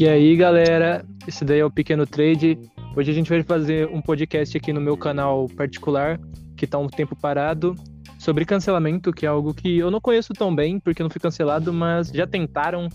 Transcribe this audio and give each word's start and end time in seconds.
E 0.00 0.08
aí, 0.08 0.36
galera, 0.36 1.04
esse 1.26 1.44
daí 1.44 1.58
é 1.58 1.64
o 1.64 1.70
Pequeno 1.72 2.06
Trade. 2.06 2.56
Hoje 2.94 3.10
a 3.10 3.14
gente 3.14 3.28
vai 3.28 3.42
fazer 3.42 3.88
um 3.88 4.00
podcast 4.00 4.56
aqui 4.56 4.72
no 4.72 4.80
meu 4.80 4.96
canal 4.96 5.48
particular, 5.48 6.20
que 6.56 6.68
tá 6.68 6.78
um 6.78 6.86
tempo 6.86 7.16
parado, 7.16 7.74
sobre 8.16 8.44
cancelamento, 8.44 9.12
que 9.12 9.26
é 9.26 9.28
algo 9.28 9.52
que 9.52 9.76
eu 9.76 9.90
não 9.90 10.00
conheço 10.00 10.32
tão 10.32 10.54
bem, 10.54 10.78
porque 10.78 11.02
não 11.02 11.10
fui 11.10 11.20
cancelado, 11.20 11.72
mas 11.72 12.10
já 12.10 12.28
tentaram, 12.28 12.88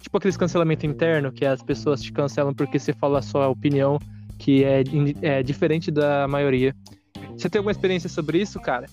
tipo 0.00 0.18
aqueles 0.18 0.36
cancelamento 0.36 0.84
interno, 0.84 1.30
que 1.30 1.46
as 1.46 1.62
pessoas 1.62 2.02
te 2.02 2.10
cancelam 2.10 2.52
porque 2.52 2.80
você 2.80 2.92
fala 2.92 3.20
a 3.20 3.22
sua 3.22 3.46
opinião, 3.46 4.00
que 4.36 4.64
é, 4.64 4.82
é 5.22 5.44
diferente 5.44 5.88
da 5.88 6.26
maioria. 6.26 6.74
Você 7.38 7.48
tem 7.48 7.60
alguma 7.60 7.70
experiência 7.70 8.08
sobre 8.08 8.38
isso, 8.42 8.58
cara? 8.58 8.88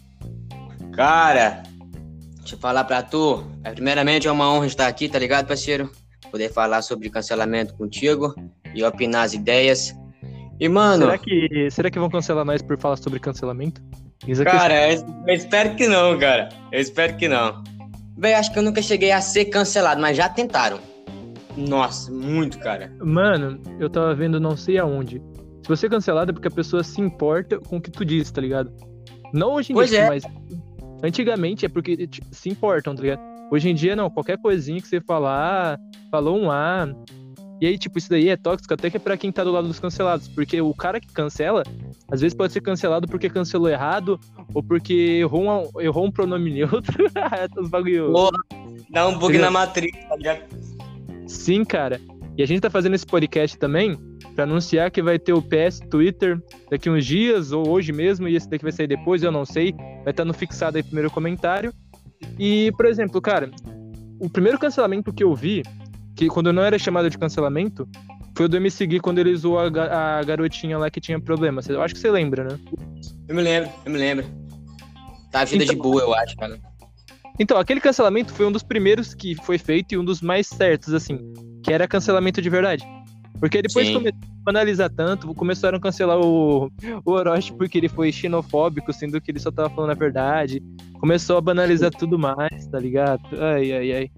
Cara, 0.92 1.64
deixa 2.38 2.54
eu 2.54 2.60
falar 2.60 2.84
pra 2.84 3.02
tu. 3.02 3.44
É, 3.64 3.72
primeiramente, 3.72 4.28
é 4.28 4.32
uma 4.32 4.48
honra 4.48 4.68
estar 4.68 4.86
aqui, 4.86 5.10
tá 5.10 5.18
ligado, 5.18 5.48
parceiro? 5.48 5.90
Poder 6.32 6.52
falar 6.52 6.82
sobre 6.82 7.10
cancelamento 7.10 7.74
contigo 7.76 8.36
e 8.74 8.84
opinar 8.84 9.26
as 9.26 9.34
ideias. 9.34 9.96
E, 10.60 10.68
mano. 10.68 11.06
Será 11.06 11.18
que, 11.18 11.72
será 11.72 11.92
que 11.92 12.00
vão 12.00 12.10
cancelar 12.10 12.46
nós 12.46 12.62
por 12.62 12.80
falar 12.80 12.98
sobre 12.98 13.20
cancelamento? 13.20 13.82
cara, 14.44 14.94
eu, 14.94 15.06
eu 15.28 15.34
espero 15.34 15.76
que 15.76 15.88
não, 15.88 16.18
cara. 16.18 16.50
Eu 16.72 16.82
espero 16.82 17.16
que 17.18 17.28
não. 17.28 17.64
Bem, 18.18 18.34
acho 18.34 18.52
que 18.52 18.58
eu 18.58 18.64
nunca 18.64 18.82
cheguei 18.82 19.12
a 19.12 19.22
ser 19.22 19.46
cancelado, 19.46 20.02
mas 20.02 20.18
já 20.18 20.28
tentaram. 20.28 20.80
Nossa, 21.56 22.12
muito, 22.12 22.60
cara. 22.60 22.92
Mano, 23.00 23.60
eu 23.80 23.90
tava 23.90 24.14
vendo 24.16 24.40
não 24.40 24.58
sei 24.58 24.78
aonde. 24.78 25.22
Se 25.64 25.70
você 25.70 25.88
é 25.88 25.90
cancelado 25.90 26.32
é 26.32 26.34
porque 26.34 26.48
a 26.48 26.52
pessoa 26.52 26.84
se 26.84 27.02
importa 27.02 27.60
com 27.60 27.78
o 27.78 27.82
que 27.82 27.92
tu 27.92 28.06
diz, 28.06 28.32
tá 28.32 28.42
ligado? 28.42 28.72
Não 29.34 29.54
hoje 29.54 29.72
em 29.72 29.76
pois 29.76 29.90
dia, 29.90 30.02
é. 30.02 30.10
mas 30.10 30.24
antigamente 31.04 31.66
é 31.66 31.70
porque 31.70 32.08
tipo, 32.08 32.28
se 32.32 32.50
importam, 32.50 32.96
tá 32.96 33.02
ligado? 33.02 33.37
Hoje 33.52 33.70
em 33.70 33.76
dia 33.76 33.96
não, 33.96 34.10
qualquer 34.10 34.38
coisinha 34.38 34.82
que 34.82 34.88
você 34.88 35.00
falar, 35.00 35.80
falou 36.12 36.38
um 36.38 36.52
A. 36.52 36.88
E 37.60 37.66
aí, 37.66 37.78
tipo, 37.78 37.98
isso 37.98 38.10
daí 38.10 38.30
é 38.30 38.38
tóxico 38.38 38.74
até 38.74 38.90
que 38.90 38.98
é 38.98 39.00
pra 39.00 39.18
quem 39.18 39.32
tá 39.32 39.44
do 39.44 39.52
lado 39.52 39.68
dos 39.68 39.80
cancelados. 39.80 40.28
Porque 40.28 40.62
o 40.62 40.74
cara 40.74 41.00
que 41.00 41.08
cancela, 41.08 41.64
às 42.12 42.22
vezes 42.22 42.38
pode 42.38 42.54
ser 42.54 42.62
cancelado 42.62 43.08
porque 43.08 43.30
cancelou 43.30 43.68
errado, 43.68 44.20
ou 44.54 44.62
porque 44.62 44.94
errou 45.22 45.44
um, 45.44 45.82
errou 45.82 46.06
um 46.06 46.12
pronome 46.12 46.52
neutro. 46.54 47.06
Os 47.58 47.70
bagulho. 47.70 48.12
Porra, 48.12 48.38
dá 48.92 49.08
um 49.08 49.18
bug 49.18 49.38
na 49.38 49.50
matriz, 49.50 49.92
tá 50.08 50.16
ligado? 50.16 50.42
Sim, 51.26 51.66
cara. 51.66 52.00
E 52.38 52.44
a 52.44 52.46
gente 52.46 52.62
tá 52.62 52.70
fazendo 52.70 52.94
esse 52.94 53.06
podcast 53.06 53.58
também 53.58 53.98
para 54.36 54.44
anunciar 54.44 54.92
que 54.92 55.02
vai 55.02 55.18
ter 55.18 55.34
o 55.34 55.42
PS 55.42 55.80
Twitter 55.90 56.40
daqui 56.70 56.88
uns 56.88 57.04
dias, 57.04 57.52
ou 57.52 57.68
hoje 57.68 57.92
mesmo, 57.92 58.28
e 58.28 58.36
esse 58.36 58.48
daqui 58.48 58.64
vai 58.64 58.72
sair 58.72 58.86
depois, 58.86 59.24
eu 59.24 59.32
não 59.32 59.44
sei. 59.44 59.74
Vai 60.04 60.12
estar 60.12 60.24
no 60.24 60.34
fixado 60.34 60.78
aí 60.78 60.84
primeiro 60.84 61.10
comentário. 61.10 61.74
E, 62.38 62.72
por 62.78 62.86
exemplo, 62.86 63.22
cara, 63.22 63.52
o 64.20 64.30
primeiro 64.30 64.60
cancelamento 64.60 65.14
que 65.14 65.24
eu 65.24 65.34
vi, 65.36 65.64
que 66.16 66.28
quando 66.28 66.52
não 66.52 66.64
era 66.64 66.78
chamado 66.80 67.10
de 67.10 67.18
cancelamento, 67.18 67.88
foi 68.36 68.46
o 68.46 68.50
do 68.50 68.62
me 68.62 68.70
seguir 68.70 69.00
quando 69.00 69.20
ele 69.20 69.36
zoou 69.36 69.60
a, 69.60 70.20
a, 70.20 70.24
garotinha 70.24 70.78
lá 70.78 70.90
que 70.90 71.02
tinha 71.02 71.20
problema. 71.20 71.62
Eu 71.68 71.82
acho 71.82 71.96
que 71.96 72.00
você 72.00 72.12
lembra, 72.12 72.44
né? 72.44 72.60
Eu 73.28 73.36
me 73.36 73.42
lembro, 73.42 73.70
eu 73.86 73.92
me 73.92 73.98
lembro. 73.98 74.26
Tá 75.32 75.42
a 75.42 75.46
vida 75.46 75.64
então, 75.64 75.76
de 75.76 75.82
boa, 75.82 76.02
eu 76.02 76.14
acho, 76.14 76.36
cara. 76.38 76.60
Então, 77.40 77.58
aquele 77.58 77.80
cancelamento 77.80 78.34
foi 78.34 78.46
um 78.46 78.52
dos 78.52 78.64
primeiros 78.64 79.14
que 79.14 79.36
foi 79.44 79.58
feito 79.58 79.94
e 79.94 79.98
um 79.98 80.06
dos 80.06 80.22
mais 80.22 80.48
certos, 80.48 80.94
assim, 80.94 81.20
que 81.64 81.72
era 81.72 81.88
cancelamento 81.88 82.42
de 82.42 82.50
verdade. 82.50 82.84
Porque 83.40 83.62
depois 83.62 83.90
começou 83.90 84.20
a 84.46 84.50
analisar 84.50 84.90
tanto, 84.90 85.34
começaram 85.34 85.78
a 85.78 85.82
cancelar 85.82 86.20
o, 86.20 86.72
o 87.06 87.12
Orochi 87.12 87.54
porque 87.54 87.78
ele 87.78 87.90
foi 87.90 88.12
xenofóbico, 88.12 88.92
sendo 88.92 89.22
que 89.22 89.32
ele 89.32 89.40
só 89.40 89.52
tava 89.52 89.70
falando 89.70 89.92
a 89.92 89.96
verdade. 89.96 90.62
Começou 91.00 91.38
a 91.38 91.42
banalizar 91.42 91.92
tudo 91.92 92.18
mais, 92.18 92.68
tá 92.72 92.80
ligado? 92.80 93.22
Ai, 93.40 93.72
ai, 93.72 93.92
ai. 93.94 94.12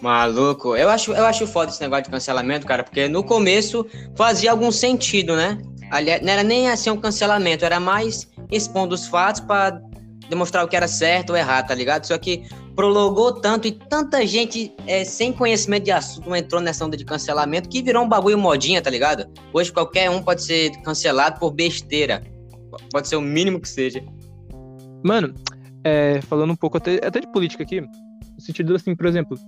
Maluco, 0.00 0.76
eu 0.76 0.90
acho, 0.90 1.12
eu 1.12 1.24
acho 1.24 1.46
foda 1.46 1.70
esse 1.70 1.80
negócio 1.80 2.04
de 2.04 2.10
cancelamento, 2.10 2.66
cara, 2.66 2.82
porque 2.82 3.08
no 3.08 3.22
começo 3.22 3.86
fazia 4.16 4.50
algum 4.50 4.70
sentido, 4.70 5.36
né? 5.36 5.58
Aliás, 5.90 6.20
não 6.20 6.30
era 6.30 6.42
nem 6.42 6.68
assim 6.68 6.90
um 6.90 6.96
cancelamento, 6.96 7.64
era 7.64 7.78
mais 7.78 8.28
expondo 8.50 8.94
os 8.94 9.06
fatos 9.06 9.40
para 9.40 9.80
demonstrar 10.28 10.64
o 10.64 10.68
que 10.68 10.76
era 10.76 10.88
certo 10.88 11.30
ou 11.30 11.36
errado, 11.36 11.68
tá 11.68 11.74
ligado? 11.74 12.04
Só 12.04 12.16
que 12.18 12.44
prolongou 12.74 13.32
tanto 13.32 13.68
e 13.68 13.72
tanta 13.72 14.26
gente 14.26 14.72
é, 14.86 15.04
sem 15.04 15.32
conhecimento 15.32 15.84
de 15.84 15.90
assunto 15.90 16.34
entrou 16.34 16.60
nessa 16.60 16.84
onda 16.84 16.96
de 16.96 17.04
cancelamento 17.04 17.68
que 17.68 17.82
virou 17.82 18.04
um 18.04 18.08
bagulho 18.08 18.38
modinha, 18.38 18.82
tá 18.82 18.90
ligado? 18.90 19.26
Hoje 19.52 19.72
qualquer 19.72 20.10
um 20.10 20.22
pode 20.22 20.42
ser 20.42 20.70
cancelado 20.82 21.38
por 21.38 21.52
besteira. 21.52 22.22
Pode 22.90 23.08
ser 23.08 23.16
o 23.16 23.20
mínimo 23.20 23.60
que 23.60 23.68
seja. 23.68 24.02
Mano, 25.04 25.34
é, 25.84 26.20
falando 26.22 26.52
um 26.52 26.56
pouco 26.56 26.78
até, 26.78 26.96
até 27.06 27.20
de 27.20 27.30
política 27.30 27.62
aqui, 27.62 27.80
no 27.80 27.88
sentido 28.40 28.74
assim, 28.74 28.96
por 28.96 29.06
exemplo, 29.06 29.38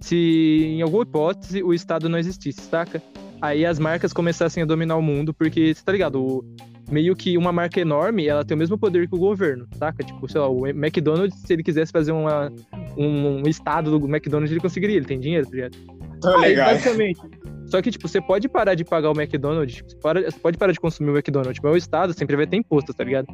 se 0.00 0.16
em 0.16 0.82
alguma 0.82 1.04
hipótese 1.04 1.62
o 1.62 1.72
Estado 1.72 2.08
não 2.08 2.18
existisse, 2.18 2.60
saca? 2.62 3.00
Aí 3.40 3.64
as 3.66 3.78
marcas 3.78 4.12
começassem 4.12 4.62
a 4.62 4.66
dominar 4.66 4.96
o 4.96 5.02
mundo, 5.02 5.32
porque, 5.34 5.74
você 5.74 5.82
tá 5.82 5.92
ligado? 5.92 6.22
O, 6.22 6.44
meio 6.90 7.14
que 7.14 7.38
uma 7.38 7.52
marca 7.52 7.80
enorme, 7.80 8.26
ela 8.26 8.44
tem 8.44 8.54
o 8.54 8.58
mesmo 8.58 8.76
poder 8.76 9.08
que 9.08 9.14
o 9.14 9.18
governo, 9.18 9.66
saca? 9.74 10.04
Tipo, 10.04 10.30
sei 10.30 10.40
lá, 10.40 10.48
o 10.48 10.66
McDonald's, 10.66 11.38
se 11.40 11.52
ele 11.52 11.62
quisesse 11.62 11.92
fazer 11.92 12.12
uma, 12.12 12.50
um, 12.96 13.42
um 13.42 13.48
estado 13.48 13.98
do 13.98 14.06
McDonald's, 14.08 14.50
ele 14.50 14.60
conseguiria, 14.60 14.96
ele 14.96 15.06
tem 15.06 15.18
dinheiro, 15.18 15.46
tá 15.46 15.52
ligado? 15.54 15.76
Tá 16.20 16.36
legal. 16.36 16.66
basicamente. 16.70 17.20
Só 17.66 17.80
que, 17.80 17.90
tipo, 17.90 18.06
você 18.06 18.20
pode 18.20 18.48
parar 18.48 18.74
de 18.74 18.84
pagar 18.84 19.10
o 19.10 19.18
McDonald's, 19.18 19.76
tipo, 19.76 19.90
você, 19.90 19.96
para, 19.96 20.30
você 20.30 20.38
pode 20.38 20.58
parar 20.58 20.72
de 20.72 20.80
consumir 20.80 21.10
o 21.10 21.16
McDonald's, 21.16 21.60
mas 21.62 21.72
o 21.72 21.76
Estado 21.76 22.12
sempre 22.12 22.36
vai 22.36 22.46
ter 22.46 22.56
imposto, 22.56 22.92
tá 22.92 23.02
ligado? 23.04 23.26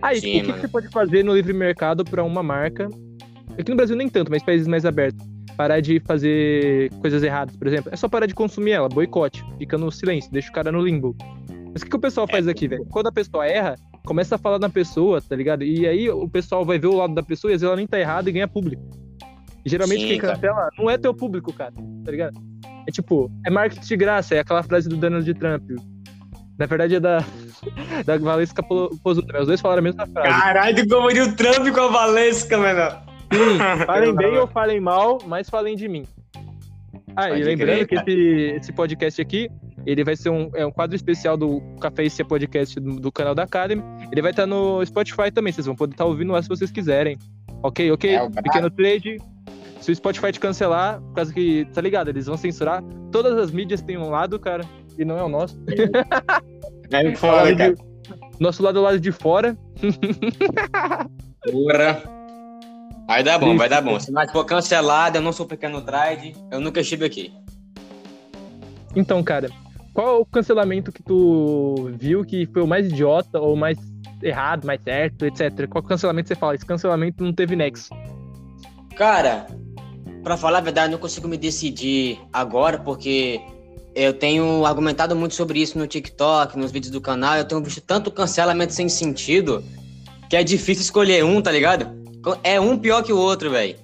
Aí, 0.00 0.20
Sim, 0.20 0.32
tipo, 0.32 0.38
o 0.38 0.46
que, 0.46 0.52
que, 0.52 0.60
você 0.60 0.68
pode 0.68 0.88
fazer 0.88 1.24
no 1.24 1.34
livre 1.34 1.52
mercado 1.52 2.04
para 2.04 2.22
uma 2.22 2.42
marca? 2.42 2.88
Aqui 3.58 3.70
no 3.70 3.76
Brasil 3.76 3.96
nem 3.96 4.08
tanto, 4.08 4.30
mas 4.30 4.42
países 4.42 4.66
mais 4.66 4.84
abertos. 4.84 5.26
Parar 5.56 5.80
de 5.80 6.00
fazer 6.00 6.90
coisas 7.00 7.22
erradas, 7.22 7.56
por 7.56 7.66
exemplo. 7.66 7.90
É 7.92 7.96
só 7.96 8.08
parar 8.08 8.26
de 8.26 8.34
consumir 8.34 8.72
ela, 8.72 8.88
boicote. 8.88 9.42
Fica 9.58 9.78
no 9.78 9.90
silêncio, 9.90 10.30
deixa 10.30 10.50
o 10.50 10.52
cara 10.52 10.70
no 10.70 10.80
limbo. 10.80 11.16
Mas 11.76 11.82
o 11.82 11.84
que, 11.84 11.90
que 11.90 11.96
o 11.96 12.00
pessoal 12.00 12.26
faz 12.26 12.48
aqui, 12.48 12.66
velho? 12.66 12.86
Quando 12.86 13.08
a 13.08 13.12
pessoa 13.12 13.46
erra, 13.46 13.76
começa 14.06 14.36
a 14.36 14.38
falar 14.38 14.58
na 14.58 14.70
pessoa, 14.70 15.20
tá 15.20 15.36
ligado? 15.36 15.62
E 15.62 15.86
aí 15.86 16.08
o 16.08 16.26
pessoal 16.26 16.64
vai 16.64 16.78
ver 16.78 16.86
o 16.86 16.96
lado 16.96 17.14
da 17.14 17.22
pessoa 17.22 17.50
e 17.50 17.54
às 17.54 17.60
vezes 17.60 17.68
ela 17.68 17.76
nem 17.76 17.86
tá 17.86 18.00
errada 18.00 18.30
e 18.30 18.32
ganha 18.32 18.48
público. 18.48 18.82
E 19.62 19.68
geralmente 19.68 20.00
Sim, 20.00 20.08
quem 20.08 20.18
cancela 20.18 20.70
não 20.78 20.88
é 20.88 20.96
teu 20.96 21.12
público, 21.12 21.52
cara, 21.52 21.74
tá 22.02 22.10
ligado? 22.10 22.40
É 22.88 22.90
tipo, 22.90 23.30
é 23.44 23.50
marketing 23.50 23.86
de 23.86 23.94
graça, 23.94 24.34
é 24.34 24.38
aquela 24.38 24.62
frase 24.62 24.88
do 24.88 24.96
Donald 24.96 25.34
Trump. 25.34 25.70
Na 26.58 26.64
verdade 26.64 26.94
é 26.94 27.00
da, 27.00 27.18
da 28.06 28.16
Valesca 28.16 28.62
Pozuda. 28.62 29.34
Né? 29.34 29.40
Os 29.40 29.46
dois 29.46 29.60
falaram 29.60 29.80
a 29.80 29.82
mesma 29.82 30.06
frase. 30.06 30.28
Caralho, 30.30 30.88
como 30.88 31.08
o 31.08 31.36
Trump 31.36 31.74
com 31.74 31.80
a 31.80 31.88
Valesca, 31.88 32.56
mano. 32.56 32.90
Sim, 33.30 33.58
falem 33.84 34.16
bem 34.16 34.38
ou 34.38 34.46
falem 34.46 34.80
mal, 34.80 35.18
mas 35.26 35.50
falem 35.50 35.76
de 35.76 35.88
mim. 35.88 36.06
Ah, 37.14 37.28
Pode 37.28 37.42
e 37.42 37.44
lembrando 37.44 37.86
crer, 37.86 37.86
que 37.86 37.94
esse, 37.96 38.56
esse 38.56 38.72
podcast 38.72 39.20
aqui, 39.20 39.50
ele 39.86 40.02
vai 40.02 40.16
ser 40.16 40.30
um, 40.30 40.50
é 40.54 40.66
um 40.66 40.70
quadro 40.72 40.96
especial 40.96 41.36
do 41.36 41.60
Café 41.80 42.04
e 42.04 42.24
Podcast 42.24 42.80
do, 42.80 42.98
do, 42.98 43.12
canal 43.12 43.34
da 43.34 43.44
Academy. 43.44 43.82
Ele 44.10 44.20
vai 44.20 44.32
estar 44.32 44.44
no 44.44 44.84
Spotify 44.84 45.30
também, 45.32 45.52
vocês 45.52 45.66
vão 45.66 45.76
poder 45.76 45.94
estar 45.94 46.04
ouvindo 46.04 46.32
lá 46.32 46.42
se 46.42 46.48
vocês 46.48 46.72
quiserem. 46.72 47.16
Ok, 47.62 47.90
ok? 47.92 48.16
É, 48.16 48.28
Pequeno 48.28 48.68
trade. 48.68 49.18
Se 49.80 49.92
o 49.92 49.94
Spotify 49.94 50.32
te 50.32 50.40
cancelar, 50.40 51.00
por 51.00 51.14
causa 51.14 51.32
que, 51.32 51.64
tá 51.72 51.80
ligado? 51.80 52.08
Eles 52.08 52.26
vão 52.26 52.36
censurar. 52.36 52.82
Todas 53.12 53.38
as 53.38 53.52
mídias 53.52 53.80
têm 53.80 53.96
um 53.96 54.10
lado, 54.10 54.38
cara, 54.40 54.64
e 54.98 55.04
não 55.04 55.16
é 55.16 55.22
o 55.22 55.28
nosso. 55.28 55.56
É 56.88 57.16
foda, 57.16 57.56
cara. 57.56 57.74
Nosso 58.38 58.62
lado 58.62 58.78
é 58.78 58.80
o 58.80 58.84
lado 58.84 59.00
de 59.00 59.10
fora. 59.10 59.58
Porra. 61.50 62.00
Vai 63.08 63.24
dar 63.24 63.38
bom, 63.38 63.56
vai 63.56 63.68
dar 63.68 63.82
bom. 63.82 63.98
Se 63.98 64.12
mais 64.12 64.30
for 64.30 64.44
cancelado, 64.44 65.18
eu 65.18 65.22
não 65.22 65.32
sou 65.32 65.46
pequeno 65.46 65.82
trade, 65.82 66.36
eu 66.48 66.60
nunca 66.60 66.80
estive 66.80 67.04
aqui. 67.04 67.32
Então, 68.94 69.20
cara, 69.22 69.48
qual 69.96 70.20
o 70.20 70.26
cancelamento 70.26 70.92
que 70.92 71.02
tu 71.02 71.90
viu 71.94 72.22
que 72.22 72.44
foi 72.52 72.60
o 72.60 72.66
mais 72.66 72.86
idiota 72.86 73.40
ou 73.40 73.56
mais 73.56 73.78
errado, 74.22 74.66
mais 74.66 74.78
certo, 74.82 75.24
etc? 75.24 75.66
Qual 75.66 75.82
cancelamento 75.82 76.28
você 76.28 76.34
fala? 76.34 76.54
Esse 76.54 76.66
cancelamento 76.66 77.24
não 77.24 77.32
teve 77.32 77.56
nexo. 77.56 77.88
Cara, 78.94 79.46
para 80.22 80.36
falar 80.36 80.58
a 80.58 80.60
verdade, 80.60 80.92
não 80.92 80.98
consigo 80.98 81.26
me 81.26 81.38
decidir 81.38 82.20
agora, 82.30 82.78
porque 82.78 83.40
eu 83.94 84.12
tenho 84.12 84.66
argumentado 84.66 85.16
muito 85.16 85.34
sobre 85.34 85.62
isso 85.62 85.78
no 85.78 85.86
TikTok, 85.86 86.58
nos 86.58 86.70
vídeos 86.70 86.92
do 86.92 87.00
canal. 87.00 87.38
Eu 87.38 87.46
tenho 87.46 87.62
visto 87.62 87.80
tanto 87.80 88.10
cancelamento 88.10 88.74
sem 88.74 88.90
sentido 88.90 89.64
que 90.28 90.36
é 90.36 90.44
difícil 90.44 90.82
escolher 90.82 91.24
um, 91.24 91.40
tá 91.40 91.50
ligado? 91.50 91.90
É 92.44 92.60
um 92.60 92.76
pior 92.76 93.02
que 93.02 93.14
o 93.14 93.18
outro, 93.18 93.50
velho. 93.50 93.78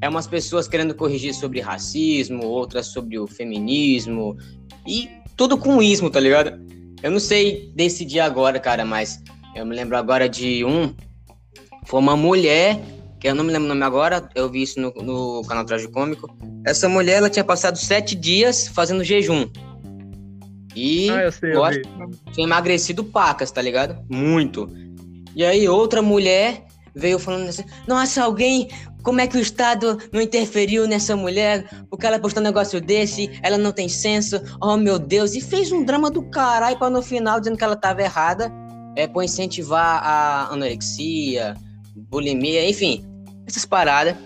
É 0.00 0.08
umas 0.08 0.26
pessoas 0.26 0.66
querendo 0.66 0.92
corrigir 0.92 1.32
sobre 1.34 1.60
racismo, 1.60 2.44
outras 2.44 2.88
sobre 2.88 3.16
o 3.16 3.28
feminismo. 3.28 4.36
E 4.84 5.08
tudo 5.36 5.58
com 5.58 5.82
ismo, 5.82 6.10
tá 6.10 6.18
ligado? 6.18 6.58
Eu 7.02 7.10
não 7.10 7.20
sei 7.20 7.70
decidir 7.74 8.20
agora, 8.20 8.58
cara, 8.58 8.84
mas 8.84 9.22
eu 9.54 9.66
me 9.66 9.74
lembro 9.74 9.96
agora 9.96 10.28
de 10.28 10.64
um. 10.64 10.94
Foi 11.84 12.00
uma 12.00 12.16
mulher, 12.16 12.80
que 13.20 13.28
eu 13.28 13.34
não 13.34 13.44
me 13.44 13.52
lembro 13.52 13.66
o 13.66 13.68
nome 13.68 13.84
agora, 13.84 14.28
eu 14.34 14.50
vi 14.50 14.62
isso 14.62 14.80
no, 14.80 14.90
no 15.02 15.42
canal 15.46 15.64
Tragicômico. 15.64 16.28
Essa 16.66 16.88
mulher, 16.88 17.18
ela 17.18 17.30
tinha 17.30 17.44
passado 17.44 17.76
sete 17.76 18.14
dias 18.14 18.66
fazendo 18.68 19.04
jejum. 19.04 19.48
E 20.74 21.08
ah, 21.10 21.22
eu 21.22 21.32
sei, 21.32 21.54
eu 21.54 21.64
acho 21.64 21.80
tinha 22.32 22.46
emagrecido 22.46 23.02
pacas, 23.02 23.50
tá 23.50 23.62
ligado? 23.62 23.98
Muito. 24.10 24.68
E 25.34 25.44
aí, 25.44 25.68
outra 25.68 26.02
mulher 26.02 26.66
veio 26.94 27.18
falando 27.18 27.48
assim: 27.48 27.64
Nossa, 27.86 28.24
alguém. 28.24 28.68
Como 29.06 29.20
é 29.20 29.26
que 29.28 29.36
o 29.36 29.40
Estado 29.40 29.98
não 30.12 30.20
interferiu 30.20 30.84
nessa 30.84 31.14
mulher? 31.14 31.64
Porque 31.88 32.04
ela 32.04 32.18
postou 32.18 32.42
um 32.42 32.44
negócio 32.44 32.80
desse, 32.80 33.30
ela 33.40 33.56
não 33.56 33.70
tem 33.70 33.88
senso, 33.88 34.42
oh 34.60 34.76
meu 34.76 34.98
Deus. 34.98 35.36
E 35.36 35.40
fez 35.40 35.70
um 35.70 35.84
drama 35.84 36.10
do 36.10 36.28
caralho 36.28 36.76
pra 36.76 36.90
no 36.90 37.00
final 37.00 37.38
dizendo 37.38 37.56
que 37.56 37.62
ela 37.62 37.76
tava 37.76 38.02
errada, 38.02 38.52
é, 38.96 39.06
por 39.06 39.22
incentivar 39.22 40.02
a 40.02 40.48
anorexia, 40.52 41.54
bulimia, 42.10 42.68
enfim, 42.68 43.04
essas 43.46 43.64
paradas. 43.64 44.16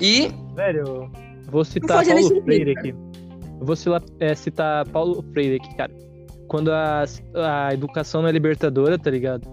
E. 0.00 0.30
Velho, 0.54 1.12
vou 1.50 1.62
citar 1.62 2.02
Paulo 2.02 2.42
Freire 2.44 2.70
aqui. 2.78 2.94
vou 3.60 3.76
citar, 3.76 4.02
é, 4.20 4.34
citar 4.34 4.88
Paulo 4.88 5.22
Freire 5.34 5.56
aqui, 5.56 5.76
cara. 5.76 5.92
Quando 6.48 6.72
a, 6.72 7.04
a 7.34 7.74
educação 7.74 8.22
não 8.22 8.30
é 8.30 8.32
libertadora, 8.32 8.98
tá 8.98 9.10
ligado? 9.10 9.46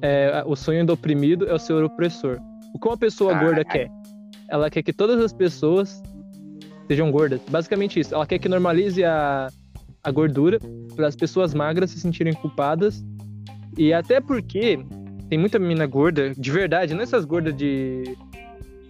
É, 0.00 0.42
o 0.46 0.56
sonho 0.56 0.86
do 0.86 0.94
oprimido 0.94 1.46
é 1.46 1.52
o 1.52 1.58
seu 1.58 1.84
opressor. 1.84 2.40
O 2.74 2.78
que 2.78 2.88
uma 2.88 2.98
pessoa 2.98 3.32
gorda 3.34 3.64
quer? 3.64 3.88
Ela 4.48 4.68
quer 4.68 4.82
que 4.82 4.92
todas 4.92 5.20
as 5.22 5.32
pessoas 5.32 6.02
sejam 6.88 7.10
gordas. 7.10 7.40
Basicamente 7.48 8.00
isso. 8.00 8.14
Ela 8.14 8.26
quer 8.26 8.38
que 8.38 8.48
normalize 8.48 9.02
a, 9.04 9.48
a 10.02 10.10
gordura 10.10 10.58
para 10.96 11.06
as 11.06 11.14
pessoas 11.14 11.54
magras 11.54 11.90
se 11.90 12.00
sentirem 12.00 12.34
culpadas. 12.34 13.02
E 13.78 13.92
até 13.92 14.20
porque 14.20 14.78
tem 15.28 15.38
muita 15.38 15.58
menina 15.58 15.86
gorda, 15.86 16.34
de 16.36 16.50
verdade, 16.50 16.94
não 16.94 17.02
essas 17.02 17.24
gordas 17.24 17.56
de. 17.56 18.16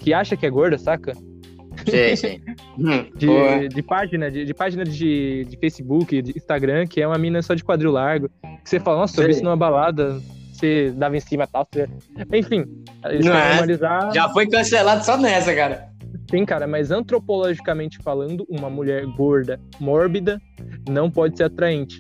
que 0.00 0.12
acha 0.12 0.36
que 0.36 0.46
é 0.46 0.50
gorda, 0.50 0.78
saca? 0.78 1.14
Sim, 1.86 2.16
sim. 2.16 2.40
Hum, 2.78 3.10
de, 3.14 3.68
de, 3.68 3.82
página, 3.82 4.30
de, 4.30 4.44
de, 4.44 4.54
página 4.54 4.84
de, 4.84 5.44
de 5.44 5.56
Facebook, 5.58 6.22
de 6.22 6.32
Instagram, 6.36 6.86
que 6.86 7.00
é 7.00 7.06
uma 7.06 7.18
mina 7.18 7.42
só 7.42 7.54
de 7.54 7.62
quadril 7.62 7.92
largo. 7.92 8.30
Que 8.62 8.70
você 8.70 8.80
fala, 8.80 9.00
nossa, 9.00 9.20
eu 9.20 9.26
vi 9.26 9.32
isso 9.32 9.44
numa 9.44 9.56
balada, 9.56 10.20
você 10.64 10.92
dava 10.96 11.16
em 11.16 11.20
cima 11.20 11.44
e 11.44 11.46
tal. 11.46 11.66
Você... 11.70 11.88
Enfim, 12.32 12.64
eles 13.04 13.24
não 13.24 13.34
é? 13.34 13.48
normalizar. 13.50 14.12
Já 14.12 14.28
foi 14.30 14.48
cancelado 14.48 15.04
só 15.04 15.16
nessa, 15.16 15.54
cara. 15.54 15.88
Sim, 16.30 16.44
cara, 16.44 16.66
mas 16.66 16.90
antropologicamente 16.90 17.98
falando, 17.98 18.46
uma 18.48 18.70
mulher 18.70 19.04
gorda, 19.16 19.60
mórbida, 19.78 20.40
não 20.88 21.10
pode 21.10 21.36
ser 21.36 21.44
atraente. 21.44 21.98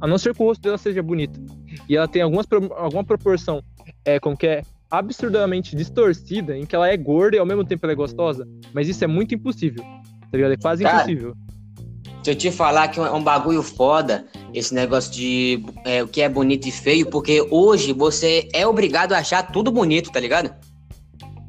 A 0.00 0.06
não 0.06 0.18
ser 0.18 0.34
que 0.34 0.42
o 0.42 0.46
rosto 0.46 0.62
dela 0.62 0.76
seja 0.76 1.02
bonito. 1.02 1.40
E 1.88 1.96
ela 1.96 2.06
tem 2.06 2.22
algumas, 2.22 2.46
alguma 2.76 3.04
proporção 3.04 3.62
é, 4.04 4.18
como 4.20 4.36
que 4.36 4.46
é 4.46 4.62
absurdamente 4.90 5.74
distorcida, 5.74 6.56
em 6.56 6.66
que 6.66 6.74
ela 6.74 6.88
é 6.88 6.96
gorda 6.96 7.36
e 7.36 7.38
ao 7.38 7.46
mesmo 7.46 7.64
tempo 7.64 7.86
ela 7.86 7.92
é 7.92 7.96
gostosa. 7.96 8.46
Mas 8.74 8.88
isso 8.88 9.02
é 9.02 9.06
muito 9.06 9.34
impossível, 9.34 9.82
tá 9.82 10.36
ligado? 10.36 10.52
É 10.52 10.56
quase 10.56 10.82
Cara, 10.82 10.96
impossível. 10.96 11.34
Se 12.22 12.30
eu 12.30 12.34
te 12.34 12.50
falar 12.50 12.88
que 12.88 13.00
é 13.00 13.10
um 13.10 13.22
bagulho 13.22 13.62
foda, 13.62 14.24
esse 14.54 14.72
negócio 14.72 15.10
de 15.10 15.64
é, 15.84 16.02
o 16.02 16.08
que 16.08 16.22
é 16.22 16.28
bonito 16.28 16.68
e 16.68 16.72
feio, 16.72 17.06
porque 17.06 17.46
hoje 17.50 17.92
você 17.92 18.48
é 18.52 18.66
obrigado 18.66 19.12
a 19.12 19.18
achar 19.18 19.50
tudo 19.50 19.72
bonito, 19.72 20.10
tá 20.10 20.20
ligado? 20.20 20.54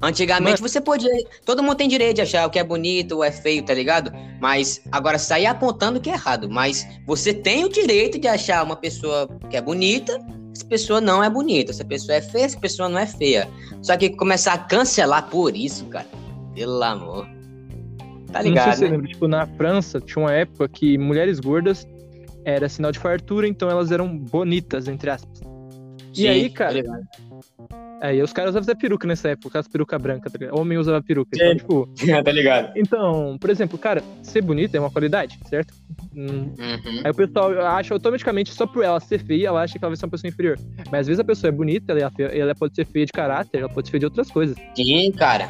Antigamente 0.01 0.61
Mas... 0.61 0.71
você 0.71 0.81
podia. 0.81 1.09
Todo 1.45 1.63
mundo 1.63 1.75
tem 1.75 1.87
direito 1.87 2.15
de 2.15 2.21
achar 2.23 2.47
o 2.47 2.49
que 2.49 2.59
é 2.59 2.63
bonito 2.63 3.13
ou 3.13 3.23
é 3.23 3.31
feio, 3.31 3.63
tá 3.63 3.73
ligado? 3.73 4.11
Mas 4.41 4.81
agora 4.91 5.17
sair 5.17 5.45
apontando 5.45 6.01
que 6.01 6.09
é 6.09 6.13
errado. 6.13 6.49
Mas 6.49 6.85
você 7.05 7.33
tem 7.33 7.63
o 7.63 7.69
direito 7.69 8.19
de 8.19 8.27
achar 8.27 8.63
uma 8.63 8.75
pessoa 8.75 9.29
que 9.49 9.55
é 9.55 9.61
bonita 9.61 10.19
essa 10.53 10.65
pessoa 10.65 11.01
não 11.01 11.23
é 11.23 11.29
bonita, 11.29 11.71
essa 11.71 11.83
pessoa 11.83 12.17
é 12.17 12.21
feia, 12.21 12.45
essa 12.45 12.59
pessoa 12.59 12.87
não 12.87 12.99
é 12.99 13.07
feia. 13.07 13.49
Só 13.81 13.97
que 13.97 14.11
começar 14.11 14.53
a 14.53 14.57
cancelar 14.59 15.27
por 15.29 15.57
isso, 15.57 15.85
cara, 15.85 16.07
pelo 16.53 16.81
amor. 16.83 17.27
Tá 18.33 18.41
ligado? 18.41 18.65
Não 18.65 18.73
sei 18.73 18.73
se 18.73 18.81
né? 18.81 18.87
você 18.87 18.91
lembra, 18.91 19.07
tipo, 19.07 19.27
na 19.27 19.45
França 19.45 20.01
tinha 20.01 20.23
uma 20.23 20.33
época 20.33 20.67
que 20.67 20.97
mulheres 20.97 21.39
gordas 21.39 21.87
era 22.43 22.67
sinal 22.67 22.91
de 22.91 22.99
fartura, 22.99 23.47
então 23.47 23.69
elas 23.69 23.91
eram 23.91 24.17
bonitas, 24.17 24.87
entre 24.87 25.09
aspas. 25.09 25.39
Sim, 26.13 26.23
e 26.23 26.27
aí, 26.27 26.49
cara, 26.49 26.83
tá 26.83 26.99
Aí 28.01 28.21
os 28.21 28.33
caras 28.33 28.53
usavam 28.53 28.75
peruca 28.75 29.07
nessa 29.07 29.29
época, 29.29 29.57
as 29.57 29.67
peruca 29.67 29.97
branca, 29.97 30.29
tá 30.29 30.37
ligado? 30.37 30.59
Homem 30.59 30.77
usava 30.77 31.01
peruca. 31.01 31.29
Então, 31.33 31.55
tipo. 31.55 31.89
tá 32.21 32.31
ligado? 32.33 32.73
Então, 32.75 33.37
por 33.39 33.49
exemplo, 33.49 33.77
cara, 33.77 34.03
ser 34.21 34.41
bonita 34.41 34.75
é 34.75 34.79
uma 34.79 34.91
qualidade, 34.91 35.39
certo? 35.49 35.73
Hum. 36.13 36.51
Uhum. 36.59 37.01
Aí 37.01 37.11
o 37.11 37.13
pessoal 37.13 37.57
acha 37.65 37.93
automaticamente, 37.93 38.53
só 38.53 38.67
por 38.67 38.83
ela 38.83 38.99
ser 38.99 39.19
feia, 39.19 39.47
ela 39.47 39.61
acha 39.61 39.79
que 39.79 39.85
ela 39.85 39.89
vai 39.89 39.95
ser 39.95 40.05
uma 40.05 40.11
pessoa 40.11 40.27
inferior. 40.27 40.59
Mas 40.91 41.01
às 41.01 41.07
vezes 41.07 41.19
a 41.21 41.23
pessoa 41.23 41.47
é 41.47 41.51
bonita, 41.51 41.93
ela, 41.93 42.11
é 42.19 42.39
ela 42.39 42.53
pode 42.53 42.75
ser 42.75 42.85
feia 42.85 43.05
de 43.05 43.11
caráter, 43.13 43.59
ela 43.59 43.69
pode 43.69 43.87
ser 43.87 43.91
feia 43.91 43.99
de 43.99 44.05
outras 44.07 44.29
coisas. 44.29 44.57
Sim, 44.75 45.09
cara. 45.13 45.49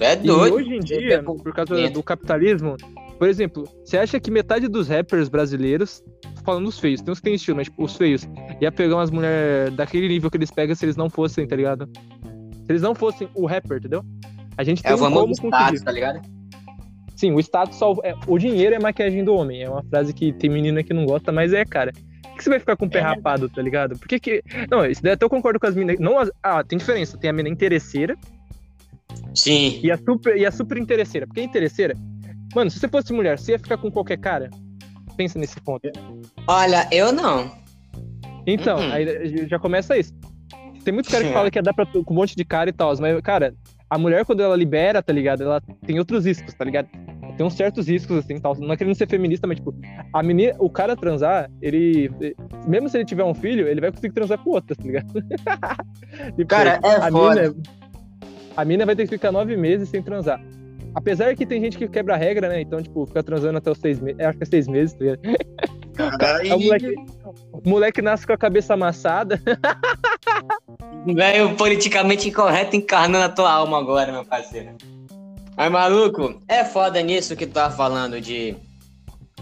É 0.00 0.16
doido. 0.16 0.60
E 0.60 0.62
hoje 0.62 0.74
em 0.74 0.80
dia, 0.80 1.22
por 1.22 1.52
causa 1.52 1.90
do 1.90 2.02
capitalismo, 2.02 2.76
por 3.18 3.28
exemplo, 3.28 3.64
você 3.84 3.98
acha 3.98 4.20
que 4.20 4.30
metade 4.30 4.68
dos 4.68 4.88
rappers 4.88 5.28
brasileiros, 5.28 6.02
falando 6.44 6.66
dos 6.66 6.78
feios, 6.78 7.00
tem 7.00 7.12
uns 7.12 7.18
que 7.18 7.24
tem 7.24 7.34
estilo, 7.34 7.56
mas 7.56 7.66
tipo, 7.66 7.84
os 7.84 7.96
feios, 7.96 8.28
ia 8.60 8.70
pegar 8.70 8.96
umas 8.96 9.10
mulheres 9.10 9.74
daquele 9.74 10.08
nível 10.08 10.30
que 10.30 10.36
eles 10.36 10.50
pegam 10.50 10.74
se 10.74 10.84
eles 10.84 10.96
não 10.96 11.10
fossem, 11.10 11.46
tá 11.46 11.56
ligado? 11.56 11.88
Se 12.64 12.72
eles 12.72 12.82
não 12.82 12.94
fossem 12.94 13.28
o 13.34 13.46
rapper, 13.46 13.78
entendeu? 13.78 14.04
A 14.56 14.62
gente 14.62 14.80
é 14.80 14.82
tem 14.82 14.92
é, 14.92 15.08
um 15.08 15.12
como 15.12 15.32
status, 15.32 15.82
tá 15.82 15.90
ligado? 15.90 16.20
Sim, 17.16 17.32
o 17.32 17.40
status 17.40 17.76
só. 17.76 17.94
É, 18.04 18.14
o 18.28 18.38
dinheiro 18.38 18.76
é 18.76 18.78
maquiagem 18.78 19.24
do 19.24 19.34
homem. 19.34 19.62
É 19.62 19.68
uma 19.68 19.82
frase 19.82 20.14
que 20.14 20.32
tem 20.32 20.48
menina 20.48 20.84
que 20.84 20.94
não 20.94 21.04
gosta, 21.04 21.32
mas 21.32 21.52
é, 21.52 21.64
cara. 21.64 21.92
Por 22.22 22.36
que 22.36 22.44
você 22.44 22.50
vai 22.50 22.60
ficar 22.60 22.76
com 22.76 22.86
o 22.86 22.90
pé 22.90 22.98
é. 22.98 23.02
rapado, 23.02 23.48
tá 23.48 23.60
ligado? 23.60 23.98
Por 23.98 24.06
que 24.06 24.20
que. 24.20 24.42
Não, 24.70 24.86
isso 24.86 25.02
daí 25.02 25.14
até 25.14 25.24
eu 25.24 25.28
concordo 25.28 25.58
com 25.58 25.66
as 25.66 25.74
meninas. 25.74 25.98
Não 25.98 26.16
as... 26.16 26.30
Ah, 26.40 26.62
tem 26.62 26.78
diferença. 26.78 27.18
Tem 27.18 27.30
a 27.30 27.32
menina 27.32 27.52
interesseira. 27.52 28.16
Sim. 29.34 29.80
E 29.82 29.90
a 29.90 29.96
super, 29.96 30.36
e 30.36 30.44
a 30.46 30.50
super 30.50 30.78
interesseira. 30.78 31.26
Porque 31.26 31.40
a 31.40 31.44
interesseira 31.44 31.94
Mano, 32.54 32.70
se 32.70 32.78
você 32.78 32.88
fosse 32.88 33.12
mulher, 33.12 33.38
você 33.38 33.52
ia 33.52 33.58
ficar 33.58 33.76
com 33.76 33.90
qualquer 33.90 34.18
cara? 34.18 34.50
Pensa 35.16 35.38
nesse 35.38 35.60
ponto. 35.60 35.88
Olha, 36.46 36.88
eu 36.90 37.12
não. 37.12 37.52
Então, 38.46 38.78
uhum. 38.78 38.92
aí 38.92 39.46
já 39.48 39.58
começa 39.58 39.98
isso. 39.98 40.14
Tem 40.84 40.94
muitos 40.94 41.10
caras 41.10 41.26
que 41.26 41.32
falam 41.32 41.50
que 41.50 41.58
ia 41.58 41.62
dar 41.62 41.74
pra, 41.74 41.84
com 41.84 42.02
um 42.08 42.16
monte 42.16 42.34
de 42.34 42.44
cara 42.44 42.70
e 42.70 42.72
tal, 42.72 42.94
mas, 42.98 43.20
cara, 43.20 43.54
a 43.90 43.98
mulher, 43.98 44.24
quando 44.24 44.42
ela 44.42 44.56
libera, 44.56 45.02
tá 45.02 45.12
ligado? 45.12 45.42
Ela 45.42 45.60
tem 45.84 45.98
outros 45.98 46.24
riscos, 46.24 46.54
tá 46.54 46.64
ligado? 46.64 46.88
Tem 47.36 47.46
uns 47.46 47.54
certos 47.54 47.86
riscos, 47.88 48.18
assim, 48.18 48.40
tal. 48.40 48.56
Não 48.56 48.72
é 48.72 48.76
querendo 48.76 48.94
ser 48.94 49.08
feminista, 49.08 49.46
mas, 49.46 49.58
tipo, 49.58 49.74
a 50.12 50.22
menina, 50.22 50.54
o 50.58 50.70
cara 50.70 50.96
transar, 50.96 51.50
ele. 51.60 52.10
Mesmo 52.66 52.88
se 52.88 52.96
ele 52.96 53.04
tiver 53.04 53.24
um 53.24 53.34
filho, 53.34 53.68
ele 53.68 53.80
vai 53.80 53.90
conseguir 53.92 54.14
transar 54.14 54.38
com 54.38 54.50
outra, 54.50 54.74
tá 54.74 54.82
ligado? 54.82 55.12
tipo, 56.36 56.46
cara, 56.46 56.80
é 56.82 56.96
a 56.96 57.10
foda. 57.10 57.42
Mina, 57.42 57.77
a 58.58 58.64
mina 58.64 58.84
vai 58.84 58.96
ter 58.96 59.04
que 59.04 59.10
ficar 59.10 59.30
nove 59.30 59.56
meses 59.56 59.88
sem 59.88 60.02
transar. 60.02 60.42
Apesar 60.92 61.36
que 61.36 61.46
tem 61.46 61.60
gente 61.60 61.78
que 61.78 61.86
quebra 61.86 62.14
a 62.14 62.16
regra, 62.16 62.48
né? 62.48 62.60
Então, 62.60 62.82
tipo, 62.82 63.06
fica 63.06 63.22
transando 63.22 63.56
até 63.56 63.70
os 63.70 63.78
seis 63.78 64.00
meses. 64.00 64.20
Acho 64.20 64.36
que 64.36 64.42
é 64.42 64.46
seis 64.48 64.66
meses, 64.66 64.94
tá 64.94 65.04
ligado? 65.04 65.20
o, 66.56 66.58
moleque, 66.58 66.94
o 67.52 67.68
moleque 67.68 68.02
nasce 68.02 68.26
com 68.26 68.32
a 68.32 68.36
cabeça 68.36 68.74
amassada. 68.74 69.40
Velho, 71.06 71.54
politicamente 71.54 72.28
incorreto 72.28 72.74
encarnando 72.74 73.26
a 73.26 73.28
tua 73.28 73.52
alma 73.52 73.78
agora, 73.78 74.10
meu 74.10 74.24
parceiro. 74.24 74.70
Mas, 75.56 75.70
maluco, 75.70 76.42
é 76.48 76.64
foda 76.64 77.00
nisso 77.00 77.36
que 77.36 77.46
tu 77.46 77.52
tava 77.52 77.72
falando 77.76 78.20
de 78.20 78.56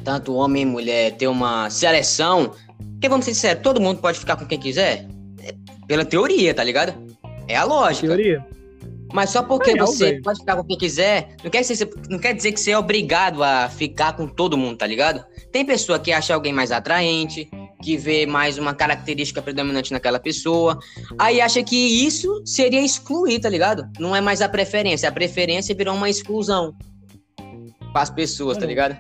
tanto 0.04 0.34
homem 0.34 0.64
e 0.64 0.66
mulher 0.66 1.12
ter 1.12 1.26
uma 1.26 1.70
seleção. 1.70 2.52
Porque, 2.92 3.08
vamos 3.08 3.24
ser 3.24 3.32
sinceros, 3.32 3.62
todo 3.62 3.80
mundo 3.80 3.98
pode 3.98 4.18
ficar 4.18 4.36
com 4.36 4.44
quem 4.44 4.58
quiser? 4.58 5.06
É 5.42 5.54
pela 5.86 6.04
teoria, 6.04 6.52
tá 6.52 6.62
ligado? 6.62 6.92
É 7.48 7.56
a 7.56 7.64
lógica. 7.64 8.08
Teoria. 8.08 8.55
Mas 9.16 9.30
só 9.30 9.42
porque 9.42 9.70
é, 9.70 9.76
você 9.78 10.20
pode 10.20 10.40
ficar 10.40 10.56
com 10.56 10.64
quem 10.64 10.76
quiser, 10.76 11.36
não 11.42 11.50
quer, 11.50 11.62
dizer, 11.62 11.90
não 12.10 12.18
quer 12.18 12.34
dizer 12.34 12.52
que 12.52 12.60
você 12.60 12.72
é 12.72 12.78
obrigado 12.78 13.42
a 13.42 13.66
ficar 13.66 14.12
com 14.12 14.28
todo 14.28 14.58
mundo, 14.58 14.76
tá 14.76 14.86
ligado? 14.86 15.24
Tem 15.50 15.64
pessoa 15.64 15.98
que 15.98 16.12
acha 16.12 16.34
alguém 16.34 16.52
mais 16.52 16.70
atraente, 16.70 17.48
que 17.82 17.96
vê 17.96 18.26
mais 18.26 18.58
uma 18.58 18.74
característica 18.74 19.40
predominante 19.40 19.90
naquela 19.90 20.18
pessoa, 20.18 20.78
aí 21.18 21.40
acha 21.40 21.62
que 21.62 22.04
isso 22.06 22.42
seria 22.44 22.84
excluir, 22.84 23.40
tá 23.40 23.48
ligado? 23.48 23.90
Não 23.98 24.14
é 24.14 24.20
mais 24.20 24.42
a 24.42 24.50
preferência, 24.50 25.08
a 25.08 25.12
preferência 25.12 25.74
virou 25.74 25.94
uma 25.94 26.10
exclusão 26.10 26.74
para 27.94 28.02
as 28.02 28.10
pessoas, 28.10 28.58
tá 28.58 28.66
ligado? 28.66 28.98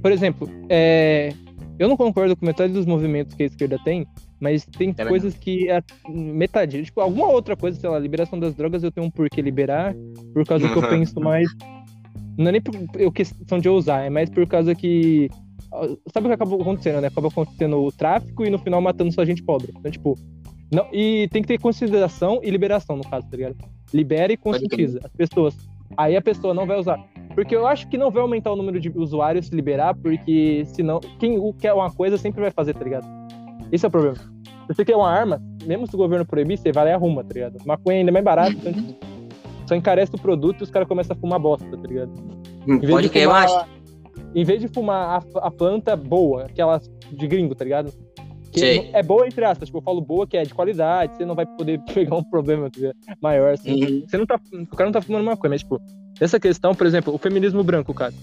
Por 0.00 0.12
exemplo, 0.12 0.48
é... 0.68 1.32
eu 1.76 1.88
não 1.88 1.96
concordo 1.96 2.36
com 2.36 2.46
metade 2.46 2.72
dos 2.72 2.86
movimentos 2.86 3.34
que 3.34 3.42
a 3.42 3.46
esquerda 3.46 3.80
tem, 3.84 4.06
mas 4.40 4.64
tem 4.64 4.94
é 4.96 5.04
coisas 5.04 5.34
que 5.34 5.68
é 5.70 5.82
metade. 6.08 6.82
Tipo, 6.84 7.00
alguma 7.00 7.28
outra 7.28 7.56
coisa, 7.56 7.78
sei 7.78 7.88
lá, 7.88 7.98
liberação 7.98 8.38
das 8.38 8.54
drogas 8.54 8.82
eu 8.82 8.90
tenho 8.90 9.06
um 9.06 9.10
porquê 9.10 9.40
liberar, 9.40 9.94
por 10.32 10.44
causa 10.44 10.68
que 10.68 10.76
eu 10.76 10.88
penso 10.88 11.18
mais. 11.20 11.48
Não 12.36 12.48
é 12.48 12.52
nem 12.52 12.60
por 12.60 12.74
eu 13.00 13.10
questão 13.10 13.58
de 13.58 13.68
eu 13.68 13.74
usar, 13.74 14.02
é 14.02 14.10
mais 14.10 14.28
por 14.28 14.46
causa 14.46 14.74
que. 14.74 15.30
Sabe 16.12 16.26
o 16.26 16.28
que 16.28 16.34
acabou 16.34 16.60
acontecendo, 16.60 17.00
né? 17.00 17.08
Acabou 17.08 17.30
acontecendo 17.30 17.82
o 17.82 17.90
tráfico 17.90 18.44
e 18.44 18.50
no 18.50 18.58
final 18.58 18.80
matando 18.80 19.12
só 19.12 19.24
gente 19.24 19.42
pobre. 19.42 19.72
Então, 19.76 19.90
tipo. 19.90 20.18
Não, 20.72 20.86
e 20.92 21.28
tem 21.30 21.42
que 21.42 21.48
ter 21.48 21.60
consideração 21.60 22.40
e 22.42 22.50
liberação, 22.50 22.96
no 22.96 23.08
caso, 23.08 23.28
tá 23.30 23.36
ligado? 23.36 23.56
Libera 23.94 24.32
e 24.32 24.36
conscientiza 24.36 25.00
as 25.04 25.12
pessoas. 25.12 25.56
Aí 25.96 26.16
a 26.16 26.20
pessoa 26.20 26.52
não 26.52 26.66
vai 26.66 26.78
usar. 26.78 26.98
Porque 27.34 27.54
eu 27.54 27.66
acho 27.66 27.86
que 27.88 27.96
não 27.96 28.10
vai 28.10 28.22
aumentar 28.22 28.50
o 28.50 28.56
número 28.56 28.80
de 28.80 28.90
usuários 28.90 29.46
se 29.46 29.54
liberar, 29.54 29.94
porque 29.94 30.64
senão, 30.66 30.98
quem 31.20 31.38
quer 31.52 31.72
uma 31.72 31.90
coisa 31.90 32.18
sempre 32.18 32.40
vai 32.40 32.50
fazer, 32.50 32.74
tá 32.74 32.82
ligado? 32.82 33.06
Esse 33.70 33.84
é 33.84 33.88
o 33.88 33.90
problema. 33.90 34.16
Quer 34.84 34.96
uma 34.96 35.08
arma, 35.08 35.40
mesmo 35.64 35.86
se 35.86 35.94
o 35.94 35.98
governo 35.98 36.24
proibir, 36.24 36.58
você 36.58 36.72
vai 36.72 36.84
lá 36.84 36.90
e 36.90 36.94
arruma, 36.94 37.22
tá 37.22 37.32
ligado? 37.32 37.58
Maconha 37.64 37.98
ainda 37.98 38.10
é 38.10 38.12
mais 38.12 38.24
barato, 38.24 38.52
então, 38.52 38.72
tipo, 38.72 39.06
só 39.66 39.74
encarece 39.74 40.14
o 40.14 40.18
produto 40.18 40.60
e 40.60 40.64
os 40.64 40.70
caras 40.70 40.88
começam 40.88 41.16
a 41.16 41.20
fumar 41.20 41.38
bosta, 41.38 41.68
tá 41.70 41.88
ligado? 41.88 42.12
Hum, 42.66 42.80
pode 42.80 43.08
que 43.08 43.26
mais? 43.26 43.52
Em 44.34 44.44
vez 44.44 44.60
de 44.60 44.68
fumar 44.68 45.22
a, 45.22 45.46
a, 45.46 45.50
planta 45.50 45.96
boa, 45.96 46.44
aquela 46.44 46.80
de 47.12 47.26
gringo, 47.26 47.54
tá 47.54 47.64
ligado? 47.64 47.92
Que 48.52 48.90
é 48.92 49.02
boa 49.02 49.26
entre 49.26 49.44
aspas, 49.44 49.68
tipo, 49.68 49.78
eu 49.78 49.82
falo 49.82 50.00
boa 50.00 50.26
que 50.26 50.36
é 50.36 50.42
de 50.42 50.54
qualidade, 50.54 51.16
você 51.16 51.24
não 51.24 51.34
vai 51.34 51.46
poder 51.46 51.80
pegar 51.94 52.16
um 52.16 52.24
problema 52.24 52.70
maior, 53.20 53.54
assim. 53.54 53.84
Uhum. 53.84 54.04
Você 54.06 54.16
não 54.16 54.26
tá. 54.26 54.40
O 54.52 54.76
cara 54.76 54.86
não 54.86 54.92
tá 54.92 55.00
fumando 55.00 55.24
maconha, 55.24 55.50
mas, 55.50 55.60
tipo, 55.60 55.80
essa 56.20 56.40
questão, 56.40 56.74
por 56.74 56.86
exemplo, 56.86 57.14
o 57.14 57.18
feminismo 57.18 57.62
branco, 57.62 57.92
cara. 57.92 58.14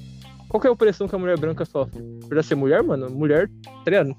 Qual 0.50 0.60
que 0.62 0.68
é 0.68 0.70
a 0.70 0.74
opressão 0.74 1.08
que 1.08 1.16
a 1.16 1.18
mulher 1.18 1.38
branca 1.40 1.66
sofre? 1.66 2.02
Por 2.28 2.44
ser 2.44 2.56
mulher, 2.56 2.84
mano, 2.84 3.10
mulher, 3.10 3.50
tá 3.84 3.90
ligado? 3.90 4.16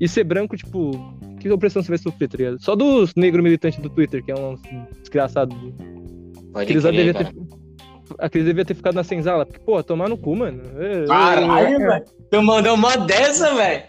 E 0.00 0.08
ser 0.08 0.24
branco, 0.24 0.56
tipo, 0.56 0.92
que 1.40 1.50
opressão 1.50 1.82
você 1.82 1.88
vai 1.88 1.98
sofrer, 1.98 2.28
tá 2.28 2.36
ligado? 2.36 2.62
Só 2.62 2.76
dos 2.76 3.14
negros 3.14 3.42
militantes 3.42 3.80
do 3.80 3.90
Twitter, 3.90 4.24
que 4.24 4.30
é 4.30 4.34
um 4.34 4.56
desgraçado. 5.00 5.54
Pode 6.52 6.64
Aqueles 6.64 6.84
crer, 6.84 7.14
ter, 7.14 7.34
Aqueles 8.18 8.46
devia 8.46 8.64
ter 8.64 8.74
ficado 8.74 8.94
na 8.94 9.04
senzala. 9.04 9.46
Porque, 9.46 9.60
pô, 9.60 9.82
tomar 9.82 10.08
no 10.08 10.16
cu, 10.16 10.36
mano. 10.36 10.62
Caralho, 11.08 11.78
velho. 11.78 12.04
Tu 12.30 12.42
mandou 12.42 12.74
uma 12.74 12.96
dessa, 12.96 13.54
velho. 13.54 13.82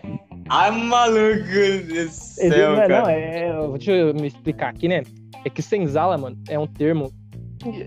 Ai, 0.49 0.71
maluco 0.71 1.87
do 1.87 2.09
céu, 2.09 2.71
não, 2.71 2.75
cara. 2.75 3.01
Não, 3.01 3.09
é, 3.09 3.67
deixa 3.77 3.91
eu 3.91 4.13
me 4.13 4.27
explicar 4.27 4.69
aqui, 4.69 4.87
né? 4.87 5.03
É 5.45 5.49
que 5.49 5.61
senzala, 5.61 6.17
mano, 6.17 6.37
é 6.49 6.57
um 6.59 6.67
termo. 6.67 7.11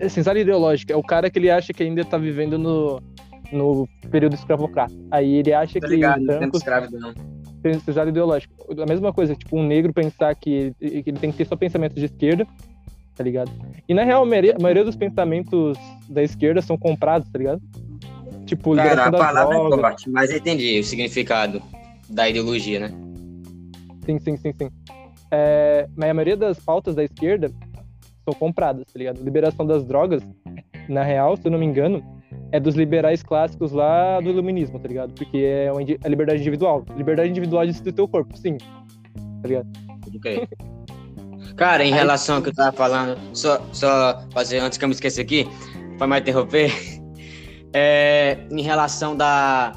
Senzala 0.09 0.39
ideológico. 0.39 0.93
É 0.93 0.97
o 0.97 1.03
cara 1.03 1.29
que 1.29 1.39
ele 1.39 1.51
acha 1.51 1.73
que 1.73 1.83
ainda 1.83 2.05
tá 2.05 2.17
vivendo 2.17 2.59
no, 2.59 3.03
no 3.53 3.89
período 4.11 4.35
escravocrata. 4.35 4.95
Aí 5.11 5.37
ele 5.37 5.53
acha 5.53 5.79
Tô 5.81 5.87
que. 5.87 5.95
Ligado, 5.95 6.21
os 6.21 6.27
brancos, 6.27 6.61
escravidão. 6.61 7.15
Senzala 7.85 8.11
ideológico. 8.11 8.55
A 8.81 8.87
mesma 8.87 9.13
coisa, 9.13 9.35
tipo, 9.35 9.59
um 9.59 9.67
negro 9.67 9.93
pensar 9.93 10.35
que, 10.35 10.73
que 10.79 11.03
ele 11.07 11.19
tem 11.19 11.31
que 11.31 11.39
ter 11.39 11.47
só 11.47 11.57
pensamento 11.57 11.95
de 11.95 12.05
esquerda 12.05 12.47
tá 13.17 13.25
ligado? 13.25 13.51
E 13.89 13.95
na 13.95 14.05
real, 14.05 14.23
a 14.23 14.27
maioria, 14.27 14.55
a 14.57 14.63
maioria 14.63 14.85
dos 14.85 14.95
pensamentos 14.95 15.77
da 16.09 16.23
esquerda 16.23 16.61
são 16.61 16.77
comprados, 16.77 17.29
tá 17.31 17.39
ligado? 17.39 17.63
Tipo, 18.45 18.77
Cara, 18.77 19.07
a 19.07 19.11
palavra 19.11 19.57
é 19.57 19.95
mas 20.09 20.31
entendi 20.31 20.79
o 20.79 20.85
significado 20.85 21.61
da 22.09 22.29
ideologia, 22.29 22.79
né? 22.79 22.93
Sim, 24.05 24.19
sim, 24.21 24.37
sim, 24.37 24.53
sim. 24.53 24.71
É, 25.31 25.89
mas 25.97 26.11
a 26.11 26.15
maioria 26.15 26.37
das 26.37 26.61
pautas 26.61 26.95
da 26.95 27.03
esquerda 27.03 27.51
são 28.25 28.35
compradas, 28.39 28.85
tá 28.85 28.99
ligado? 28.99 29.25
Liberação 29.25 29.67
das 29.67 29.85
drogas, 29.85 30.23
na 30.89 31.03
real, 31.03 31.37
se 31.37 31.47
eu 31.47 31.51
não 31.51 31.59
me 31.59 31.67
engano, 31.67 32.05
é 32.53 32.61
dos 32.61 32.75
liberais 32.75 33.23
clássicos 33.23 33.73
lá 33.73 34.21
do 34.21 34.31
iluminismo, 34.31 34.79
tá 34.79 34.89
ligado? 34.89 35.13
Porque 35.15 35.39
é 35.39 35.71
a 36.05 36.09
liberdade 36.09 36.41
individual. 36.41 36.85
Liberdade 36.97 37.31
individual 37.31 37.67
de 37.67 37.73
decidir 37.73 37.91
o 37.91 37.93
teu 37.93 38.09
corpo, 38.09 38.37
sim. 38.37 38.57
Tá 39.43 39.49
ligado? 39.49 39.69
Ok. 40.15 40.49
Cara, 41.57 41.85
em 41.85 41.93
relação 41.93 42.37
ao 42.37 42.43
que 42.43 42.51
eu 42.51 42.55
tava 42.55 42.77
falando, 42.77 43.19
só, 43.33 43.61
só 43.73 44.23
fazer 44.31 44.59
antes 44.59 44.77
que 44.77 44.85
eu 44.85 44.89
me 44.89 44.95
esqueça 44.95 45.21
aqui, 45.23 45.49
para 45.97 46.07
me 46.07 46.19
interromper, 46.19 46.71
é, 47.73 48.39
em 48.51 48.63
relação 48.63 49.17
da. 49.17 49.73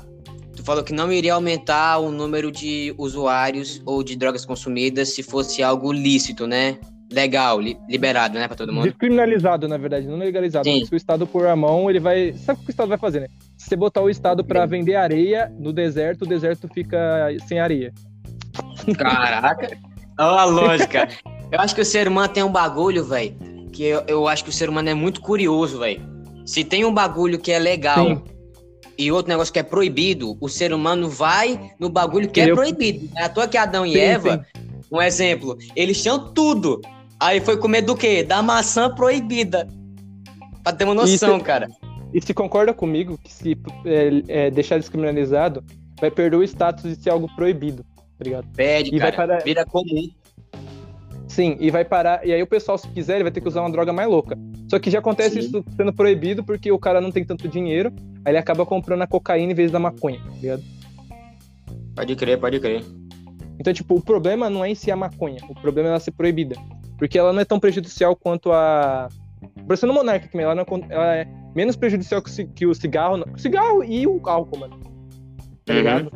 Tu 0.56 0.64
falou 0.64 0.84
que 0.84 0.92
não 0.92 1.12
iria 1.12 1.36
aumentar 1.36 2.00
o 2.00 2.12
número 2.12 2.52
de 2.52 2.94
usuários 2.98 3.82
ou 3.86 4.04
de 4.04 4.18
drogas 4.18 4.46
consumidas 4.46 5.14
se 5.16 5.24
fosse 5.24 5.64
algo 5.64 5.92
lícito, 5.94 6.46
né? 6.46 6.78
Legal, 7.12 7.60
li, 7.60 7.78
liberado, 7.90 8.38
né, 8.38 8.48
para 8.48 8.56
todo 8.56 8.72
mundo. 8.72 8.84
Descriminalizado, 8.84 9.68
na 9.68 9.78
verdade, 9.78 10.08
não 10.08 10.18
legalizado. 10.18 10.66
Sim. 10.66 10.86
Se 10.86 10.94
o 10.94 10.96
Estado 10.96 11.26
pôr 11.26 11.48
a 11.48 11.56
mão, 11.56 11.90
ele 11.90 12.00
vai. 12.00 12.34
Sabe 12.34 12.60
o 12.60 12.64
que 12.64 12.70
o 12.70 12.72
Estado 12.72 12.90
vai 12.90 12.98
fazer, 13.00 13.22
né? 13.22 13.28
Se 13.58 13.70
você 13.70 13.76
botar 13.76 14.02
o 14.02 14.10
Estado 14.10 14.44
para 14.44 14.66
vender 14.66 14.96
areia 14.96 15.52
no 15.58 15.74
deserto, 15.74 16.22
o 16.22 16.28
deserto 16.28 16.68
fica 16.68 17.30
sem 17.48 17.60
areia. 17.60 17.92
Caraca! 18.98 19.76
Olha 20.20 20.42
a 20.42 20.46
lógica. 20.46 21.08
Eu 21.52 21.60
acho 21.60 21.74
que 21.74 21.82
o 21.82 21.86
ser 21.86 22.08
humano 22.08 22.32
tem 22.32 22.44
um 22.44 22.52
bagulho, 22.52 23.04
velho, 23.04 23.36
que 23.74 23.84
eu, 23.84 24.04
eu 24.08 24.28
acho 24.28 24.44
que 24.44 24.50
o 24.50 24.54
ser 24.54 24.70
humano 24.70 24.90
é 24.90 24.94
muito 24.94 25.22
curioso, 25.22 25.80
velho. 25.80 26.02
Se 26.46 26.64
tem 26.64 26.86
um 26.86 26.94
bagulho 26.94 27.40
que 27.40 27.52
é 27.52 27.58
legal 27.58 28.06
Sim. 28.06 28.24
e 28.98 29.12
outro 29.12 29.30
negócio 29.30 29.52
que 29.52 29.60
é 29.60 29.64
proibido, 29.64 30.38
o 30.40 30.48
ser 30.48 30.74
humano 30.74 31.10
vai 31.10 31.72
no 31.80 31.90
bagulho 31.90 32.30
que 32.30 32.42
é 32.42 32.54
proibido. 32.54 33.10
É 33.16 33.24
à 33.24 33.30
toa 33.30 33.48
que 33.48 33.58
Adão 33.58 33.86
e 33.86 33.94
sim, 33.94 34.00
Eva, 34.00 34.46
sim. 34.56 34.64
um 34.92 35.02
exemplo, 35.02 35.58
eles 35.76 36.02
tinham 36.02 36.34
tudo. 36.34 36.82
Aí 37.20 37.42
foi 37.42 37.58
comer 37.58 37.82
do 37.82 37.96
quê? 37.96 38.24
Da 38.24 38.42
maçã 38.42 38.94
proibida. 38.94 39.68
Pra 40.64 40.72
ter 40.72 40.86
uma 40.86 40.94
noção, 40.94 41.36
Isso, 41.36 41.44
cara. 41.44 41.68
E 42.14 42.22
se 42.22 42.34
concorda 42.34 42.74
comigo 42.74 43.18
que 43.18 43.32
se 43.32 43.58
é, 43.86 44.46
é, 44.46 44.52
deixar 44.52 44.78
descriminalizado, 44.78 45.64
vai 46.00 46.10
perder 46.10 46.38
o 46.38 46.44
status 46.44 46.84
de 46.84 47.04
ser 47.04 47.10
algo 47.10 47.30
proibido, 47.36 47.84
tá 48.18 48.24
ligado? 48.24 48.48
Perde, 48.56 48.96
e 48.96 49.00
cara. 49.00 49.16
Vai 49.16 49.28
para... 49.28 49.44
Vira 49.44 49.66
comum. 49.66 50.10
Sim, 51.28 51.58
e 51.60 51.70
vai 51.70 51.86
parar. 51.86 52.26
E 52.26 52.34
aí 52.34 52.42
o 52.42 52.48
pessoal, 52.48 52.78
se 52.78 52.88
quiser, 52.88 53.16
ele 53.16 53.24
vai 53.24 53.32
ter 53.32 53.42
que 53.42 53.48
usar 53.48 53.62
uma 53.62 53.70
droga 53.70 53.94
mais 53.94 54.10
louca. 54.10 54.36
Só 54.70 54.80
que 54.80 54.90
já 54.90 55.00
acontece 55.00 55.42
Sim. 55.42 55.48
isso 55.48 55.66
sendo 55.78 55.94
proibido 55.94 56.44
porque 56.44 56.72
o 56.72 56.80
cara 56.80 57.00
não 57.00 57.12
tem 57.12 57.24
tanto 57.24 57.48
dinheiro, 57.48 57.94
aí 58.26 58.32
ele 58.32 58.38
acaba 58.38 58.66
comprando 58.66 59.04
a 59.04 59.08
cocaína 59.08 59.52
em 59.52 59.56
vez 59.56 59.72
da 59.72 59.78
maconha, 59.78 60.20
tá 60.20 60.32
ligado? 60.42 60.64
Pode 61.96 62.16
crer, 62.16 62.40
pode 62.40 62.60
crer. 62.60 62.84
Então, 63.60 63.74
tipo, 63.74 63.96
o 63.96 64.02
problema 64.02 64.50
não 64.50 64.66
é 64.66 64.72
em 64.72 64.76
si 64.76 64.90
a 64.90 64.96
maconha, 64.96 65.42
o 65.50 65.54
problema 65.54 65.90
é 65.90 65.92
ela 65.92 66.00
ser 66.00 66.12
proibida. 66.12 66.56
Porque 67.00 67.18
ela 67.18 67.34
não 67.34 67.40
é 67.40 67.46
tão 67.46 67.60
prejudicial 67.60 68.16
quanto 68.16 68.52
a. 68.52 69.08
Parecendo 69.66 69.94
Monarca 69.94 70.28
também, 70.28 70.46
ela, 70.46 70.62
é 70.62 70.66
ela 70.90 71.16
é 71.16 71.28
menos 71.56 71.78
prejudicial 71.78 72.22
que 72.22 72.68
o 72.68 72.76
cigarro. 72.76 73.24
O 73.34 73.40
cigarro 73.40 73.84
e 73.84 74.06
o 74.06 74.22
álcool, 74.26 74.60
mano. 74.60 74.80
Tá 75.66 75.74
uhum. 75.74 75.80
ligado? 75.80 76.12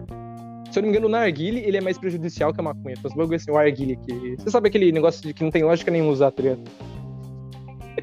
Se 0.70 0.80
eu 0.80 0.82
não 0.82 0.90
me 0.90 0.90
engano, 0.90 1.08
o 1.08 1.10
narguile, 1.10 1.62
ele 1.62 1.78
é 1.78 1.82
mais 1.82 1.98
prejudicial 1.98 2.52
que 2.52 2.60
a 2.60 2.64
maconha. 2.64 2.96
Então, 2.98 3.10
bagulho 3.16 3.36
assim, 3.36 3.52
o 3.52 3.58
arguile 3.58 3.94
aqui. 3.94 4.36
Você 4.38 4.50
sabe 4.50 4.68
aquele 4.68 4.92
negócio 4.92 5.22
de 5.22 5.34
que 5.34 5.44
não 5.44 5.52
tem 5.52 5.64
lógica 5.64 5.90
nenhuma 5.90 6.12
usar, 6.12 6.32
tá 6.32 6.42
ligado? 6.42 6.62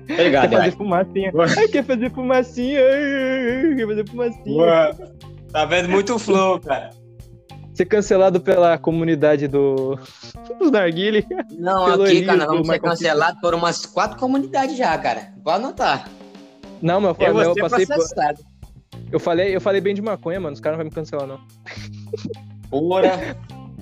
Obrigado, 0.08 0.50
quer 0.50 0.56
fazer 0.56 0.76
fumacinha. 0.76 1.32
Ai, 1.58 1.68
quer 1.68 1.84
fazer 1.84 2.10
fumacinha. 2.10 2.80
Ai, 2.80 3.76
quer 3.76 3.87
fazer 3.87 4.08
fumacinha. 4.08 4.62
Ué. 4.62 4.90
Tá 5.52 5.64
vendo 5.64 5.88
muito 5.88 6.18
flow, 6.18 6.60
cara. 6.60 6.90
Ser 7.80 7.87
cancelado 7.87 8.42
pela 8.42 8.76
comunidade 8.76 9.49
do. 9.49 9.99
dos 10.60 10.70
narguile. 10.70 11.26
Não, 11.58 11.87
aqui, 11.87 12.26
cara, 12.26 12.44
vamos 12.44 12.66
ser 12.66 12.78
cancelado 12.78 13.40
por 13.40 13.54
umas 13.54 13.87
quatro 13.87 14.18
comunidades 14.18 14.76
já, 14.76 14.99
cara. 14.99 15.32
Pode 15.42 15.64
anotar. 15.64 16.06
Não, 16.82 17.00
meu 17.00 17.16
eu, 17.18 17.40
eu 17.40 17.54
passei 17.54 17.87
processado. 17.87 18.40
por. 18.42 19.00
Eu 19.10 19.18
falei, 19.18 19.56
eu 19.56 19.62
falei 19.62 19.80
bem 19.80 19.94
de 19.94 20.02
maconha, 20.02 20.38
mano. 20.38 20.52
Os 20.52 20.60
caras 20.60 20.76
não 20.76 20.84
vão 20.84 20.90
me 20.90 20.94
cancelar, 20.94 21.26
não. 21.26 21.40
Bora! 22.68 23.34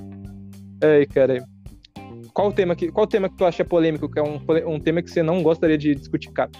Ai, 0.80 1.04
cara. 1.06 1.44
Qual 2.32 2.50
o 2.50 2.52
tema 2.52 2.76
que, 2.76 2.92
qual 2.92 3.04
tema 3.04 3.28
que 3.28 3.36
tu 3.36 3.44
acha 3.44 3.64
polêmico, 3.64 4.08
que 4.08 4.20
é 4.20 4.22
um, 4.22 4.40
um 4.74 4.78
tema 4.78 5.02
que 5.02 5.10
você 5.10 5.24
não 5.24 5.42
gostaria 5.42 5.76
de 5.76 5.92
discutir, 5.96 6.30
cara? 6.30 6.52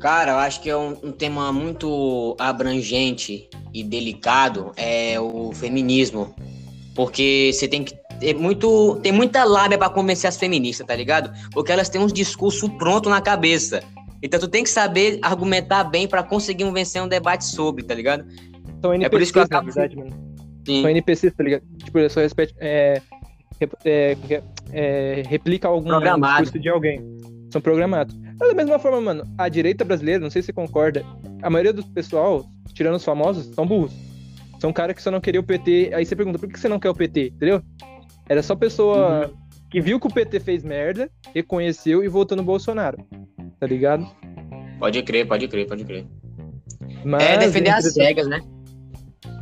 Cara, 0.00 0.32
eu 0.32 0.38
acho 0.38 0.62
que 0.62 0.70
é 0.70 0.76
um, 0.76 0.96
um, 1.02 1.12
tema 1.12 1.52
muito 1.52 2.34
abrangente 2.38 3.50
e 3.72 3.84
delicado, 3.84 4.72
é 4.74 5.20
o 5.20 5.52
feminismo. 5.52 6.34
Porque 6.94 7.50
você 7.52 7.68
tem 7.68 7.84
que 7.84 7.94
ter 8.18 8.34
muito. 8.34 8.98
Tem 9.02 9.12
muita 9.12 9.44
lábia 9.44 9.76
para 9.76 9.90
convencer 9.90 10.26
as 10.26 10.38
feministas, 10.38 10.86
tá 10.86 10.96
ligado? 10.96 11.30
Porque 11.52 11.70
elas 11.70 11.90
têm 11.90 12.00
uns 12.00 12.14
discursos 12.14 12.68
pronto 12.78 13.10
na 13.10 13.20
cabeça. 13.20 13.82
Então 14.22 14.40
tu 14.40 14.48
tem 14.48 14.64
que 14.64 14.70
saber 14.70 15.18
argumentar 15.20 15.84
bem 15.84 16.08
para 16.08 16.22
conseguir 16.22 16.70
vencer 16.72 17.02
um 17.02 17.08
debate 17.08 17.44
sobre, 17.44 17.84
tá 17.84 17.94
ligado? 17.94 18.24
São 18.80 18.94
NPCs, 18.94 19.04
é 19.04 19.08
por 19.10 19.22
isso 19.22 19.32
que 19.32 19.38
eu 19.38 19.42
acabo... 19.42 19.66
verdade, 19.70 19.96
mano. 19.96 20.10
Sim. 20.66 20.80
São 20.80 20.90
NPCs, 20.90 21.34
tá 21.34 21.44
ligado? 21.44 21.62
Tipo, 21.84 21.98
ele 21.98 22.08
só 22.08 22.20
respeita, 22.20 22.54
é, 22.58 23.02
é, 23.60 23.68
é, 23.84 24.42
é, 24.72 25.22
replica 25.26 25.68
algum 25.68 25.90
discurso 26.00 26.58
de 26.58 26.68
alguém. 26.70 27.02
São 27.50 27.60
programados. 27.60 28.14
Mas 28.40 28.48
da 28.48 28.54
mesma 28.54 28.78
forma, 28.78 29.00
mano, 29.02 29.24
a 29.36 29.50
direita 29.50 29.84
brasileira, 29.84 30.18
não 30.18 30.30
sei 30.30 30.40
se 30.40 30.46
você 30.46 30.52
concorda, 30.54 31.04
a 31.42 31.50
maioria 31.50 31.74
do 31.74 31.84
pessoal, 31.84 32.46
tirando 32.72 32.94
os 32.94 33.04
famosos, 33.04 33.54
são 33.54 33.66
burros. 33.66 33.92
São 34.58 34.72
caras 34.72 34.96
que 34.96 35.02
só 35.02 35.10
não 35.10 35.20
queriam 35.20 35.42
o 35.42 35.46
PT. 35.46 35.90
Aí 35.94 36.06
você 36.06 36.16
pergunta, 36.16 36.38
por 36.38 36.48
que 36.48 36.58
você 36.58 36.68
não 36.68 36.80
quer 36.80 36.88
o 36.88 36.94
PT? 36.94 37.32
Entendeu? 37.36 37.62
Era 38.28 38.42
só 38.42 38.56
pessoa 38.56 39.26
uhum. 39.26 39.34
que 39.70 39.80
viu 39.80 40.00
que 40.00 40.06
o 40.06 40.12
PT 40.12 40.40
fez 40.40 40.64
merda, 40.64 41.10
reconheceu 41.34 42.02
e 42.02 42.08
votou 42.08 42.36
no 42.36 42.42
Bolsonaro. 42.42 42.98
Tá 43.58 43.66
ligado? 43.66 44.06
Pode 44.78 45.02
crer, 45.02 45.28
pode 45.28 45.46
crer, 45.46 45.66
pode 45.66 45.84
crer. 45.84 46.06
Mas, 47.04 47.22
é 47.22 47.38
defender 47.38 47.70
as 47.70 47.92
cegas, 47.92 48.26
né? 48.26 48.40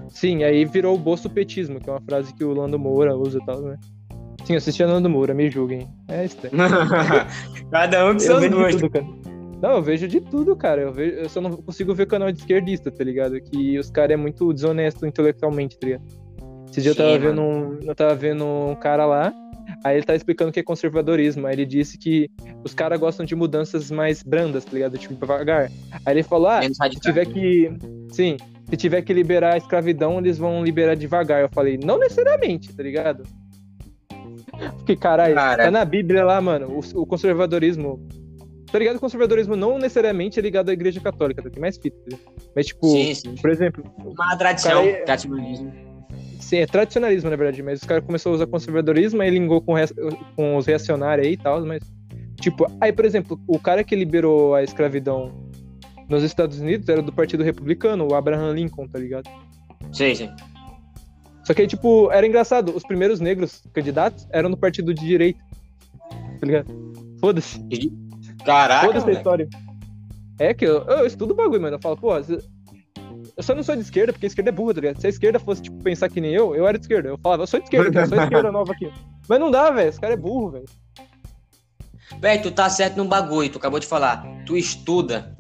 Sim, 0.09 0.43
aí 0.43 0.65
virou 0.65 0.97
o 0.97 0.99
bolso 0.99 1.31
petismo, 1.31 1.81
que 1.81 1.89
é 1.89 1.93
uma 1.93 2.01
frase 2.01 2.35
que 2.35 2.43
o 2.43 2.53
Lando 2.53 2.79
Moura 2.79 3.17
usa 3.17 3.39
e 3.39 3.45
tal, 3.45 3.61
né? 3.63 3.77
Sim, 4.49 4.55
eu 4.55 4.59
assisti 4.59 4.83
a 4.83 4.87
Lando 4.87 5.11
Moura, 5.11 5.35
me 5.35 5.51
julguem. 5.51 5.87
É 6.09 6.25
isso. 6.25 6.39
Cada 7.71 8.07
um 8.07 8.15
com 8.15 8.19
seus 8.19 8.49
gostos. 8.49 8.91
Não, 9.61 9.73
eu 9.73 9.83
vejo 9.83 10.09
de 10.09 10.23
tudo, 10.23 10.57
cara. 10.57 10.81
Eu, 10.81 10.91
vejo, 10.91 11.17
eu 11.17 11.29
só 11.29 11.39
não 11.39 11.51
consigo 11.51 11.95
ver 11.95 12.07
canal 12.07 12.33
de 12.33 12.39
esquerdista, 12.39 12.91
tá 12.91 13.05
ligado? 13.05 13.39
Que 13.43 13.79
os 13.79 13.91
caras 13.91 14.13
é 14.13 14.17
muito 14.17 14.51
desonesto 14.55 15.05
intelectualmente, 15.05 15.79
tá 15.79 15.87
ligado? 15.87 16.03
Esse 16.71 16.81
dia 16.81 16.93
eu 16.93 16.97
tava, 16.97 17.19
vendo 17.19 17.43
um, 17.43 17.79
eu 17.83 17.95
tava 17.95 18.15
vendo 18.15 18.43
um 18.43 18.75
cara 18.75 19.05
lá, 19.05 19.35
aí 19.85 19.99
ele 19.99 20.07
tá 20.07 20.15
explicando 20.15 20.49
o 20.49 20.53
que 20.55 20.61
é 20.61 20.63
conservadorismo. 20.63 21.47
Aí 21.47 21.55
ele 21.55 21.67
disse 21.67 21.99
que 21.99 22.31
os 22.65 22.73
caras 22.73 22.99
gostam 22.99 23.27
de 23.27 23.35
mudanças 23.35 23.91
mais 23.91 24.23
brandas, 24.23 24.65
tá 24.65 24.73
ligado? 24.73 24.97
Tipo, 24.97 25.13
devagar. 25.13 25.71
Aí 26.07 26.15
ele 26.15 26.23
falou, 26.23 26.49
ah, 26.49 26.63
se 26.63 27.01
tiver 27.01 27.27
que. 27.27 27.71
Sim, 28.13 28.39
se 28.71 28.79
tiver 28.79 29.03
que 29.03 29.13
liberar 29.13 29.53
a 29.53 29.59
escravidão, 29.59 30.19
eles 30.19 30.39
vão 30.39 30.65
liberar 30.65 30.95
devagar. 30.95 31.43
Eu 31.43 31.51
falei, 31.51 31.79
não 31.85 31.99
necessariamente, 31.99 32.75
tá 32.75 32.83
ligado? 32.83 33.25
Porque, 34.77 34.97
caralho, 34.97 35.35
Cara. 35.35 35.65
tá 35.65 35.71
na 35.71 35.85
Bíblia 35.85 36.25
lá, 36.25 36.41
mano, 36.41 36.69
o, 36.69 37.01
o, 37.01 37.07
conservadorismo. 37.07 38.07
Tá 38.71 38.79
ligado? 38.79 38.97
O 38.97 39.01
conservadorismo 39.01 39.57
não 39.57 39.79
necessariamente 39.79 40.39
é 40.39 40.43
ligado 40.43 40.69
à 40.69 40.73
igreja 40.73 41.01
católica, 41.01 41.43
tá? 41.43 41.49
Tem 41.49 41.61
mais 41.61 41.79
fita, 41.79 41.97
tá 42.11 42.17
Mas, 42.55 42.67
tipo, 42.67 42.87
sim, 42.87 43.15
sim. 43.15 43.35
por 43.37 43.51
exemplo. 43.51 43.85
Uma 43.99 44.37
tradição, 44.37 44.83
é... 44.83 45.05
Sim, 46.41 46.59
é 46.59 46.67
tradicionalismo, 46.67 47.31
na 47.31 47.37
verdade, 47.37 47.63
mas 47.63 47.81
os 47.81 47.87
caras 47.87 48.05
começaram 48.05 48.35
a 48.35 48.37
usar 48.37 48.47
conservadorismo, 48.47 49.21
aí 49.21 49.31
ligou 49.31 49.61
com, 49.61 49.75
com 50.37 50.57
os 50.57 50.67
reacionários 50.67 51.27
aí 51.27 51.33
e 51.35 51.37
tal, 51.37 51.65
mas. 51.65 51.83
Tipo, 52.41 52.67
aí, 52.81 52.93
por 52.93 53.05
exemplo, 53.05 53.41
o 53.49 53.59
cara 53.59 53.83
que 53.83 53.97
liberou 53.97 54.55
a 54.55 54.63
escravidão 54.63 55.33
nos 56.09 56.23
Estados 56.23 56.61
Unidos 56.61 56.89
era 56.89 57.03
do 57.03 57.13
Partido 57.13 57.43
Republicano, 57.43 58.07
o 58.11 58.15
Abraham 58.15 58.53
Lincoln, 58.53 58.87
tá 58.87 58.99
ligado? 58.99 59.29
Sim, 59.93 60.15
sim. 60.15 60.31
Só 61.49 61.55
que 61.55 61.63
aí, 61.63 61.67
tipo, 61.67 62.13
era 62.13 62.27
engraçado, 62.27 62.77
os 62.77 62.83
primeiros 62.83 63.21
negros 63.21 63.63
candidatos 63.73 64.29
eram 64.33 64.51
no 64.51 64.57
partido 64.59 64.93
de 64.93 65.01
direita. 65.01 65.41
Tá 66.39 66.47
ligado? 66.47 66.93
Foda-se. 67.19 67.59
Caraca. 68.45 68.87
Foda-se 68.87 69.09
a 69.09 69.13
história. 69.15 69.49
É 70.39 70.53
que 70.53 70.67
eu, 70.67 70.85
eu 70.85 71.07
estudo 71.07 71.31
o 71.31 71.35
bagulho, 71.35 71.63
mano. 71.63 71.77
Eu 71.77 71.81
falo, 71.81 71.97
pô, 71.97 72.15
eu 72.15 73.43
só 73.43 73.55
não 73.55 73.63
sou 73.63 73.75
de 73.75 73.81
esquerda, 73.81 74.13
porque 74.13 74.27
a 74.27 74.29
esquerda 74.29 74.51
é 74.51 74.53
burra, 74.53 74.75
tá 74.75 74.81
ligado? 74.83 75.01
Se 75.01 75.07
a 75.07 75.09
esquerda 75.09 75.41
fosse, 75.41 75.63
tipo, 75.63 75.83
pensar 75.83 76.11
que 76.11 76.21
nem 76.21 76.35
eu, 76.35 76.55
eu 76.55 76.69
era 76.69 76.77
de 76.77 76.85
esquerda. 76.85 77.09
Eu 77.09 77.17
falava, 77.17 77.45
eu 77.45 77.47
sou 77.47 77.59
de 77.59 77.65
esquerda, 77.65 77.99
eu 77.99 78.07
sou 78.07 78.19
de 78.19 78.25
esquerda 78.25 78.53
nova 78.53 78.71
aqui. 78.71 78.93
Mas 79.27 79.41
não 79.41 79.51
dá, 79.51 79.71
velho. 79.71 79.89
Esse 79.89 79.99
cara 79.99 80.13
é 80.13 80.19
burro, 80.19 80.51
velho. 80.51 80.67
Véi, 82.21 82.41
tu 82.41 82.51
tá 82.51 82.69
certo 82.69 82.99
num 82.99 83.09
bagulho, 83.09 83.49
tu 83.49 83.57
acabou 83.57 83.81
de 83.81 83.87
falar. 83.87 84.23
Tu 84.45 84.55
estuda, 84.55 85.35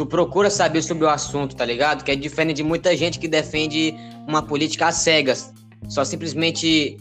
tu 0.00 0.06
procura 0.06 0.48
saber 0.48 0.80
sobre 0.80 1.04
o 1.04 1.10
assunto, 1.10 1.54
tá 1.54 1.62
ligado? 1.62 2.02
Que 2.02 2.12
é 2.12 2.16
diferente 2.16 2.56
de 2.56 2.62
muita 2.62 2.96
gente 2.96 3.18
que 3.18 3.28
defende 3.28 3.94
uma 4.26 4.40
política 4.40 4.86
às 4.86 4.94
cegas. 4.94 5.52
Só 5.90 6.06
simplesmente 6.06 6.96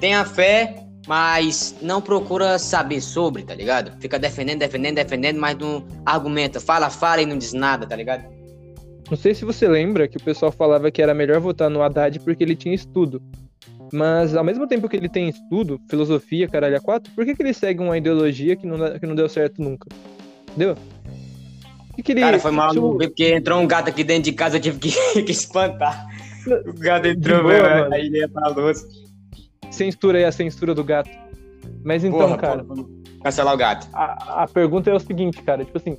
tem 0.00 0.14
a 0.14 0.22
fé, 0.22 0.84
mas 1.06 1.74
não 1.80 2.02
procura 2.02 2.58
saber 2.58 3.00
sobre, 3.00 3.42
tá 3.42 3.54
ligado? 3.54 3.98
Fica 4.02 4.18
defendendo, 4.18 4.58
defendendo, 4.58 4.96
defendendo, 4.96 5.40
mas 5.40 5.56
não 5.56 5.82
argumenta. 6.04 6.60
Fala, 6.60 6.90
fala 6.90 7.22
e 7.22 7.26
não 7.26 7.38
diz 7.38 7.54
nada, 7.54 7.86
tá 7.86 7.96
ligado? 7.96 8.26
Não 9.10 9.16
sei 9.16 9.32
se 9.34 9.42
você 9.42 9.66
lembra 9.66 10.06
que 10.06 10.18
o 10.18 10.22
pessoal 10.22 10.52
falava 10.52 10.90
que 10.90 11.00
era 11.00 11.14
melhor 11.14 11.40
votar 11.40 11.70
no 11.70 11.80
Haddad 11.80 12.20
porque 12.20 12.44
ele 12.44 12.54
tinha 12.54 12.74
estudo. 12.74 13.22
Mas 13.90 14.36
ao 14.36 14.44
mesmo 14.44 14.66
tempo 14.66 14.90
que 14.90 14.96
ele 14.98 15.08
tem 15.08 15.30
estudo, 15.30 15.80
filosofia, 15.88 16.46
caralho, 16.48 16.76
a 16.76 16.80
quatro, 16.80 17.10
por 17.14 17.24
que, 17.24 17.34
que 17.34 17.42
ele 17.42 17.54
segue 17.54 17.82
uma 17.82 17.96
ideologia 17.96 18.54
que 18.56 18.66
não, 18.66 18.98
que 18.98 19.06
não 19.06 19.14
deu 19.14 19.26
certo 19.26 19.62
nunca? 19.62 19.88
Entendeu? 20.50 20.76
Que 21.96 22.02
que 22.02 22.12
ele, 22.12 22.20
Cara, 22.20 22.38
foi 22.38 22.50
mal 22.50 22.70
tipo... 22.70 22.98
porque 22.98 23.34
entrou 23.34 23.58
um 23.58 23.66
gato 23.66 23.88
aqui 23.88 24.04
dentro 24.04 24.24
de 24.24 24.32
casa, 24.32 24.58
eu 24.58 24.60
tive 24.60 24.78
que, 24.78 24.90
que 25.24 25.32
espantar. 25.32 26.06
O 26.66 26.78
gato 26.78 27.06
entrou, 27.06 27.42
boa, 27.42 27.54
velho, 27.54 27.94
aí 27.94 28.06
ele 28.06 28.18
ia 28.18 28.28
pra 28.28 28.48
luz. 28.48 28.86
Censura 29.70 30.18
aí 30.18 30.24
a 30.24 30.30
censura 30.30 30.74
do 30.74 30.84
gato. 30.84 31.10
Mas 31.82 32.04
então, 32.04 32.18
porra, 32.18 32.36
cara. 32.36 32.64
Porra, 32.64 32.84
cancelar 33.22 33.54
o 33.54 33.56
gato. 33.56 33.88
A, 33.92 34.42
a 34.42 34.46
pergunta 34.46 34.90
é 34.90 34.94
o 34.94 35.00
seguinte, 35.00 35.42
cara, 35.42 35.64
tipo 35.64 35.78
assim. 35.78 35.96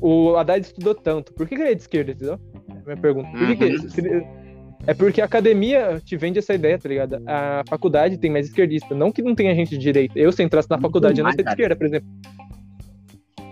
O 0.00 0.36
Haddad 0.36 0.66
estudou 0.66 0.94
tanto, 0.94 1.32
por 1.32 1.48
que, 1.48 1.56
que 1.56 1.62
ele 1.62 1.70
é 1.70 1.74
de 1.74 1.80
esquerda, 1.80 2.12
entendeu? 2.12 2.38
É 2.68 2.84
minha 2.84 2.96
pergunta. 2.96 3.30
Por 3.30 3.40
uhum. 3.40 3.56
que, 3.56 3.56
que 3.56 4.44
é 4.86 4.92
porque 4.92 5.20
a 5.20 5.24
academia 5.24 6.00
te 6.04 6.16
vende 6.16 6.38
essa 6.38 6.54
ideia, 6.54 6.78
tá 6.78 6.88
ligado? 6.88 7.22
A 7.26 7.62
faculdade 7.68 8.18
tem 8.18 8.30
mais 8.30 8.46
esquerdista. 8.46 8.94
Não 8.94 9.10
que 9.10 9.22
não 9.22 9.34
tenha 9.34 9.54
gente 9.54 9.70
de 9.70 9.78
direita. 9.78 10.18
Eu, 10.18 10.30
se 10.30 10.42
entrasse 10.42 10.68
na 10.68 10.78
faculdade, 10.78 11.20
eu 11.20 11.24
não 11.24 11.32
ser 11.32 11.42
de 11.42 11.48
esquerda, 11.48 11.74
por 11.74 11.86
exemplo. 11.86 12.08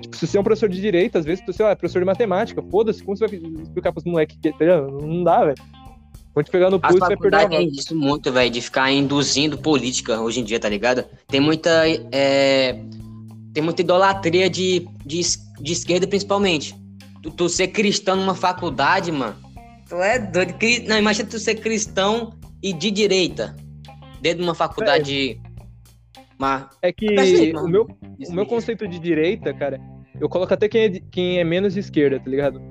Tipo, 0.02 0.16
se 0.16 0.26
você 0.26 0.36
é 0.36 0.40
um 0.40 0.44
professor 0.44 0.68
de 0.68 0.80
direita, 0.80 1.18
às 1.18 1.24
vezes 1.24 1.44
você 1.46 1.62
é 1.62 1.74
professor 1.74 2.00
de 2.00 2.04
matemática, 2.04 2.62
foda-se, 2.70 3.02
como 3.02 3.16
você 3.16 3.26
vai 3.26 3.38
explicar 3.62 3.92
pros 3.92 4.04
moleques 4.04 4.36
que, 4.40 4.52
tá 4.52 4.64
Não 5.00 5.24
dá, 5.24 5.44
velho. 5.44 5.56
Quando 6.34 6.46
te 6.46 6.52
pegar 6.52 6.70
no 6.70 6.80
pulso, 6.80 6.98
vai 6.98 7.16
perder 7.16 7.36
a 7.36 7.48
tem 7.48 7.68
isso 7.68 7.94
muito, 7.94 8.32
velho, 8.32 8.50
de 8.50 8.60
ficar 8.60 8.90
induzindo 8.90 9.58
política 9.58 10.18
hoje 10.20 10.40
em 10.40 10.44
dia, 10.44 10.58
tá 10.58 10.68
ligado? 10.68 11.04
Tem 11.28 11.40
muita. 11.40 11.70
É... 12.10 12.78
Tem 13.52 13.62
muita 13.62 13.82
idolatria 13.82 14.48
de, 14.48 14.88
de, 15.04 15.20
de 15.60 15.72
esquerda, 15.72 16.06
principalmente. 16.06 16.74
Tu, 17.22 17.30
tu 17.30 17.48
ser 17.50 17.68
cristão 17.68 18.16
numa 18.16 18.34
faculdade, 18.34 19.12
mano. 19.12 19.36
Tu 19.86 19.94
é 19.96 20.18
doido. 20.18 20.54
Não, 20.88 20.98
imagina 20.98 21.28
tu 21.28 21.38
ser 21.38 21.56
cristão 21.56 22.32
e 22.62 22.72
de 22.72 22.90
direita. 22.90 23.54
Dentro 24.22 24.38
de 24.38 24.44
uma 24.44 24.54
faculdade. 24.54 25.32
É, 25.32 26.22
mas... 26.38 26.64
é 26.80 26.92
que 26.92 27.06
o, 27.54 27.68
meu, 27.68 27.86
o 28.26 28.32
meu 28.32 28.46
conceito 28.46 28.88
de 28.88 28.98
direita, 28.98 29.52
cara, 29.52 29.78
eu 30.22 30.28
coloco 30.28 30.54
até 30.54 30.68
quem 30.68 30.84
é, 30.84 31.00
quem 31.10 31.40
é 31.40 31.44
menos 31.44 31.74
de 31.74 31.80
esquerda, 31.80 32.20
tá 32.20 32.30
ligado? 32.30 32.62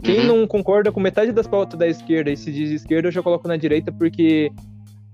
Quem 0.00 0.20
uhum. 0.20 0.26
não 0.26 0.46
concorda 0.46 0.92
com 0.92 1.00
metade 1.00 1.32
das 1.32 1.44
pautas 1.44 1.76
da 1.76 1.88
esquerda 1.88 2.30
e 2.30 2.36
se 2.36 2.52
diz 2.52 2.70
esquerda, 2.70 3.08
eu 3.08 3.12
já 3.12 3.20
coloco 3.20 3.48
na 3.48 3.56
direita, 3.56 3.90
porque 3.90 4.52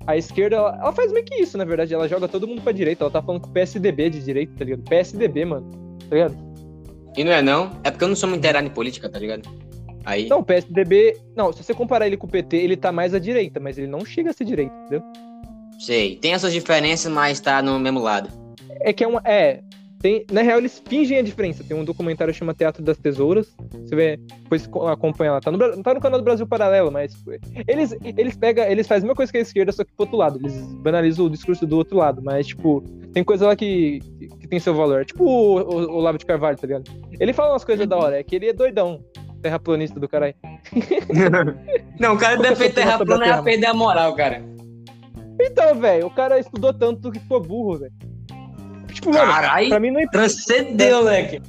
a 0.07 0.15
esquerda, 0.15 0.57
ela, 0.57 0.79
ela, 0.79 0.93
faz 0.93 1.11
meio 1.11 1.25
que 1.25 1.37
isso, 1.37 1.57
na 1.57 1.65
verdade. 1.65 1.95
Ela 1.95 2.07
joga 2.07 2.29
todo 2.29 2.47
mundo 2.47 2.61
pra 2.61 2.71
direita. 2.71 3.05
Ela 3.05 3.11
tá 3.11 3.23
falando 3.23 3.41
com 3.41 3.49
o 3.49 3.53
PSDB 3.53 4.11
de 4.11 4.23
direita, 4.23 4.53
tá 4.59 4.65
ligado? 4.65 4.83
PSDB, 4.83 5.45
mano. 5.47 5.71
Tá 6.07 6.15
ligado? 6.15 6.37
E 7.17 7.25
não 7.25 7.33
é 7.33 7.41
não? 7.41 7.71
É 7.83 7.91
porque 7.91 8.05
eu 8.05 8.09
não 8.09 8.17
sou 8.17 8.29
muito 8.29 8.41
inteirado 8.41 8.67
em 8.67 8.71
política, 8.71 9.09
tá 9.09 9.19
ligado? 9.19 9.49
Aí... 10.05 10.29
Não, 10.29 10.41
o 10.41 10.45
PSDB. 10.45 11.17
Não, 11.35 11.51
se 11.51 11.65
você 11.65 11.73
comparar 11.73 12.07
ele 12.07 12.19
com 12.19 12.27
o 12.27 12.31
PT, 12.31 12.59
ele 12.59 12.77
tá 12.77 12.93
mais 12.93 13.15
à 13.15 13.19
direita, 13.19 13.59
mas 13.59 13.79
ele 13.79 13.87
não 13.87 14.05
chega 14.05 14.31
a 14.31 14.33
ser 14.35 14.45
direita, 14.45 14.75
entendeu? 14.83 15.03
Sei. 15.79 16.17
Tem 16.17 16.35
essas 16.35 16.53
diferenças, 16.53 17.11
mas 17.11 17.41
tá 17.41 17.63
no 17.63 17.79
mesmo 17.79 18.01
lado. 18.01 18.29
É 18.81 18.93
que 18.93 19.03
é 19.03 19.09
uma. 19.09 19.23
É, 19.25 19.61
tem, 20.01 20.25
na 20.33 20.41
real, 20.41 20.59
eles 20.59 20.83
fingem 20.87 21.19
a 21.19 21.23
diferença. 21.23 21.63
Tem 21.63 21.77
um 21.77 21.85
documentário 21.85 22.33
que 22.33 22.39
chama 22.39 22.55
Teatro 22.55 22.83
das 22.83 22.97
Tesouras. 22.97 23.55
Você 23.71 23.95
vê, 23.95 24.17
depois 24.17 24.67
acompanha 24.91 25.33
lá. 25.33 25.41
Tá 25.41 25.51
no, 25.51 25.83
tá 25.83 25.93
no 25.93 26.01
canal 26.01 26.19
do 26.19 26.25
Brasil 26.25 26.47
Paralelo, 26.47 26.91
mas 26.91 27.15
eles, 27.69 27.95
eles 28.17 28.35
pegam, 28.35 28.65
eles 28.65 28.87
fazem 28.89 29.03
a 29.03 29.05
mesma 29.05 29.15
coisa 29.15 29.31
que 29.31 29.37
a 29.37 29.43
esquerda, 29.43 29.73
só 29.73 29.85
que 29.85 29.93
pro 29.93 30.05
outro 30.05 30.17
lado. 30.17 30.39
Eles 30.39 30.55
banalizam 30.77 31.27
o 31.27 31.31
discurso 31.31 31.67
do 31.67 31.77
outro 31.77 31.99
lado. 31.99 32.23
Mas, 32.25 32.47
tipo, 32.47 32.83
tem 33.13 33.23
coisa 33.23 33.47
lá 33.47 33.55
que, 33.55 34.01
que 34.41 34.49
tem 34.49 34.59
seu 34.59 34.75
valor. 34.75 35.05
Tipo 35.05 35.23
o, 35.23 35.59
o, 35.59 35.97
o 35.97 36.01
Lavo 36.01 36.17
de 36.17 36.25
Carvalho, 36.25 36.57
tá 36.57 36.67
ligado? 36.67 36.91
Ele 37.21 37.35
fala 37.35 37.53
umas 37.53 37.65
coisas 37.65 37.87
da 37.87 37.99
hora, 37.99 38.19
é 38.19 38.23
que 38.23 38.37
ele 38.37 38.49
é 38.49 38.55
doidão. 38.55 39.05
Terraplanista 39.43 40.01
do 40.01 40.09
caralho. 40.09 40.35
Não, 42.01 42.15
o 42.15 42.19
cara 42.19 42.39
deve 42.39 42.57
ter 42.57 42.75
terraplano 42.75 43.25
e 43.25 43.43
perder 43.43 43.67
a 43.67 43.75
moral, 43.75 44.15
cara. 44.15 44.43
Então, 45.39 45.75
velho, 45.75 46.07
o 46.07 46.11
cara 46.11 46.39
estudou 46.39 46.73
tanto 46.73 47.11
que 47.11 47.19
ficou 47.19 47.41
burro, 47.41 47.79
velho. 47.79 47.93
Tipo, 49.01 49.13
Carai, 49.13 49.69
pra 49.69 49.81
mim 49.81 49.91
não 49.91 50.01
importa. 50.01 50.19
Transcendeu, 50.19 50.99
moleque. 50.99 51.41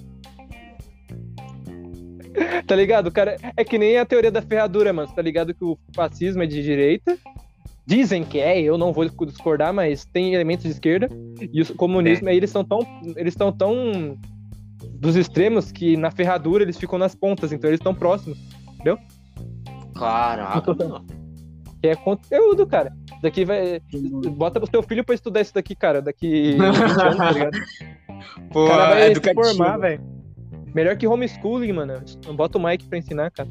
tá 2.65 2.75
ligado? 2.75 3.11
cara 3.11 3.37
é 3.55 3.63
que 3.63 3.77
nem 3.77 3.97
a 3.97 4.05
teoria 4.05 4.31
da 4.31 4.41
ferradura, 4.41 4.93
mano. 4.93 5.11
Tá 5.13 5.21
ligado 5.21 5.53
que 5.53 5.63
o 5.63 5.77
fascismo 5.95 6.43
é 6.43 6.47
de 6.47 6.61
direita. 6.63 7.17
Dizem 7.85 8.23
que 8.23 8.39
é, 8.39 8.61
eu 8.61 8.77
não 8.77 8.93
vou 8.93 9.05
discordar, 9.25 9.73
mas 9.73 10.05
tem 10.05 10.33
elementos 10.33 10.63
de 10.63 10.71
esquerda. 10.71 11.09
E 11.51 11.61
o 11.61 11.75
comunismo, 11.75 12.29
é. 12.29 12.31
aí 12.31 12.37
eles 12.37 12.49
estão 12.49 12.63
tão. 12.63 12.79
Eles 13.15 13.33
estão 13.33 13.51
tão 13.51 14.17
dos 14.93 15.15
extremos 15.15 15.71
que 15.71 15.97
na 15.97 16.11
ferradura 16.11 16.63
eles 16.63 16.77
ficam 16.77 16.97
nas 16.97 17.15
pontas, 17.15 17.51
então 17.51 17.69
eles 17.69 17.79
estão 17.79 17.93
próximos. 17.93 18.37
Entendeu? 18.75 18.97
Caraca. 19.95 21.03
Que 21.81 21.87
é 21.87 21.95
conteúdo, 21.95 22.67
cara. 22.67 22.93
Daqui 23.21 23.43
vai. 23.43 23.81
Bota 24.35 24.63
o 24.63 24.69
seu 24.69 24.83
filho 24.83 25.03
pra 25.03 25.15
estudar 25.15 25.41
isso 25.41 25.53
daqui, 25.53 25.75
cara. 25.75 26.01
Daqui 26.01 26.53
20 26.59 26.61
anos, 26.61 26.95
tá? 26.97 27.49
Pô, 28.51 28.65
o 28.65 28.67
cara 28.67 28.89
vai 28.89 29.11
é 29.11 29.15
se 29.15 29.33
formar, 29.33 29.77
velho. 29.77 30.01
Melhor 30.75 30.95
que 30.95 31.07
homeschooling, 31.07 31.73
mano. 31.73 32.01
Não 32.25 32.35
bota 32.35 32.57
o 32.57 32.63
Mike 32.63 32.87
pra 32.87 32.97
ensinar, 32.97 33.31
cara. 33.31 33.49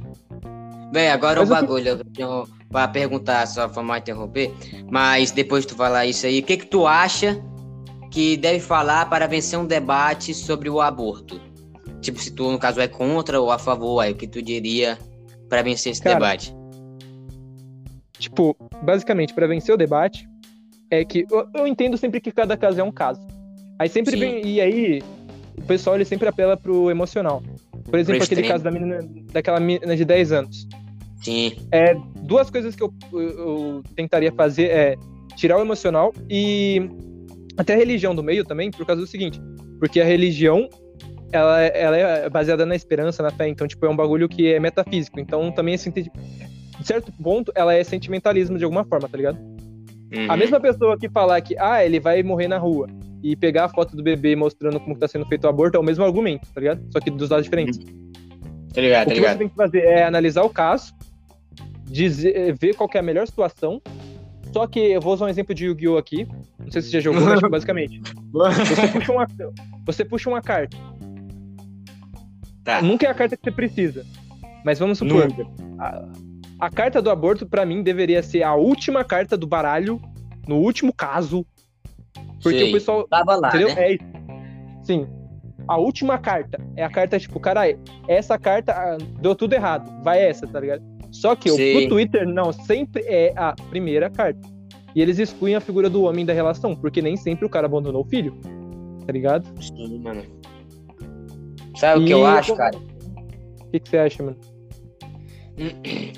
Bem, 0.93 1.11
agora 1.11 1.43
o 1.43 1.47
bagulho, 1.47 1.89
eu 1.89 2.05
tenho 2.05 2.49
pra 2.69 2.89
perguntar, 2.89 3.47
só 3.47 3.69
pra 3.69 3.83
mais 3.83 4.03
interromper, 4.03 4.53
mas 4.91 5.31
depois 5.31 5.65
de 5.65 5.69
tu 5.69 5.77
falar 5.77 6.07
isso 6.07 6.27
aí, 6.27 6.41
o 6.41 6.43
que 6.43 6.57
que 6.57 6.67
tu 6.67 6.85
acha 6.85 7.41
que 8.11 8.37
deve 8.37 8.59
falar 8.59 9.09
para 9.09 9.29
vencer 9.29 9.57
um 9.57 9.67
debate 9.67 10.35
sobre 10.35 10.69
o 10.69 10.81
aborto? 10.81 11.41
Tipo, 12.01 12.19
se 12.19 12.33
tu, 12.33 12.51
no 12.51 12.59
caso, 12.59 12.81
é 12.81 12.89
contra 12.89 13.41
ou 13.41 13.53
a 13.53 13.59
favor, 13.59 14.01
aí 14.01 14.13
o 14.13 14.17
que 14.17 14.27
tu 14.27 14.43
diria 14.43 14.99
para 15.49 15.63
vencer 15.63 15.93
esse 15.93 16.03
cara, 16.03 16.17
debate? 16.17 16.55
Tipo, 18.21 18.55
basicamente, 18.83 19.33
para 19.33 19.47
vencer 19.47 19.75
o 19.75 19.79
debate, 19.79 20.29
é 20.91 21.03
que 21.05 21.27
eu, 21.31 21.49
eu, 21.55 21.67
entendo 21.67 21.97
sempre 21.97 22.21
que 22.21 22.31
cada 22.31 22.55
caso 22.55 22.79
é 22.79 22.85
um 22.85 22.93
caso. 22.93 23.27
Aí 23.79 23.89
sempre 23.89 24.13
Sim. 24.13 24.19
vem. 24.19 24.47
E 24.47 24.61
aí, 24.61 25.03
o 25.57 25.63
pessoal 25.63 25.97
ele 25.97 26.05
sempre 26.05 26.29
apela 26.29 26.55
pro 26.55 26.91
emocional. 26.91 27.43
Por 27.85 27.99
exemplo, 27.99 28.23
aquele 28.23 28.47
caso 28.47 28.63
da 28.63 28.71
menina, 28.71 28.99
daquela 29.33 29.59
menina 29.59 29.97
de 29.97 30.05
10 30.05 30.33
anos. 30.33 30.69
Sim. 31.23 31.53
É, 31.73 31.95
duas 32.23 32.51
coisas 32.51 32.77
que 32.77 32.83
eu, 32.83 32.93
eu, 33.11 33.21
eu 33.21 33.83
tentaria 33.97 34.31
fazer 34.33 34.71
é 34.71 34.97
tirar 35.35 35.57
o 35.57 35.63
emocional 35.63 36.13
e 36.29 36.91
até 37.57 37.73
a 37.73 37.77
religião 37.77 38.15
do 38.15 38.23
meio 38.23 38.45
também, 38.45 38.71
por 38.71 38.85
causa 38.85 39.01
do 39.01 39.07
seguinte. 39.07 39.41
Porque 39.79 39.99
a 39.99 40.05
religião, 40.05 40.69
ela, 41.33 41.63
ela 41.63 41.97
é 41.97 42.29
baseada 42.29 42.67
na 42.67 42.77
esperança, 42.77 43.23
na 43.23 43.31
fé. 43.31 43.49
Então, 43.49 43.67
tipo, 43.67 43.87
é 43.87 43.89
um 43.89 43.97
bagulho 43.97 44.29
que 44.29 44.53
é 44.53 44.61
metafísico. 44.61 45.19
Então, 45.19 45.51
também 45.51 45.75
é 45.75 45.79
de 46.81 46.87
certo 46.87 47.13
ponto, 47.13 47.53
ela 47.55 47.75
é 47.75 47.85
sentimentalismo 47.85 48.57
de 48.57 48.65
alguma 48.65 48.85
forma, 48.85 49.09
tá 49.09 49.17
ligado? 49.17 49.39
Uhum. 49.39 50.31
A 50.31 50.37
mesma 50.37 50.59
pessoa 50.59 50.99
que 50.99 51.09
falar 51.09 51.41
que, 51.41 51.57
ah, 51.59 51.85
ele 51.85 52.01
vai 52.01 52.23
morrer 52.23 52.49
na 52.49 52.59
rua 52.59 52.89
e 53.23 53.37
pegar 53.37 53.67
a 53.67 53.69
foto 53.69 53.95
do 53.95 54.03
bebê 54.03 54.35
mostrando 54.35 54.81
como 54.81 54.99
tá 54.99 55.07
sendo 55.07 55.27
feito 55.27 55.45
o 55.45 55.49
aborto 55.49 55.77
é 55.77 55.81
o 55.81 55.83
mesmo 55.85 56.05
argumento, 56.05 56.49
tá 56.53 56.61
ligado? 56.61 56.83
Só 56.91 56.99
que 56.99 57.11
dos 57.11 57.29
lados 57.29 57.45
diferentes. 57.45 57.79
Uhum. 57.79 58.11
Tá 58.73 58.81
ligado, 58.81 59.07
tá 59.07 59.11
o 59.11 59.15
que 59.15 59.21
ligado. 59.21 59.33
você 59.33 59.39
tem 59.39 59.49
que 59.49 59.55
fazer 59.55 59.81
é 59.81 60.05
analisar 60.05 60.43
o 60.43 60.49
caso, 60.49 60.95
dizer, 61.85 62.55
ver 62.55 62.75
qual 62.75 62.89
é 62.95 62.99
a 62.99 63.03
melhor 63.03 63.27
situação. 63.27 63.81
Só 64.53 64.67
que 64.67 64.81
eu 64.81 65.01
vou 65.01 65.13
usar 65.13 65.27
um 65.27 65.29
exemplo 65.29 65.55
de 65.55 65.67
Yu-Gi-Oh! 65.67 65.97
aqui. 65.97 66.27
Não 66.59 66.71
sei 66.71 66.83
se 66.83 66.89
você 66.89 66.95
já 66.95 67.01
jogou, 67.01 67.23
mas 67.23 67.41
basicamente. 67.41 68.01
Você 68.33 68.89
puxa, 68.89 69.13
uma, 69.13 69.27
você 69.87 70.05
puxa 70.05 70.31
uma 70.31 70.41
carta. 70.41 70.77
Tá. 72.65 72.83
Nunca 72.83 73.07
é 73.07 73.11
a 73.11 73.15
carta 73.15 73.37
que 73.37 73.45
você 73.45 73.53
precisa. 73.53 74.05
Mas 74.65 74.79
vamos 74.79 74.99
supor. 74.99 75.29
a 75.79 76.09
carta 76.69 77.01
do 77.01 77.11
aborto, 77.11 77.47
para 77.47 77.65
mim, 77.65 77.83
deveria 77.83 78.23
ser 78.23 78.43
a 78.43 78.55
última 78.55 79.05
carta 79.05 79.37
do 79.37 79.47
baralho, 79.47 80.01
no 80.47 80.57
último 80.57 80.93
caso. 80.93 81.47
Porque 82.43 82.59
Sim, 82.59 82.71
o 82.71 82.73
pessoal. 82.73 83.09
Tava 83.09 83.37
lá, 83.37 83.49
entendeu? 83.49 83.69
Né? 83.69 83.83
É 83.83 83.93
isso. 83.95 84.05
Sim. 84.83 85.07
A 85.69 85.79
última 85.79 86.19
carta 86.19 86.61
é 86.77 86.83
a 86.83 86.91
carta, 86.91 87.19
tipo, 87.19 87.39
cara, 87.39 87.63
essa 88.09 88.39
carta 88.39 88.73
ah, 88.73 88.99
deu 89.21 89.35
tudo 89.37 89.55
errado. 89.55 90.03
Vai 90.03 90.21
essa, 90.21 90.47
tá 90.47 90.59
ligado? 90.59 90.83
Só 91.13 91.37
que 91.37 91.51
o 91.51 91.89
Twitter, 91.89 92.27
não, 92.27 92.53
sempre 92.53 93.03
é 93.07 93.33
a 93.37 93.55
primeira 93.71 94.11
carta. 94.11 94.41
E 94.95 95.01
eles 95.01 95.19
excluem 95.19 95.55
a 95.55 95.61
figura 95.61 95.89
do 95.89 96.03
homem 96.03 96.27
da 96.27 96.33
relação, 96.33 96.75
porque 96.75 97.01
nem 97.01 97.17
sempre 97.17 97.45
o 97.45 97.49
cara 97.49 97.67
abandonou 97.67 98.03
o 98.03 98.09
filho. 98.09 98.37
Tá 99.07 99.13
ligado? 99.13 99.47
Sim, 99.61 99.99
mano. 100.01 100.23
Sabe 101.77 102.01
e 102.01 102.05
o 102.05 102.07
que 102.07 102.13
eu 102.13 102.27
acho, 102.27 102.57
cara? 102.57 102.77
O 102.77 103.71
que, 103.71 103.81
que 103.81 103.89
você 103.89 103.99
acha, 103.99 104.23
mano? 104.23 104.37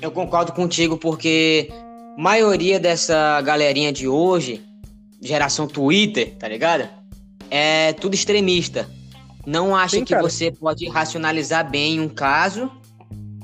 Eu 0.01 0.11
concordo 0.11 0.53
contigo, 0.53 0.97
porque 0.97 1.69
maioria 2.17 2.79
dessa 2.79 3.41
galerinha 3.41 3.91
de 3.91 4.07
hoje, 4.07 4.61
geração 5.21 5.67
Twitter, 5.67 6.35
tá 6.35 6.47
ligado? 6.47 6.87
É 7.49 7.93
tudo 7.93 8.13
extremista. 8.13 8.89
Não 9.45 9.75
acha 9.75 9.97
Sim, 9.97 10.05
que 10.05 10.13
cara. 10.13 10.23
você 10.23 10.51
pode 10.51 10.87
racionalizar 10.87 11.69
bem 11.69 11.99
um 11.99 12.07
caso 12.07 12.71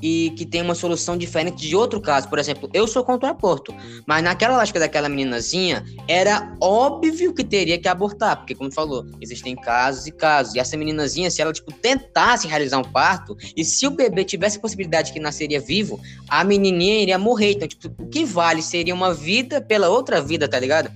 e 0.02 0.32
que 0.36 0.44
tem 0.44 0.62
uma 0.62 0.74
solução 0.74 1.16
diferente 1.16 1.66
de 1.66 1.76
outro 1.76 2.00
caso. 2.00 2.28
Por 2.28 2.38
exemplo, 2.38 2.68
eu 2.72 2.86
sou 2.86 3.04
contra 3.04 3.28
o 3.28 3.30
aborto, 3.30 3.74
mas 4.06 4.22
naquela 4.22 4.56
lógica 4.56 4.78
daquela 4.78 5.08
meninazinha, 5.08 5.84
era 6.08 6.56
óbvio 6.60 7.34
que 7.34 7.44
teria 7.44 7.78
que 7.78 7.88
abortar, 7.88 8.36
porque 8.38 8.54
como 8.54 8.72
falou, 8.72 9.06
existem 9.20 9.54
casos 9.56 10.06
e 10.06 10.12
casos. 10.12 10.54
E 10.54 10.58
essa 10.58 10.76
meninazinha, 10.76 11.30
se 11.30 11.42
ela 11.42 11.52
tipo 11.52 11.72
tentasse 11.72 12.46
realizar 12.46 12.78
um 12.78 12.84
parto, 12.84 13.36
e 13.56 13.64
se 13.64 13.86
o 13.86 13.90
bebê 13.90 14.24
tivesse 14.24 14.58
a 14.58 14.60
possibilidade 14.60 15.12
que 15.12 15.20
nasceria 15.20 15.60
vivo, 15.60 16.00
a 16.28 16.44
menininha 16.44 17.02
iria 17.02 17.18
morrer. 17.18 17.52
Então, 17.52 17.68
tipo, 17.68 17.90
o 18.02 18.06
que 18.06 18.24
vale 18.24 18.62
seria 18.62 18.94
uma 18.94 19.12
vida 19.12 19.60
pela 19.60 19.88
outra 19.88 20.20
vida, 20.20 20.48
tá 20.48 20.58
ligado? 20.58 20.90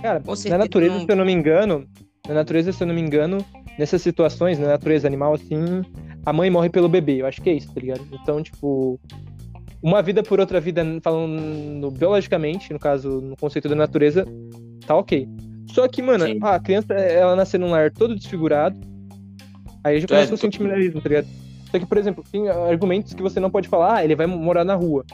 Cara, 0.00 0.22
na 0.48 0.58
natureza, 0.58 0.94
não... 0.94 1.04
se 1.04 1.10
eu 1.10 1.16
não 1.16 1.24
me 1.24 1.32
engano, 1.32 1.86
na 2.28 2.34
natureza, 2.34 2.72
se 2.72 2.82
eu 2.82 2.86
não 2.86 2.94
me 2.94 3.00
engano, 3.00 3.44
nessas 3.78 4.02
situações, 4.02 4.58
na 4.58 4.68
natureza 4.68 5.06
animal, 5.06 5.34
assim, 5.34 5.82
a 6.24 6.32
mãe 6.32 6.50
morre 6.50 6.68
pelo 6.68 6.88
bebê. 6.88 7.22
Eu 7.22 7.26
acho 7.26 7.40
que 7.40 7.50
é 7.50 7.54
isso, 7.54 7.72
tá 7.72 7.80
ligado? 7.80 8.06
Então, 8.12 8.42
tipo, 8.42 9.00
uma 9.82 10.02
vida 10.02 10.22
por 10.22 10.40
outra 10.40 10.60
vida, 10.60 10.84
falando 11.02 11.90
biologicamente, 11.90 12.72
no 12.72 12.78
caso, 12.78 13.20
no 13.20 13.36
conceito 13.36 13.68
da 13.68 13.74
natureza, 13.74 14.26
tá 14.86 14.96
ok. 14.96 15.28
Só 15.72 15.86
que, 15.86 16.02
mano, 16.02 16.26
Sim. 16.26 16.38
a 16.42 16.58
criança, 16.58 16.94
ela 16.94 17.36
nasce 17.36 17.58
num 17.58 17.70
lar 17.70 17.92
todo 17.92 18.14
desfigurado, 18.14 18.78
aí 19.84 20.00
já 20.00 20.04
é, 20.04 20.08
começa 20.08 20.32
é, 20.32 20.34
o 20.34 20.38
sentimentalismo, 20.38 21.00
tá 21.00 21.08
ligado? 21.08 21.28
Só 21.70 21.78
que, 21.78 21.86
por 21.86 21.98
exemplo, 21.98 22.24
tem 22.30 22.48
argumentos 22.48 23.12
que 23.12 23.22
você 23.22 23.38
não 23.38 23.50
pode 23.50 23.68
falar, 23.68 23.96
ah, 23.96 24.04
ele 24.04 24.16
vai 24.16 24.26
morar 24.26 24.64
na 24.64 24.74
rua. 24.74 25.04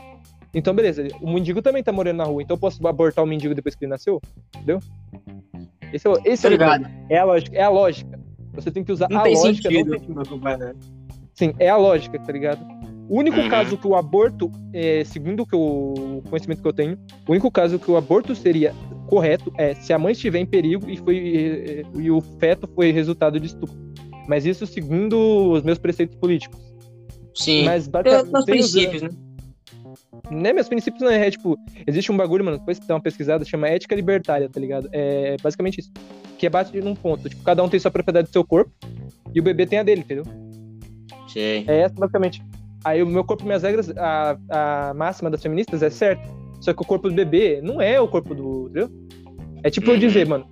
Então, 0.54 0.72
beleza, 0.72 1.08
o 1.20 1.32
mendigo 1.32 1.60
também 1.60 1.82
tá 1.82 1.92
morando 1.92 2.18
na 2.18 2.24
rua, 2.24 2.42
então 2.42 2.54
eu 2.54 2.60
posso 2.60 2.86
abortar 2.86 3.24
o 3.24 3.26
mendigo 3.26 3.54
depois 3.54 3.74
que 3.74 3.84
ele 3.84 3.90
nasceu? 3.90 4.22
Entendeu? 4.54 4.78
Esse 5.92 6.08
é, 6.08 6.12
esse 6.24 6.46
é, 6.46 6.50
é 7.10 7.18
a 7.18 7.24
lógica. 7.24 7.56
É 7.56 7.62
a 7.62 7.68
lógica. 7.68 8.20
Você 8.52 8.70
tem 8.70 8.84
que 8.84 8.92
usar 8.92 9.08
não 9.10 9.20
a 9.20 9.24
lógica. 9.24 9.68
Sentido. 9.68 9.96
Não 10.08 10.22
tem... 10.22 10.74
Sim, 11.34 11.52
é 11.58 11.68
a 11.68 11.76
lógica, 11.76 12.18
tá 12.18 12.32
ligado? 12.32 12.64
O 13.08 13.18
único 13.18 13.38
uhum. 13.38 13.48
caso 13.48 13.76
que 13.76 13.86
o 13.86 13.94
aborto, 13.94 14.50
é, 14.72 15.04
segundo 15.04 15.42
o, 15.42 15.46
que 15.46 15.54
o 15.54 16.22
conhecimento 16.30 16.62
que 16.62 16.68
eu 16.68 16.72
tenho, 16.72 16.98
o 17.28 17.32
único 17.32 17.50
caso 17.50 17.78
que 17.78 17.90
o 17.90 17.96
aborto 17.96 18.34
seria 18.34 18.72
correto 19.06 19.52
é 19.58 19.74
se 19.74 19.92
a 19.92 19.98
mãe 19.98 20.12
estiver 20.12 20.38
em 20.38 20.46
perigo 20.46 20.88
e, 20.88 20.96
foi, 20.96 21.16
e, 21.16 21.86
e 21.98 22.10
o 22.10 22.20
feto 22.20 22.68
foi 22.74 22.90
resultado 22.92 23.38
de 23.38 23.46
estupro. 23.46 23.76
Mas 24.26 24.46
isso 24.46 24.66
segundo 24.66 25.52
os 25.52 25.62
meus 25.62 25.78
preceitos 25.78 26.16
políticos. 26.16 26.58
Sim, 27.34 27.64
mas 27.64 27.88
basicamente, 27.88 28.46
princípios, 28.46 29.02
né? 29.02 29.10
Né, 30.30 30.52
meus 30.54 30.68
princípios 30.68 31.02
não 31.02 31.10
é, 31.10 31.26
é, 31.26 31.30
tipo, 31.30 31.58
existe 31.86 32.10
um 32.10 32.16
bagulho, 32.16 32.42
mano, 32.42 32.58
depois 32.58 32.78
que 32.78 32.86
dá 32.86 32.94
uma 32.94 33.02
pesquisada, 33.02 33.44
chama 33.44 33.68
ética 33.68 33.94
libertária, 33.94 34.48
tá 34.48 34.58
ligado? 34.58 34.88
É 34.90 35.36
basicamente 35.42 35.80
isso. 35.80 35.92
Que 36.38 36.46
é 36.46 36.50
base 36.50 36.80
num 36.80 36.94
ponto, 36.94 37.28
tipo, 37.28 37.42
cada 37.42 37.62
um 37.62 37.68
tem 37.68 37.78
sua 37.78 37.90
propriedade 37.90 38.28
do 38.28 38.32
seu 38.32 38.44
corpo 38.44 38.72
e 39.34 39.40
o 39.40 39.42
bebê 39.42 39.66
tem 39.66 39.78
a 39.78 39.82
dele, 39.82 40.00
entendeu? 40.00 40.24
Sim. 41.34 41.64
É 41.66 41.80
essa, 41.80 41.94
basicamente. 41.94 42.40
Aí 42.84 43.02
o 43.02 43.06
meu 43.06 43.24
corpo, 43.24 43.44
minhas 43.44 43.64
regras, 43.64 43.90
a, 43.96 44.38
a 44.48 44.94
máxima 44.94 45.28
das 45.28 45.42
feministas 45.42 45.82
é 45.82 45.90
certo. 45.90 46.32
Só 46.60 46.72
que 46.72 46.80
o 46.80 46.84
corpo 46.84 47.08
do 47.08 47.14
bebê 47.14 47.60
não 47.60 47.80
é 47.82 48.00
o 48.00 48.06
corpo 48.06 48.34
do. 48.34 48.68
Entendeu? 48.68 48.88
É 49.64 49.70
tipo 49.70 49.90
eu 49.90 49.98
dizer, 49.98 50.26
mano, 50.26 50.46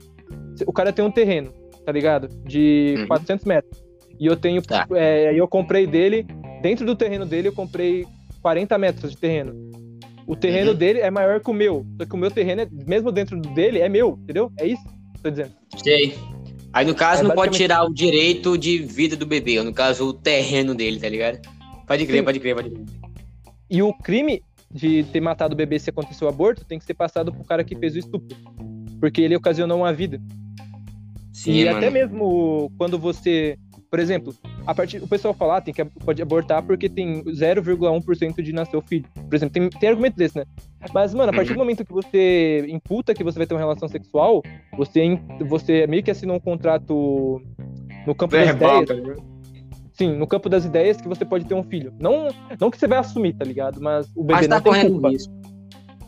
o 0.67 0.73
cara 0.73 0.93
tem 0.93 1.05
um 1.05 1.11
terreno, 1.11 1.53
tá 1.87 1.93
ligado? 1.93 2.29
De 2.45 2.97
uhum. 2.99 3.07
400 3.07 3.47
metros. 3.47 3.85
E 4.19 4.27
eu 4.27 4.37
tenho. 4.37 4.61
Tá. 4.61 4.87
É, 4.93 5.33
eu 5.33 5.47
comprei 5.47 5.87
dele, 5.87 6.27
dentro 6.61 6.85
do 6.85 6.97
terreno 6.97 7.25
dele, 7.25 7.49
eu 7.49 7.53
comprei 7.53 8.05
40 8.43 8.77
metros 8.77 9.13
de 9.13 9.17
terreno. 9.17 9.71
O 10.27 10.35
terreno 10.35 10.73
uhum. 10.73 10.77
dele 10.77 11.01
é 11.01 11.11
maior 11.11 11.41
que 11.41 11.51
o 11.51 11.55
meu. 11.55 11.87
Só 11.99 12.07
que 12.07 12.15
o 12.15 12.19
meu 12.19 12.31
terreno, 12.31 12.63
é, 12.63 12.69
mesmo 12.87 13.13
dentro 13.13 13.39
dele, 13.39 13.79
é 13.79 13.89
meu, 13.89 14.19
entendeu? 14.23 14.51
É 14.59 14.67
isso 14.67 14.83
que 14.83 14.89
eu 14.89 15.23
tô 15.23 15.31
dizendo. 15.31 15.53
Sei. 15.77 16.15
Aí, 16.73 16.87
no 16.87 16.95
caso, 16.95 17.23
é, 17.23 17.25
não 17.25 17.35
pode 17.35 17.57
tirar 17.57 17.85
o 17.85 17.93
direito 17.93 18.57
de 18.57 18.79
vida 18.79 19.17
do 19.17 19.27
bebê, 19.27 19.59
ou 19.59 19.65
no 19.65 19.75
caso, 19.75 20.09
o 20.09 20.13
terreno 20.13 20.75
dele, 20.75 20.99
tá 20.99 21.09
ligado? 21.09 21.39
Pode 21.87 22.07
crer, 22.07 22.19
Sim. 22.19 22.25
pode 22.25 22.41
crer, 22.41 22.55
pode 22.55 22.71
crer. 22.71 22.85
E 23.69 23.83
o 23.83 23.93
crime 23.93 24.43
de 24.71 25.05
ter 25.05 25.21
matado 25.21 25.55
o 25.55 25.57
bebê 25.57 25.79
se 25.79 25.91
aconteceu 25.91 26.27
o 26.27 26.31
aborto 26.31 26.65
tem 26.65 26.79
que 26.79 26.85
ser 26.85 26.95
passado 26.95 27.31
pro 27.33 27.45
cara 27.45 27.63
que 27.63 27.77
fez 27.77 27.95
o 27.95 27.99
estupro. 27.99 28.37
Porque 28.99 29.21
ele 29.21 29.37
ocasionou 29.37 29.79
uma 29.79 29.93
vida. 29.93 30.21
Sim, 31.33 31.53
e 31.53 31.65
mano. 31.65 31.77
até 31.77 31.91
mesmo 31.91 32.71
quando 32.79 32.99
você. 32.99 33.59
Por 33.93 34.01
exemplo, 34.01 34.35
a 34.67 34.75
partir, 34.75 35.03
o 35.03 35.07
pessoal 35.07 35.35
fala, 35.35 35.59
ah, 35.59 35.61
tem 35.61 35.75
que 35.75 35.85
pode 35.85 36.23
abortar 36.23 36.63
porque 36.63 36.89
tem 36.89 37.23
0,1% 37.25 38.41
de 38.41 38.51
nascer 38.51 38.75
o 38.75 38.81
filho. 38.81 39.05
Por 39.29 39.35
exemplo, 39.35 39.53
tem, 39.53 39.69
tem 39.69 39.91
argumento 39.91 40.17
desse, 40.17 40.39
né? 40.39 40.47
Mas, 40.95 41.13
mano, 41.13 41.29
a 41.31 41.35
partir 41.35 41.51
do 41.51 41.57
uhum. 41.57 41.59
momento 41.59 41.85
que 41.85 41.93
você 41.93 42.65
imputa 42.71 43.13
que 43.13 43.23
você 43.23 43.39
vai 43.39 43.47
ter 43.47 43.53
uma 43.53 43.61
relação 43.61 43.87
sexual, 43.91 44.43
você, 44.79 45.21
você 45.47 45.87
meio 45.87 46.03
que 46.03 46.11
assinou 46.11 46.37
um 46.37 46.41
contrato 46.41 47.43
no 48.07 48.15
campo 48.15 48.35
Verbal, 48.35 48.83
das 48.83 48.97
ideias. 48.97 49.19
Tá 49.19 49.25
Sim, 49.93 50.17
no 50.17 50.27
campo 50.27 50.49
das 50.49 50.65
ideias 50.65 50.99
que 50.99 51.07
você 51.07 51.27
pode 51.27 51.45
ter 51.45 51.53
um 51.53 51.63
filho. 51.63 51.93
Não, 52.01 52.29
não 52.59 52.71
que 52.71 52.79
você 52.79 52.89
vai 52.89 52.97
assumir, 52.97 53.35
tá 53.35 53.45
ligado? 53.45 53.79
Mas 53.79 54.07
o 54.17 54.25
bebê 54.25 54.33
Mas 54.33 54.49
tá 54.49 54.55
não 54.55 54.73
tem 54.73 54.91
culpa. 54.91 55.11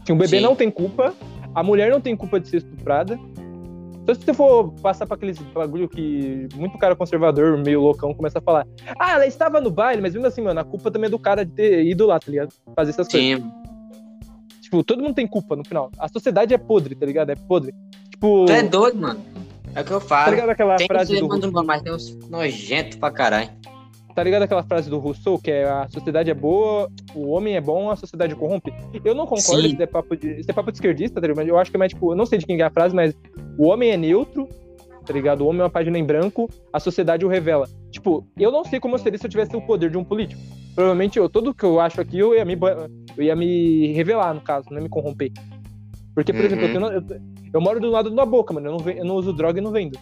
Sim, 0.06 0.12
o 0.14 0.16
bebê 0.16 0.38
Sim. 0.38 0.40
não 0.40 0.56
tem 0.56 0.70
culpa, 0.70 1.14
a 1.54 1.62
mulher 1.62 1.90
não 1.90 2.00
tem 2.00 2.16
culpa 2.16 2.40
de 2.40 2.48
ser 2.48 2.56
estuprada. 2.56 3.20
Então, 4.04 4.14
se 4.14 4.20
você 4.20 4.34
for 4.34 4.70
passar 4.82 5.06
para 5.06 5.14
aqueles 5.14 5.38
bagulho 5.38 5.88
que 5.88 6.46
muito 6.54 6.76
cara 6.76 6.94
conservador, 6.94 7.56
meio 7.56 7.80
loucão, 7.80 8.12
começa 8.12 8.38
a 8.38 8.42
falar: 8.42 8.66
Ah, 9.00 9.12
ela 9.12 9.26
estava 9.26 9.62
no 9.62 9.70
baile, 9.70 10.02
mas 10.02 10.12
mesmo 10.12 10.26
assim, 10.26 10.42
mano, 10.42 10.60
a 10.60 10.64
culpa 10.64 10.90
também 10.90 11.08
é 11.08 11.10
do 11.10 11.18
cara 11.18 11.42
de 11.42 11.52
ter 11.52 11.86
ido 11.86 12.04
lá, 12.06 12.20
tá 12.20 12.30
ligado? 12.30 12.52
Fazer 12.76 12.90
essas 12.90 13.06
Sim. 13.06 13.40
coisas. 13.40 13.52
Tipo, 14.60 14.84
todo 14.84 15.02
mundo 15.02 15.14
tem 15.14 15.26
culpa 15.26 15.56
no 15.56 15.64
final. 15.64 15.90
A 15.98 16.06
sociedade 16.06 16.52
é 16.52 16.58
podre, 16.58 16.94
tá 16.94 17.06
ligado? 17.06 17.30
É 17.30 17.34
podre. 17.34 17.74
Tipo. 18.10 18.44
Tu 18.44 18.52
é 18.52 18.62
doido, 18.62 19.00
mano. 19.00 19.24
É 19.74 19.80
o 19.80 19.84
que 19.84 19.92
eu 19.92 20.00
falo. 20.00 20.26
Tá 20.26 20.30
ligado 20.32 20.50
aquela 20.50 20.76
tem 20.76 20.86
frase 20.86 21.18
do. 21.18 21.26
Russo? 21.26 21.64
Mas 21.64 21.82
tem 21.82 21.92
uns 21.94 22.14
nojento 22.28 22.98
pra 22.98 23.10
caralho. 23.10 23.48
Tá 24.14 24.22
ligado 24.22 24.42
aquela 24.42 24.62
frase 24.62 24.88
do 24.88 24.98
Rousseau, 24.98 25.38
que 25.38 25.50
é 25.50 25.64
a 25.64 25.88
sociedade 25.88 26.30
é 26.30 26.34
boa, 26.34 26.88
o 27.16 27.30
homem 27.30 27.56
é 27.56 27.60
bom, 27.60 27.90
a 27.90 27.96
sociedade 27.96 28.34
corrompe? 28.36 28.72
Eu 29.04 29.14
não 29.14 29.26
concordo, 29.26 29.66
isso 29.66 29.82
é, 29.82 29.86
papo 29.86 30.16
de, 30.16 30.40
isso 30.40 30.48
é 30.48 30.54
papo 30.54 30.70
de 30.70 30.76
esquerdista, 30.76 31.20
tá 31.20 31.26
ligado? 31.26 31.38
Mas 31.38 31.48
eu 31.48 31.58
acho 31.58 31.70
que 31.70 31.76
é 31.76 31.78
mais, 31.78 31.92
tipo, 31.92 32.12
eu 32.12 32.16
não 32.16 32.24
sei 32.24 32.38
de 32.38 32.46
quem 32.46 32.60
é 32.60 32.62
a 32.62 32.70
frase, 32.70 32.94
mas 32.94 33.12
o 33.58 33.66
homem 33.66 33.90
é 33.90 33.96
neutro, 33.96 34.48
tá 35.04 35.12
ligado? 35.12 35.40
O 35.40 35.48
homem 35.48 35.62
é 35.62 35.64
uma 35.64 35.70
página 35.70 35.98
em 35.98 36.04
branco, 36.04 36.48
a 36.72 36.78
sociedade 36.78 37.24
o 37.24 37.28
revela. 37.28 37.68
Tipo, 37.90 38.24
eu 38.38 38.52
não 38.52 38.64
sei 38.64 38.78
como 38.78 38.96
seria 38.98 39.18
se 39.18 39.26
eu 39.26 39.30
tivesse 39.30 39.56
o 39.56 39.60
poder 39.60 39.90
de 39.90 39.98
um 39.98 40.04
político. 40.04 40.40
Provavelmente 40.76 41.18
eu, 41.18 41.28
tudo 41.28 41.52
que 41.52 41.64
eu 41.64 41.80
acho 41.80 42.00
aqui 42.00 42.18
eu 42.18 42.36
ia 42.36 42.44
me, 42.44 42.56
eu 43.16 43.24
ia 43.24 43.34
me 43.34 43.92
revelar, 43.94 44.32
no 44.32 44.40
caso, 44.40 44.68
não 44.70 44.78
ia 44.78 44.84
me 44.84 44.88
corromper. 44.88 45.32
Porque, 46.14 46.32
por 46.32 46.40
uhum. 46.40 46.46
exemplo, 46.46 46.66
eu, 46.66 46.72
tenho, 46.72 46.86
eu, 46.86 47.20
eu, 47.54 47.60
moro 47.60 47.80
do 47.80 47.90
lado 47.90 48.10
da 48.10 48.24
boca, 48.24 48.54
mano. 48.54 48.68
Eu 48.68 48.78
não, 48.78 48.90
eu 48.90 49.04
não 49.04 49.16
uso 49.16 49.32
droga 49.32 49.58
e 49.58 49.62
não 49.62 49.72
vendo. 49.72 49.98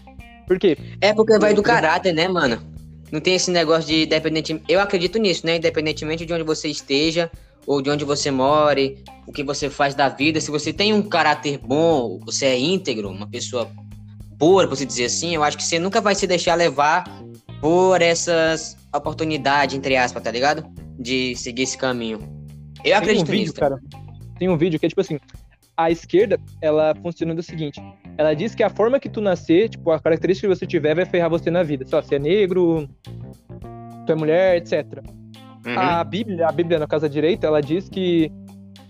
Por 0.47 0.59
quê? 0.59 0.77
É 1.01 1.15
porque 1.15 1.39
vai 1.39 1.55
do 1.55 1.63
caráter, 1.63 2.13
né, 2.13 2.29
mano? 2.29 2.72
Não 3.13 3.21
tem 3.21 3.35
esse 3.35 3.51
negócio 3.51 3.87
de 3.87 4.05
independente. 4.05 4.63
Eu 4.67 4.81
acredito 4.81 5.19
nisso, 5.19 5.45
né? 5.45 5.57
Independentemente 5.57 6.25
de 6.25 6.33
onde 6.33 6.43
você 6.43 6.69
esteja 6.69 7.31
ou 7.67 7.83
de 7.83 7.91
onde 7.91 8.05
você 8.05 8.31
more, 8.31 8.99
o 9.27 9.33
que 9.33 9.45
você 9.45 9.69
faz 9.71 9.95
da 9.95 10.09
vida, 10.09 10.41
se 10.41 10.51
você 10.51 10.73
tem 10.73 10.93
um 10.93 11.03
caráter 11.03 11.59
bom, 11.59 12.19
você 12.25 12.47
é 12.47 12.59
íntegro, 12.59 13.09
uma 13.11 13.29
pessoa 13.29 13.71
pura, 14.39 14.67
por 14.67 14.77
se 14.77 14.85
dizer 14.85 15.05
assim, 15.05 15.35
eu 15.35 15.45
acho 15.45 15.57
que 15.57 15.63
você 15.63 15.79
nunca 15.79 16.01
vai 16.01 16.15
se 16.17 16.27
deixar 16.27 16.57
levar 16.57 17.05
por 17.61 18.03
essas 18.03 18.77
oportunidades, 18.93 19.77
entre 19.77 19.97
aspas, 19.97 20.23
tá 20.23 20.31
ligado? 20.31 20.65
De 20.99 21.37
seguir 21.37 21.63
esse 21.63 21.79
caminho. 21.79 22.19
Eu 22.85 22.97
acredito 22.97 23.29
um 23.29 23.31
vídeo, 23.31 23.43
nisso. 23.43 23.55
Cara, 23.55 23.79
tem 24.39 24.49
um 24.49 24.57
vídeo 24.57 24.81
que 24.81 24.87
é 24.87 24.89
tipo 24.89 25.01
assim, 25.01 25.21
a 25.77 25.91
esquerda, 25.91 26.41
ela 26.61 26.95
funciona 27.01 27.33
do 27.33 27.43
seguinte, 27.43 27.81
ela 28.17 28.35
diz 28.35 28.55
que 28.55 28.63
a 28.63 28.71
forma 28.71 29.01
que 29.01 29.09
tu 29.09 29.21
nascer, 29.21 29.69
tipo, 29.69 29.91
a 29.91 29.99
característica 29.99 30.49
que 30.49 30.55
você 30.55 30.67
tiver 30.67 30.95
vai 30.95 31.05
ferrar 31.05 31.31
você 31.31 31.51
na 31.51 31.63
vida. 31.63 31.87
Só 31.87 32.03
se 32.03 32.15
é 32.15 32.19
negro, 32.19 32.89
tu 34.07 34.13
é 34.13 34.15
mulher, 34.15 34.57
etc. 34.57 35.03
Uhum. 35.67 35.79
A 35.79 36.05
Bíblia, 36.05 36.49
a 36.49 36.53
Bíblia, 36.53 36.79
no 36.79 36.89
caso 36.89 37.03
da 37.03 37.09
direita, 37.09 37.47
ela 37.47 37.61
diz 37.61 37.89
que 37.89 38.31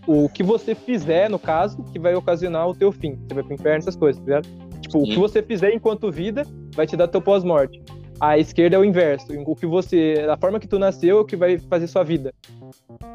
o 0.06 0.28
que 0.28 0.42
você 0.42 0.74
fizer, 0.74 1.30
no 1.30 1.38
caso, 1.38 1.82
que 1.92 1.98
vai 1.98 2.14
ocasionar 2.14 2.68
o 2.68 2.74
teu 2.74 2.90
fim. 2.90 3.18
Você 3.26 3.34
vai 3.34 3.44
pro 3.44 3.54
inferno, 3.54 3.78
essas 3.78 3.96
coisas, 3.96 4.20
tá 4.20 4.24
ligado? 4.24 4.48
Tipo, 4.80 4.98
Sim. 4.98 5.04
o 5.04 5.14
que 5.14 5.18
você 5.18 5.42
fizer 5.42 5.72
enquanto 5.72 6.10
vida 6.10 6.44
vai 6.74 6.86
te 6.86 6.96
dar 6.96 7.06
teu 7.06 7.20
pós-morte. 7.20 7.80
A 8.20 8.38
esquerda 8.38 8.76
é 8.76 8.78
o 8.78 8.84
inverso. 8.84 9.26
O 9.46 9.54
que 9.54 9.66
você. 9.66 10.26
A 10.28 10.36
forma 10.36 10.58
que 10.58 10.68
tu 10.68 10.78
nasceu 10.78 11.18
é 11.18 11.20
o 11.20 11.24
que 11.24 11.36
vai 11.36 11.58
fazer 11.58 11.86
sua 11.86 12.02
vida. 12.04 12.32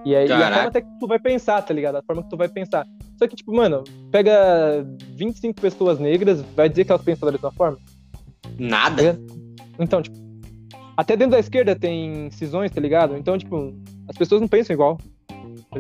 E, 0.06 0.15
aí, 0.15 0.28
e 0.28 0.32
a 0.32 0.52
forma 0.52 0.70
até 0.70 0.82
que 0.82 1.00
tu 1.00 1.08
vai 1.08 1.20
pensar, 1.20 1.62
tá 1.62 1.74
ligado? 1.74 1.96
A 1.96 2.04
forma 2.04 2.24
que 2.24 2.30
tu 2.30 2.38
vai 2.38 2.48
pensar. 2.48 2.86
Só 3.17 3.28
que, 3.28 3.36
tipo, 3.36 3.56
mano, 3.56 3.84
pega 4.12 4.86
25 5.15 5.60
pessoas 5.60 6.00
negras, 6.00 6.41
vai 6.56 6.70
dizer 6.70 6.86
que 6.86 6.91
elas 6.91 7.04
pensam 7.04 7.26
da 7.26 7.32
mesma 7.32 7.52
forma? 7.52 7.78
Nada. 8.58 9.13
Tá 9.13 9.20
então, 9.80 10.02
tipo, 10.02 10.17
até 10.96 11.15
dentro 11.15 11.32
da 11.32 11.39
esquerda 11.39 11.76
tem 11.76 12.30
cisões, 12.32 12.72
tá 12.72 12.82
ligado? 12.82 13.15
Então, 13.17 13.38
tipo, 13.38 13.74
as 14.08 14.17
pessoas 14.17 14.41
não 14.41 14.48
pensam 14.48 14.74
igual. 14.74 14.98
Tá 15.70 15.80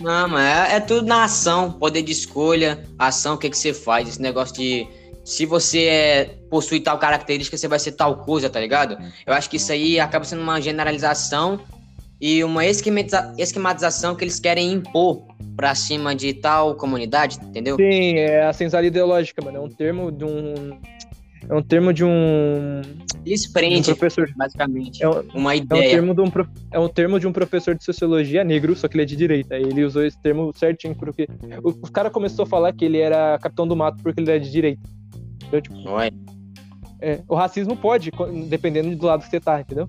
não, 0.00 0.28
mas 0.28 0.70
é, 0.70 0.76
é, 0.76 0.80
tudo 0.80 1.06
na 1.06 1.24
ação, 1.24 1.72
poder 1.72 2.02
de 2.02 2.12
escolha, 2.12 2.84
ação, 2.98 3.34
o 3.34 3.38
que, 3.38 3.48
que 3.48 3.56
você 3.56 3.72
faz, 3.72 4.08
esse 4.08 4.20
negócio 4.20 4.54
de 4.56 4.86
se 5.24 5.46
você 5.46 5.84
é, 5.84 6.24
possui 6.50 6.80
tal 6.80 6.98
característica, 6.98 7.56
você 7.56 7.68
vai 7.68 7.78
ser 7.78 7.92
tal 7.92 8.24
coisa, 8.24 8.50
tá 8.50 8.58
ligado? 8.60 8.98
Eu 9.24 9.32
acho 9.32 9.48
que 9.48 9.56
isso 9.56 9.70
aí 9.70 10.00
acaba 10.00 10.24
sendo 10.24 10.42
uma 10.42 10.60
generalização 10.60 11.60
e 12.22 12.44
uma 12.44 12.64
esquematização 12.64 14.14
que 14.14 14.22
eles 14.22 14.38
querem 14.38 14.70
impor 14.70 15.26
pra 15.56 15.74
cima 15.74 16.14
de 16.14 16.32
tal 16.32 16.76
comunidade, 16.76 17.36
entendeu? 17.42 17.74
Sim, 17.74 18.14
é 18.14 18.44
a 18.44 18.52
senzala 18.52 18.86
ideológica, 18.86 19.44
mano. 19.44 19.56
É 19.56 19.60
um 19.60 19.68
termo 19.68 20.12
de 20.12 20.24
um. 20.24 20.78
É 21.48 21.52
um 21.52 21.60
termo 21.60 21.92
de 21.92 22.04
um. 22.04 22.80
Eles 23.26 23.48
prendem, 23.48 23.80
um 23.80 23.82
professor. 23.82 24.32
basicamente. 24.36 25.02
É 25.02 25.08
um, 25.08 25.22
uma 25.34 25.56
ideia. 25.56 25.82
É 25.82 25.86
um, 25.88 25.90
termo 25.90 26.14
de 26.14 26.20
um, 26.20 26.46
é 26.70 26.78
um 26.78 26.88
termo 26.88 27.18
de 27.18 27.26
um 27.26 27.32
professor 27.32 27.74
de 27.74 27.84
sociologia 27.84 28.44
negro, 28.44 28.76
só 28.76 28.86
que 28.86 28.94
ele 28.94 29.02
é 29.02 29.06
de 29.06 29.16
direita. 29.16 29.56
Ele 29.56 29.84
usou 29.84 30.04
esse 30.04 30.20
termo 30.22 30.52
certinho, 30.54 30.94
porque 30.94 31.26
o, 31.60 31.70
o 31.70 31.90
cara 31.90 32.08
começou 32.08 32.44
a 32.44 32.46
falar 32.46 32.72
que 32.72 32.84
ele 32.84 32.98
era 32.98 33.36
capitão 33.40 33.66
do 33.66 33.74
mato 33.74 34.00
porque 34.00 34.20
ele 34.20 34.30
era 34.30 34.38
de 34.38 34.48
direita. 34.48 34.88
Entendeu? 35.38 35.60
Tipo, 35.60 35.74
Não 35.74 36.00
é? 36.00 36.12
O 37.28 37.34
racismo 37.34 37.76
pode, 37.76 38.12
dependendo 38.48 38.94
do 38.94 39.06
lado 39.06 39.24
que 39.24 39.28
você 39.28 39.40
tá, 39.40 39.60
entendeu? 39.60 39.88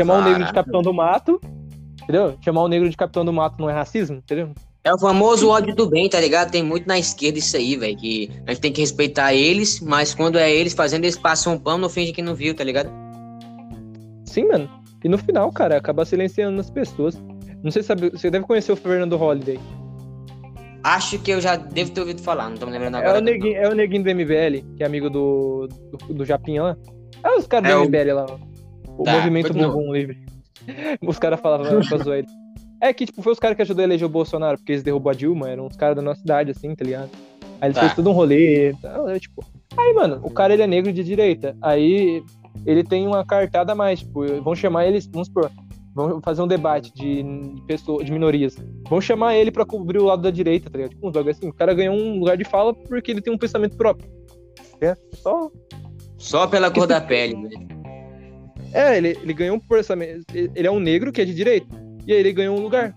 Chamar 0.00 0.14
Caraca. 0.14 0.28
um 0.28 0.32
negro 0.32 0.46
de 0.46 0.52
capitão 0.52 0.82
do 0.82 0.94
mato, 0.94 1.40
entendeu? 2.02 2.38
Chamar 2.42 2.64
um 2.64 2.68
negro 2.68 2.88
de 2.88 2.96
capitão 2.96 3.24
do 3.24 3.32
mato 3.32 3.56
não 3.58 3.68
é 3.68 3.72
racismo, 3.72 4.16
entendeu? 4.16 4.52
É 4.82 4.94
o 4.94 4.98
famoso 4.98 5.50
ódio 5.50 5.74
do 5.74 5.86
bem, 5.90 6.08
tá 6.08 6.18
ligado? 6.18 6.50
Tem 6.50 6.62
muito 6.62 6.86
na 6.86 6.98
esquerda 6.98 7.38
isso 7.38 7.54
aí, 7.54 7.76
velho. 7.76 7.96
Que 7.98 8.30
a 8.46 8.52
gente 8.52 8.62
tem 8.62 8.72
que 8.72 8.80
respeitar 8.80 9.34
eles, 9.34 9.78
mas 9.80 10.14
quando 10.14 10.38
é 10.38 10.50
eles 10.50 10.72
fazendo, 10.72 11.04
eles 11.04 11.18
passam 11.18 11.52
um 11.52 11.58
pano, 11.58 11.78
não 11.78 11.90
finge 11.90 12.12
que 12.12 12.22
não 12.22 12.34
viu, 12.34 12.54
tá 12.54 12.64
ligado? 12.64 12.90
Sim, 14.24 14.48
mano. 14.48 14.70
E 15.04 15.08
no 15.08 15.18
final, 15.18 15.52
cara, 15.52 15.76
acaba 15.76 16.04
silenciando 16.06 16.58
as 16.58 16.70
pessoas. 16.70 17.22
Não 17.62 17.70
sei 17.70 17.82
se 17.82 17.88
sabe, 17.88 18.08
você 18.08 18.30
deve 18.30 18.46
conhecer 18.46 18.72
o 18.72 18.76
Fernando 18.76 19.16
Holliday. 19.18 19.60
Acho 20.82 21.18
que 21.18 21.30
eu 21.30 21.42
já 21.42 21.56
devo 21.56 21.90
ter 21.90 22.00
ouvido 22.00 22.22
falar, 22.22 22.48
não 22.48 22.56
tô 22.56 22.64
me 22.64 22.72
lembrando 22.72 22.94
agora. 22.96 23.18
É 23.18 23.20
o 23.20 23.24
neguinho, 23.24 23.56
é 23.56 23.68
o 23.68 23.74
neguinho 23.74 24.02
do 24.02 24.14
MBL, 24.14 24.76
que 24.76 24.82
é 24.82 24.86
amigo 24.86 25.10
do, 25.10 25.68
do, 25.68 26.14
do 26.14 26.24
Japinha 26.24 26.62
lá. 26.62 26.76
É 27.22 27.36
os 27.36 27.46
caras 27.46 27.70
é 27.70 27.74
do 27.74 27.82
o... 27.82 27.84
MBL 27.84 28.14
lá, 28.14 28.26
O 28.98 29.04
tá, 29.04 29.12
movimento 29.12 29.52
Bumbum 29.52 29.92
Livre. 29.92 30.18
Os 31.02 31.18
caras 31.18 31.40
falavam 31.40 31.80
pra 31.86 31.98
zoar 31.98 32.18
ele. 32.18 32.28
É 32.80 32.92
que, 32.92 33.06
tipo, 33.06 33.22
foi 33.22 33.32
os 33.32 33.38
caras 33.38 33.56
que 33.56 33.62
ajudou 33.62 33.82
a 33.82 33.84
eleger 33.84 34.06
o 34.06 34.10
Bolsonaro, 34.10 34.56
porque 34.56 34.72
eles 34.72 34.82
derrubou 34.82 35.10
a 35.10 35.14
Dilma, 35.14 35.50
eram 35.50 35.66
uns 35.66 35.76
caras 35.76 35.96
da 35.96 36.02
nossa 36.02 36.22
idade, 36.22 36.50
assim, 36.50 36.74
tá 36.74 36.84
ligado? 36.84 37.10
Aí 37.60 37.68
eles 37.68 37.74
tá. 37.74 37.82
fez 37.82 37.94
todo 37.94 38.08
um 38.08 38.12
rolê, 38.12 38.72
tá, 38.80 39.18
tipo... 39.18 39.44
Aí, 39.76 39.92
mano, 39.92 40.18
o 40.22 40.30
cara, 40.30 40.54
ele 40.54 40.62
é 40.62 40.66
negro 40.66 40.90
de 40.90 41.04
direita. 41.04 41.54
Aí, 41.60 42.22
ele 42.64 42.82
tem 42.82 43.06
uma 43.06 43.24
cartada 43.24 43.72
a 43.72 43.74
mais, 43.74 44.00
tipo, 44.00 44.24
vão 44.42 44.54
chamar 44.54 44.86
eles, 44.86 45.06
vamos 45.06 45.28
supor, 45.28 45.50
Vamos 45.94 46.20
fazer 46.24 46.40
um 46.40 46.46
debate 46.46 46.92
de, 46.94 47.22
de, 47.22 47.62
pessoa, 47.62 48.04
de 48.04 48.12
minorias. 48.12 48.56
Vamos 48.88 49.04
chamar 49.04 49.34
ele 49.34 49.50
para 49.50 49.66
cobrir 49.66 49.98
o 49.98 50.04
lado 50.04 50.22
da 50.22 50.30
direita, 50.30 50.70
tá 50.70 50.78
ligado? 50.78 50.92
Tipo, 50.92 51.08
um 51.08 51.28
assim. 51.30 51.48
O 51.48 51.52
cara 51.52 51.74
ganhou 51.74 51.94
um 51.94 52.20
lugar 52.20 52.36
de 52.36 52.44
fala 52.44 52.72
porque 52.72 53.10
ele 53.10 53.20
tem 53.20 53.32
um 53.32 53.38
pensamento 53.38 53.76
próprio. 53.76 54.08
É, 54.80 54.96
só. 55.14 55.50
Só 56.16 56.46
pela 56.46 56.70
cor 56.70 56.86
da 56.86 57.00
pele, 57.00 57.34
né? 57.36 57.50
É, 58.72 58.96
ele, 58.96 59.18
ele 59.22 59.32
ganhou 59.32 59.56
um 59.56 59.60
pensamento. 59.60 60.24
Ele 60.32 60.66
é 60.66 60.70
um 60.70 60.80
negro 60.80 61.12
que 61.12 61.20
é 61.20 61.24
de 61.24 61.34
direita. 61.34 61.74
E 62.06 62.12
aí 62.12 62.18
ele 62.18 62.32
ganhou 62.32 62.56
um 62.56 62.62
lugar. 62.62 62.94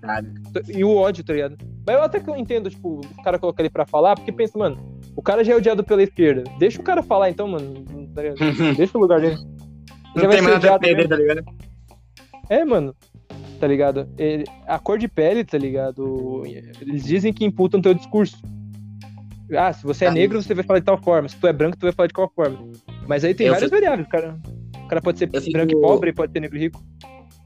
E 0.68 0.84
o 0.84 0.96
ódio, 0.96 1.24
tá 1.24 1.34
ligado? 1.34 1.58
Mas 1.86 1.96
eu 1.96 2.04
até 2.04 2.20
que 2.20 2.30
eu 2.30 2.36
entendo, 2.36 2.70
tipo, 2.70 3.02
o 3.02 3.24
cara 3.24 3.38
colocar 3.38 3.62
ele 3.62 3.70
pra 3.70 3.86
falar, 3.86 4.16
porque 4.16 4.32
pensa, 4.32 4.58
mano, 4.58 4.78
o 5.16 5.22
cara 5.22 5.44
já 5.44 5.54
é 5.54 5.56
odiado 5.56 5.84
pela 5.84 6.02
esquerda. 6.02 6.44
Deixa 6.58 6.80
o 6.80 6.84
cara 6.84 7.04
falar 7.04 7.30
então, 7.30 7.48
mano. 7.48 7.86
Tá 8.14 8.22
Deixa 8.78 8.98
o 8.98 9.02
lugar 9.02 9.20
dele. 9.20 9.38
Não 10.16 10.24
já 10.24 10.30
tem 10.30 10.42
nada 10.42 10.76
a 10.76 10.80
perder, 10.80 11.08
tá 11.08 11.16
ligado? 11.16 11.44
É, 12.50 12.64
mano. 12.64 12.96
Tá 13.60 13.68
ligado? 13.68 14.10
Ele, 14.18 14.44
a 14.68 14.78
cor 14.78 14.98
de 14.98 15.08
pele, 15.08 15.44
tá 15.44 15.58
ligado? 15.58 16.44
Eles 16.82 17.04
dizem 17.04 17.34
que 17.34 17.46
imputam 17.46 17.82
teu 17.82 17.94
discurso. 17.94 18.38
Ah, 19.52 19.72
se 19.72 19.84
você 19.84 20.06
é 20.06 20.08
ah, 20.08 20.12
negro, 20.12 20.42
você 20.42 20.54
vai 20.54 20.64
falar 20.64 20.80
de 20.80 20.86
tal 20.86 20.98
forma. 20.98 21.28
Se 21.28 21.36
tu 21.36 21.48
é 21.48 21.54
branco, 21.54 21.78
tu 21.78 21.84
vai 21.84 21.92
falar 21.92 22.08
de 22.08 22.14
qual 22.14 22.32
forma. 22.34 22.58
Mas 23.08 23.24
aí 23.24 23.34
tem 23.34 23.50
várias 23.50 23.70
variáveis, 23.70 24.08
cara. 24.08 24.38
O 24.94 24.96
cara 24.96 25.02
pode 25.02 25.18
ser 25.18 25.26
eu 25.26 25.52
branco 25.52 25.70
fico... 25.70 25.80
e 25.80 25.82
pobre, 25.82 26.14
pode 26.14 26.32
ser 26.32 26.40
negro 26.40 26.58
e 26.58 26.62
rico. 26.62 26.84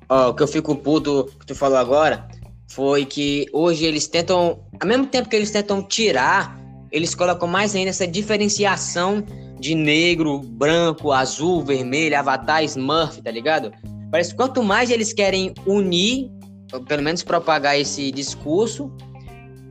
Ó, 0.09 0.29
o 0.29 0.33
que 0.33 0.43
eu 0.43 0.47
fico 0.47 0.75
puto 0.75 1.29
que 1.39 1.45
tu 1.45 1.55
falou 1.55 1.77
agora 1.77 2.27
foi 2.67 3.05
que 3.05 3.45
hoje 3.53 3.85
eles 3.85 4.05
tentam, 4.07 4.59
ao 4.81 4.87
mesmo 4.87 5.05
tempo 5.05 5.29
que 5.29 5.35
eles 5.35 5.49
tentam 5.49 5.81
tirar, 5.81 6.59
eles 6.91 7.15
colocam 7.15 7.47
mais 7.47 7.73
ainda 7.73 7.89
essa 7.89 8.05
diferenciação 8.05 9.23
de 9.59 9.75
negro, 9.75 10.39
branco, 10.39 11.13
azul, 11.13 11.63
vermelho, 11.63 12.17
avatar, 12.17 12.63
smurf, 12.65 13.21
tá 13.21 13.31
ligado? 13.31 13.71
Parece 14.11 14.31
que 14.31 14.35
quanto 14.35 14.61
mais 14.61 14.89
eles 14.89 15.13
querem 15.13 15.53
unir, 15.65 16.29
ou 16.73 16.81
pelo 16.81 17.01
menos 17.01 17.23
propagar 17.23 17.79
esse 17.79 18.11
discurso, 18.11 18.91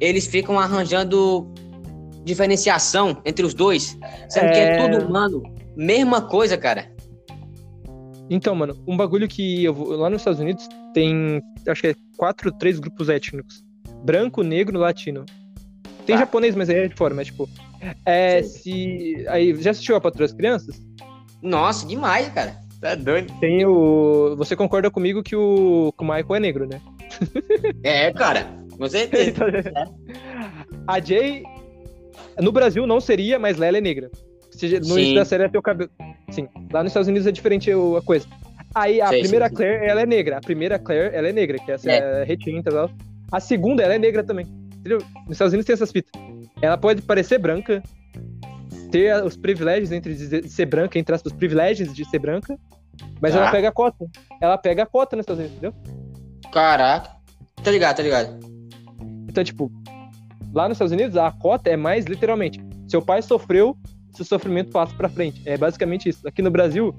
eles 0.00 0.26
ficam 0.26 0.58
arranjando 0.58 1.46
diferenciação 2.24 3.20
entre 3.24 3.44
os 3.44 3.52
dois, 3.52 3.98
sendo 4.30 4.46
é... 4.46 4.52
que 4.52 4.58
é 4.58 4.88
tudo 4.88 5.06
humano. 5.06 5.42
Mesma 5.76 6.22
coisa, 6.22 6.56
cara. 6.56 6.95
Então, 8.28 8.54
mano, 8.54 8.76
um 8.86 8.96
bagulho 8.96 9.28
que 9.28 9.64
eu 9.64 9.72
vou, 9.72 9.96
lá 9.96 10.10
nos 10.10 10.20
Estados 10.20 10.40
Unidos 10.40 10.68
tem, 10.92 11.40
acho 11.68 11.80
que 11.80 11.88
é 11.88 11.94
quatro, 12.16 12.50
três 12.52 12.78
grupos 12.78 13.08
étnicos: 13.08 13.64
branco, 14.04 14.42
negro, 14.42 14.78
latino. 14.78 15.24
Tem 16.04 16.14
tá. 16.14 16.20
japonês, 16.20 16.54
mas 16.54 16.68
aí 16.68 16.76
é 16.76 16.88
de 16.88 16.94
fora, 16.94 17.14
mas 17.14 17.26
tipo, 17.26 17.48
é, 18.04 18.42
se 18.42 19.24
aí 19.28 19.54
já 19.60 19.70
assistiu 19.70 19.96
a 19.96 20.00
Patrulha 20.00 20.26
das 20.26 20.36
Crianças? 20.36 20.80
Nossa, 21.42 21.86
demais, 21.86 22.28
cara. 22.30 22.56
Tá 22.80 22.94
doido. 22.94 23.32
Tem 23.40 23.64
o. 23.64 24.34
Você 24.36 24.54
concorda 24.54 24.90
comigo 24.90 25.22
que 25.22 25.34
o, 25.34 25.92
que 25.96 26.04
o 26.04 26.06
Michael 26.06 26.34
é 26.34 26.40
negro, 26.40 26.66
né? 26.66 26.80
É, 27.82 28.12
cara. 28.12 28.46
Com 28.76 28.88
certeza. 28.88 29.30
Então, 29.30 29.48
é. 29.48 29.62
A 30.86 31.00
Jay. 31.00 31.42
No 32.38 32.52
Brasil 32.52 32.86
não 32.86 33.00
seria, 33.00 33.38
mas 33.38 33.56
Lela 33.56 33.78
é 33.78 33.80
negra. 33.80 34.10
No 34.62 34.84
Sim. 34.84 34.92
início 34.92 35.14
da 35.14 35.24
série 35.24 35.44
é 35.44 35.48
teu 35.48 35.62
cabelo. 35.62 35.90
Sim. 36.30 36.48
Lá 36.72 36.82
nos 36.82 36.90
Estados 36.90 37.08
Unidos 37.08 37.26
é 37.26 37.32
diferente 37.32 37.70
a 37.70 38.02
coisa. 38.02 38.26
Aí 38.74 39.00
a 39.00 39.08
sim, 39.08 39.20
primeira 39.20 39.48
sim, 39.48 39.54
Claire, 39.54 39.86
ela 39.86 40.02
é 40.02 40.06
negra. 40.06 40.38
A 40.38 40.40
primeira 40.40 40.78
Claire, 40.78 41.14
ela 41.14 41.28
é 41.28 41.32
negra, 41.32 41.58
que 41.58 41.72
essa 41.72 41.90
é, 41.90 42.22
é 42.22 42.24
retinta 42.24 42.70
e 42.70 42.72
tal. 42.72 42.90
A 43.32 43.40
segunda, 43.40 43.82
ela 43.82 43.94
é 43.94 43.98
negra 43.98 44.22
também. 44.22 44.46
Entendeu? 44.76 44.98
Nos 45.24 45.32
Estados 45.32 45.52
Unidos 45.52 45.66
tem 45.66 45.74
essas 45.74 45.90
fitas. 45.90 46.12
Ela 46.60 46.76
pode 46.76 47.02
parecer 47.02 47.38
branca, 47.38 47.82
ter 48.90 49.22
os 49.24 49.36
privilégios 49.36 49.92
entre 49.92 50.14
de 50.14 50.48
ser 50.48 50.66
branca, 50.66 50.98
entre 50.98 51.14
as 51.14 51.22
privilégios 51.22 51.92
de 51.92 52.04
ser 52.04 52.18
branca, 52.18 52.58
mas 53.20 53.34
ah. 53.34 53.40
ela 53.40 53.50
pega 53.50 53.68
a 53.68 53.72
cota. 53.72 54.06
Ela 54.40 54.58
pega 54.58 54.82
a 54.82 54.86
cota 54.86 55.16
nos 55.16 55.24
Estados 55.24 55.40
Unidos, 55.40 55.58
entendeu? 55.58 55.74
Caraca. 56.52 57.16
Tá 57.62 57.70
ligado, 57.70 57.96
tá 57.96 58.02
ligado. 58.02 58.38
Então, 59.28 59.42
tipo, 59.42 59.70
lá 60.52 60.68
nos 60.68 60.76
Estados 60.76 60.92
Unidos, 60.92 61.16
a 61.16 61.30
cota 61.30 61.70
é 61.70 61.76
mais 61.76 62.06
literalmente. 62.06 62.60
Seu 62.88 63.02
pai 63.02 63.20
sofreu, 63.22 63.76
seu 64.16 64.24
sofrimento 64.24 64.70
passa 64.70 64.94
pra 64.94 65.08
frente. 65.08 65.42
É 65.44 65.56
basicamente 65.56 66.08
isso. 66.08 66.26
Aqui 66.26 66.42
no 66.42 66.50
Brasil, 66.50 66.94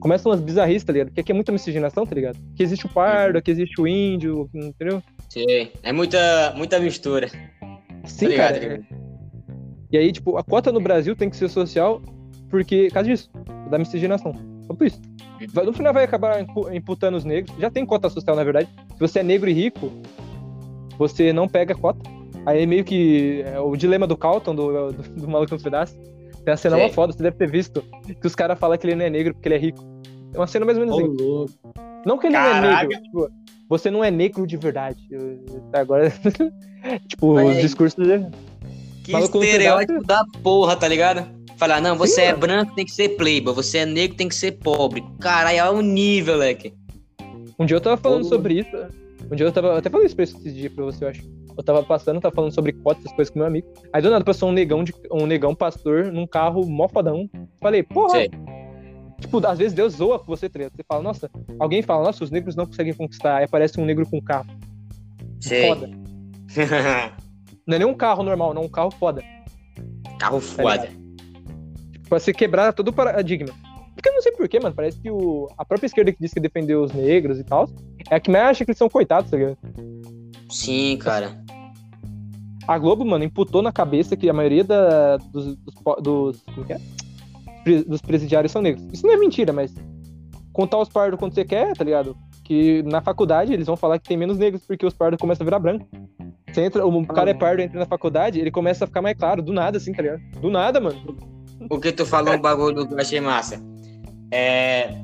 começam 0.00 0.30
umas 0.30 0.40
bizarrices, 0.40 0.84
tá 0.84 0.92
ligado? 0.92 1.08
Porque 1.08 1.20
aqui 1.20 1.32
é 1.32 1.34
muita 1.34 1.52
miscigenação, 1.52 2.06
tá 2.06 2.14
ligado? 2.14 2.36
Aqui 2.52 2.62
existe 2.62 2.86
o 2.86 2.88
pardo, 2.88 3.38
aqui 3.38 3.50
existe 3.50 3.80
o 3.80 3.86
índio, 3.86 4.50
entendeu? 4.54 5.02
Sim, 5.28 5.70
é 5.82 5.92
muita, 5.92 6.52
muita 6.56 6.78
mistura. 6.78 7.28
Sim, 8.04 8.28
tá 8.28 8.36
cara. 8.36 8.58
Ligado? 8.58 8.86
E 9.90 9.96
aí, 9.96 10.12
tipo, 10.12 10.36
a 10.36 10.42
cota 10.42 10.72
no 10.72 10.80
Brasil 10.80 11.14
tem 11.14 11.30
que 11.30 11.36
ser 11.36 11.48
social 11.48 12.02
porque, 12.50 12.88
por 12.88 12.94
causa 12.94 13.08
disso, 13.08 13.30
da 13.70 13.78
miscigenação. 13.78 14.34
Só 14.66 14.74
por 14.74 14.86
isso. 14.86 15.00
No 15.64 15.72
final 15.72 15.92
vai 15.92 16.04
acabar 16.04 16.44
imputando 16.72 17.16
os 17.16 17.24
negros. 17.24 17.56
Já 17.58 17.70
tem 17.70 17.84
cota 17.84 18.08
social, 18.08 18.36
na 18.36 18.44
verdade. 18.44 18.68
Se 18.92 19.00
você 19.00 19.20
é 19.20 19.22
negro 19.22 19.48
e 19.48 19.52
rico, 19.52 19.90
você 20.98 21.32
não 21.32 21.48
pega 21.48 21.74
cota. 21.74 22.00
Aí 22.46 22.66
meio 22.66 22.84
que 22.84 23.42
é 23.46 23.58
o 23.58 23.74
dilema 23.74 24.06
do 24.06 24.16
Calton, 24.16 24.54
do, 24.54 24.92
do, 24.92 25.02
do 25.02 25.28
Maluco 25.28 25.54
nos 25.54 25.62
Pedaços. 25.62 25.96
Tem 26.44 26.54
a 26.54 26.56
cena 26.56 26.76
uma 26.76 26.90
foda, 26.90 27.12
você 27.12 27.22
deve 27.22 27.36
ter 27.36 27.50
visto, 27.50 27.82
que 28.20 28.26
os 28.26 28.34
caras 28.34 28.58
falam 28.58 28.76
que 28.76 28.86
ele 28.86 28.94
não 28.94 29.04
é 29.04 29.10
negro 29.10 29.32
porque 29.34 29.48
ele 29.48 29.54
é 29.54 29.58
rico. 29.58 29.84
É 30.32 30.38
uma 30.38 30.46
cena 30.46 30.66
mais 30.66 30.76
ou 30.76 30.84
menos 30.84 30.98
assim. 30.98 31.46
Não 32.04 32.18
que 32.18 32.26
ele 32.26 32.34
Caraca. 32.34 32.60
não 32.60 32.68
é 32.68 32.86
negro, 32.86 33.02
tipo, 33.02 33.28
você 33.68 33.90
não 33.90 34.04
é 34.04 34.10
negro 34.10 34.46
de 34.46 34.56
verdade. 34.56 35.08
Agora, 35.72 36.12
tipo, 37.08 37.34
Mas... 37.34 37.56
os 37.56 37.62
discursos... 37.62 37.96
Que 39.04 39.12
estereótipo 39.12 40.02
da 40.02 40.24
porra, 40.42 40.76
tá 40.76 40.88
ligado? 40.88 41.26
Falar, 41.56 41.80
não, 41.80 41.96
você 41.96 42.14
Sim, 42.14 42.22
é 42.22 42.26
mano. 42.28 42.40
branco, 42.40 42.74
tem 42.74 42.84
que 42.84 42.92
ser 42.92 43.10
playboy. 43.10 43.54
Você 43.54 43.78
é 43.78 43.86
negro, 43.86 44.16
tem 44.16 44.28
que 44.28 44.34
ser 44.34 44.52
pobre. 44.52 45.04
Caralho, 45.20 45.58
é 45.58 45.70
um 45.70 45.82
nível, 45.82 46.36
leque. 46.36 46.74
Um 47.58 47.64
dia 47.64 47.76
eu 47.76 47.80
tava 47.80 47.96
falando 47.96 48.24
sobre 48.24 48.60
isso. 48.60 48.76
Um 49.30 49.36
dia 49.36 49.46
eu 49.46 49.52
tava. 49.52 49.78
Até 49.78 49.88
falei 49.88 50.06
isso 50.06 50.16
pra 50.16 50.24
esse 50.24 50.52
dia 50.52 50.70
pra 50.70 50.84
você, 50.84 51.04
eu 51.04 51.08
acho. 51.08 51.22
Eu 51.56 51.62
tava 51.62 51.82
passando, 51.82 52.20
tava 52.20 52.34
falando 52.34 52.52
sobre 52.52 52.72
cotas, 52.72 53.04
essas 53.04 53.16
coisas 53.16 53.32
com 53.32 53.38
meu 53.38 53.46
amigo. 53.46 53.66
Aí 53.92 54.02
do 54.02 54.10
nada 54.10 54.24
passou 54.24 54.48
um 54.48 54.52
negão, 54.52 54.82
de, 54.82 54.92
um 55.10 55.26
negão 55.26 55.54
pastor 55.54 56.12
num 56.12 56.26
carro 56.26 56.66
mó 56.66 56.88
fodão. 56.88 57.28
Falei, 57.60 57.82
porra. 57.82 58.10
Sei. 58.10 58.30
Tipo, 59.20 59.46
às 59.46 59.58
vezes 59.58 59.72
Deus 59.72 59.94
zoa 59.94 60.18
com 60.18 60.26
você, 60.26 60.48
tá 60.48 60.58
ligado? 60.58 60.76
Você 60.76 60.84
fala, 60.86 61.02
nossa, 61.02 61.30
alguém 61.58 61.80
fala, 61.80 62.04
nossa, 62.04 62.24
os 62.24 62.30
negros 62.30 62.56
não 62.56 62.66
conseguem 62.66 62.92
conquistar. 62.92 63.38
Aí 63.38 63.44
aparece 63.44 63.80
um 63.80 63.84
negro 63.84 64.06
com 64.08 64.18
um 64.18 64.20
carro. 64.20 64.46
Sei. 65.40 65.68
Foda. 65.68 65.86
não 67.66 67.76
é 67.76 67.78
nem 67.78 67.86
um 67.86 67.94
carro 67.94 68.22
normal, 68.22 68.52
não, 68.52 68.62
um 68.62 68.68
carro 68.68 68.90
foda. 68.90 69.22
Carro 70.18 70.40
Tá 70.40 70.62
foda. 70.62 70.88
Tipo, 71.92 72.08
pra 72.08 72.18
você 72.18 72.32
quebrar 72.32 72.72
todo 72.72 72.88
o 72.88 72.92
paradigma. 72.92 73.54
Porque 73.94 74.08
eu 74.08 74.12
não 74.12 74.22
sei 74.22 74.32
porquê, 74.32 74.60
mano. 74.60 74.74
Parece 74.74 75.00
que 75.00 75.10
o, 75.10 75.48
a 75.56 75.64
própria 75.64 75.86
esquerda 75.86 76.12
que 76.12 76.18
diz 76.20 76.32
que 76.32 76.40
defendeu 76.40 76.82
os 76.82 76.92
negros 76.92 77.38
e 77.38 77.44
tal, 77.44 77.68
é 78.10 78.16
a 78.16 78.20
que 78.20 78.30
mais 78.30 78.44
acha 78.44 78.64
que 78.64 78.70
eles 78.72 78.78
são 78.78 78.88
coitados, 78.88 79.30
tá 79.30 79.36
ligado? 79.36 79.56
Sim, 80.54 80.96
cara. 80.98 81.36
A 82.68 82.78
Globo, 82.78 83.04
mano, 83.04 83.24
imputou 83.24 83.60
na 83.60 83.72
cabeça 83.72 84.16
que 84.16 84.30
a 84.30 84.32
maioria 84.32 84.62
da- 84.64 85.16
dos, 85.16 85.56
dos, 85.56 85.74
dos- 86.02 86.42
como 86.54 86.64
que 86.66 86.72
é? 86.72 86.80
Pre- 87.64 87.82
dos 87.84 88.00
presidiários 88.00 88.52
são 88.52 88.62
negros. 88.62 88.86
Isso 88.92 89.04
não 89.06 89.12
é 89.12 89.16
mentira, 89.16 89.52
mas 89.52 89.74
contar 90.52 90.78
os 90.78 90.88
pardos 90.88 91.18
quando 91.18 91.34
você 91.34 91.44
quer, 91.44 91.76
tá 91.76 91.82
ligado? 91.84 92.16
Que 92.44 92.82
na 92.84 93.00
faculdade 93.02 93.52
eles 93.52 93.66
vão 93.66 93.76
falar 93.76 93.98
que 93.98 94.08
tem 94.08 94.16
menos 94.16 94.38
negros 94.38 94.62
porque 94.66 94.86
os 94.86 94.94
pardos 94.94 95.18
começam 95.20 95.44
a 95.44 95.46
virar 95.46 95.58
branco. 95.58 95.86
Você 96.52 96.62
entra, 96.62 96.86
o 96.86 97.06
cara 97.06 97.30
é 97.30 97.34
pardo, 97.34 97.60
entra 97.60 97.80
na 97.80 97.86
faculdade, 97.86 98.38
ele 98.38 98.50
começa 98.50 98.84
a 98.84 98.86
ficar 98.86 99.02
mais 99.02 99.16
claro, 99.18 99.42
do 99.42 99.52
nada, 99.52 99.76
assim, 99.78 99.92
tá 99.92 100.02
ligado? 100.02 100.20
Do 100.40 100.50
nada, 100.50 100.80
mano. 100.80 101.16
Porque 101.68 101.90
tu 101.90 102.06
falou 102.06 102.34
um 102.34 102.40
bagulho 102.40 102.86
que 102.86 102.94
eu 102.94 102.98
achei 103.00 103.20
massa. 103.20 103.60
É, 104.30 104.94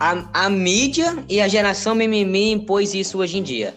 a, 0.00 0.44
a 0.46 0.50
mídia 0.50 1.24
e 1.28 1.40
a 1.40 1.46
geração 1.48 1.94
mimimi 1.94 2.50
impôs 2.52 2.94
isso 2.94 3.18
hoje 3.18 3.38
em 3.38 3.42
dia. 3.42 3.72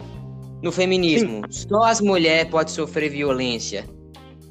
No 0.61 0.71
feminismo, 0.71 1.41
só 1.49 1.83
as 1.83 1.99
mulheres 2.01 2.49
podem 2.51 2.73
sofrer 2.73 3.09
violência 3.09 3.85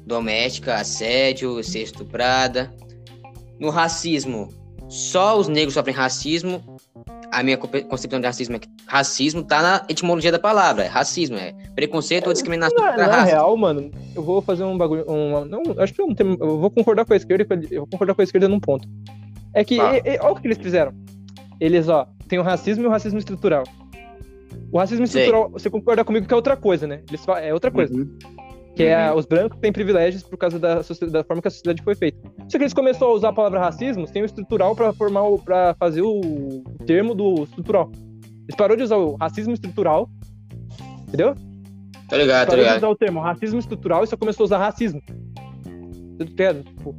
doméstica, 0.05 0.75
assédio, 0.75 1.63
ser 1.63 1.83
estuprada. 1.83 2.73
No 3.59 3.69
racismo, 3.69 4.49
só 4.89 5.37
os 5.39 5.47
negros 5.47 5.73
sofrem 5.73 5.95
racismo. 5.95 6.61
A 7.31 7.41
minha 7.43 7.55
concepção 7.57 8.19
de 8.19 8.25
racismo 8.27 8.55
é 8.57 8.59
que 8.59 8.67
racismo 8.85 9.41
tá 9.43 9.61
na 9.61 9.85
etimologia 9.87 10.31
da 10.33 10.39
palavra. 10.39 10.83
É 10.83 10.87
racismo, 10.87 11.37
é 11.37 11.53
preconceito 11.75 12.27
ou 12.27 12.33
discriminação 12.33 12.77
Na, 12.83 12.97
na 12.97 13.05
raça. 13.05 13.25
real, 13.31 13.55
mano, 13.55 13.89
eu 14.13 14.21
vou 14.21 14.41
fazer 14.41 14.63
um 14.65 14.77
bagulho. 14.77 15.05
Um, 15.09 15.45
não, 15.45 15.61
acho 15.77 15.93
que 15.93 16.01
eu, 16.01 16.07
não 16.07 16.15
tenho- 16.15 16.37
eu 16.41 16.59
vou 16.59 16.69
concordar 16.69 17.05
com 17.05 17.13
a 17.13 17.15
esquerda. 17.15 17.45
Eu 17.71 17.81
vou 17.81 17.87
concordar 17.87 18.15
com 18.15 18.21
a 18.21 18.23
esquerda 18.25 18.49
num 18.49 18.59
ponto. 18.59 18.85
É 19.53 19.63
que, 19.63 19.77
Tá. 19.77 19.95
e- 19.95 20.01
e- 20.15 20.19
olha 20.19 20.33
o 20.33 20.41
que 20.41 20.47
eles 20.47 20.57
fizeram. 20.57 20.91
Eles, 21.59 21.87
ó, 21.87 22.05
tem 22.27 22.37
o 22.39 22.43
racismo 22.43 22.83
e 22.83 22.87
o 22.87 22.89
racismo 22.89 23.19
estrutural. 23.19 23.63
O 24.71 24.77
racismo 24.77 25.05
Sei. 25.07 25.23
estrutural, 25.23 25.51
você 25.51 25.69
concorda 25.69 26.03
comigo 26.03 26.25
que 26.27 26.33
é 26.33 26.35
outra 26.35 26.55
coisa, 26.57 26.87
né? 26.87 27.01
Eles 27.09 27.23
fa- 27.25 27.39
é 27.39 27.53
outra 27.53 27.69
coisa. 27.71 27.93
Uhum. 27.93 28.17
Que 28.75 28.83
é 28.83 29.13
os 29.13 29.25
brancos 29.25 29.59
têm 29.59 29.71
privilégios 29.71 30.23
por 30.23 30.37
causa 30.37 30.57
da, 30.57 30.75
da 30.75 31.23
forma 31.25 31.41
que 31.41 31.47
a 31.47 31.51
sociedade 31.51 31.81
foi 31.83 31.93
feita. 31.93 32.17
Só 32.49 32.57
que 32.57 32.63
eles 32.63 32.73
começaram 32.73 33.11
a 33.11 33.15
usar 33.15 33.29
a 33.29 33.33
palavra 33.33 33.59
racismo 33.59 34.07
sem 34.07 34.21
o 34.21 34.25
estrutural 34.25 34.73
pra 34.75 34.93
formar 34.93 35.23
o, 35.23 35.37
para 35.37 35.75
fazer 35.77 36.01
o, 36.01 36.19
o 36.21 36.63
termo 36.85 37.13
do 37.13 37.43
estrutural. 37.43 37.91
Eles 38.43 38.55
pararam 38.55 38.77
de 38.77 38.83
usar 38.83 38.95
o 38.97 39.15
racismo 39.15 39.53
estrutural, 39.53 40.09
entendeu? 41.07 41.35
Tô 42.07 42.15
ligado, 42.17 42.45
tô 42.45 42.51
parou 42.51 42.55
de 42.55 42.61
ligado. 42.61 42.77
usar 42.77 42.87
o 42.89 42.95
termo 42.95 43.19
racismo 43.19 43.59
estrutural 43.59 44.03
e 44.03 44.07
só 44.07 44.15
começou 44.17 44.43
a 44.43 44.45
usar 44.45 44.57
racismo. 44.57 45.01
Tá 46.17 46.25
ligado? 46.25 46.63
Tipo, 46.63 46.95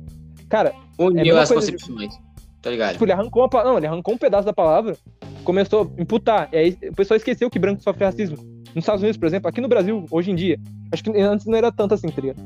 cara, 0.49 0.75
Uniu 0.99 1.25
mesma 1.25 1.41
as 1.43 1.51
coisa 1.51 1.67
de- 1.67 1.73
concepções. 1.73 2.15
Tô 2.61 2.71
ligado. 2.71 2.93
tipo, 2.93 3.05
ele 3.05 3.13
arrancou 3.13 3.49
não, 3.65 3.77
ele 3.79 3.87
arrancou 3.87 4.15
um 4.15 4.19
pedaço 4.19 4.45
da 4.47 4.53
palavra, 4.53 4.97
começou 5.45 5.93
a 5.97 6.01
imputar. 6.03 6.49
E 6.53 6.57
aí 6.57 6.79
o 6.91 6.95
pessoal 6.95 7.17
esqueceu 7.17 7.51
que 7.51 7.59
branco 7.59 7.83
sofre 7.83 8.05
racismo. 8.05 8.37
Nos 8.75 8.85
Estados 8.85 9.03
Unidos, 9.03 9.19
por 9.19 9.27
exemplo, 9.27 9.49
aqui 9.49 9.61
no 9.61 9.69
Brasil, 9.69 10.05
hoje 10.11 10.31
em 10.31 10.35
dia, 10.35 10.59
acho 10.91 11.03
que 11.05 11.11
antes 11.21 11.47
não 11.47 11.57
era 11.57 11.71
tanto 11.71 11.95
assim, 11.95 12.09
tá 12.09 12.21
ligado? 12.21 12.41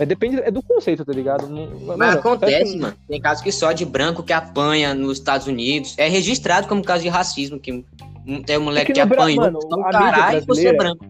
É, 0.00 0.06
depende, 0.06 0.36
é 0.40 0.50
do 0.50 0.62
conceito, 0.62 1.04
tá 1.04 1.12
ligado? 1.12 1.48
Não- 1.48 1.68
Mas 1.86 1.96
mano, 1.98 2.18
acontece, 2.18 2.66
sabe- 2.72 2.80
mano. 2.82 2.94
Tem 3.08 3.20
casos 3.20 3.42
que 3.42 3.50
só 3.50 3.72
de 3.72 3.84
branco 3.84 4.22
que 4.22 4.32
apanha 4.32 4.94
nos 4.94 5.18
Estados 5.18 5.46
Unidos. 5.46 5.94
É 5.98 6.06
registrado 6.08 6.68
como 6.68 6.84
caso 6.84 7.02
de 7.02 7.08
racismo, 7.08 7.58
que 7.58 7.84
tem 8.46 8.58
um 8.58 8.62
moleque 8.62 8.92
É 8.92 8.94
que 8.94 9.00
que 9.00 9.00
apanhou. 9.00 9.36
mano, 9.44 9.58
a 9.84 9.90
caralho 9.90 10.40
ser 10.40 10.46
brasileira- 10.46 10.78
branco. 10.78 11.06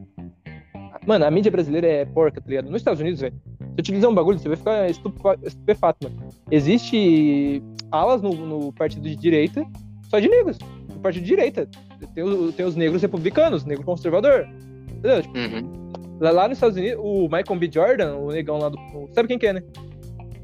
Mano, 1.07 1.25
a 1.25 1.31
mídia 1.31 1.51
brasileira 1.51 1.87
é 1.87 2.05
porca, 2.05 2.41
tá 2.41 2.49
ligado? 2.49 2.67
Nos 2.71 2.81
Estados 2.81 3.01
Unidos, 3.01 3.21
velho. 3.21 3.35
Se 3.77 3.93
dizer 3.93 4.07
um 4.07 4.15
bagulho, 4.15 4.39
você 4.39 4.49
vai 4.49 4.57
ficar 4.57 4.91
estupefato, 4.91 6.09
mano. 6.11 6.29
Existe 6.51 7.63
alas 7.91 8.21
no, 8.23 8.33
no 8.35 8.73
partido 8.73 9.03
de 9.09 9.17
direita 9.17 9.65
só 10.11 10.19
de 10.19 10.29
negros. 10.29 10.59
No 10.99 11.03
partido 11.03 11.23
de 11.23 11.29
direita. 11.29 11.69
Tem, 12.15 12.25
o- 12.25 12.51
tem 12.53 12.67
os 12.67 12.75
negros 12.75 13.01
republicanos, 13.01 13.65
negro 13.65 13.85
conservador. 13.85 14.47
Entendeu? 14.91 15.23
Tipo, 15.23 15.39
Uhum. 15.39 15.91
lá, 16.21 16.31
lá 16.33 16.49
nos 16.49 16.59
Estados 16.59 16.77
Unidos, 16.77 16.99
o 17.03 17.23
Michael 17.29 17.59
B. 17.59 17.71
Jordan, 17.73 18.17
o 18.17 18.33
negão 18.33 18.59
lá 18.59 18.69
do. 18.69 18.77
o- 18.77 19.09
Sabe 19.13 19.29
quem 19.29 19.39
que 19.39 19.47
é, 19.47 19.53
né? 19.53 19.63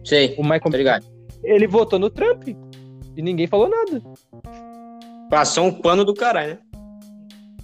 Sei, 0.04 0.34
O 0.38 0.42
Michael 0.42 0.70
ligado. 0.70 1.06
Ele 1.42 1.66
votou 1.66 1.98
no 1.98 2.08
Trump. 2.08 2.48
E 3.16 3.22
ninguém 3.22 3.46
falou 3.46 3.68
nada. 3.68 4.00
Passou 5.28 5.66
um 5.66 5.72
pano 5.72 6.04
do 6.04 6.14
caralho, 6.14 6.54
né? 6.54 6.58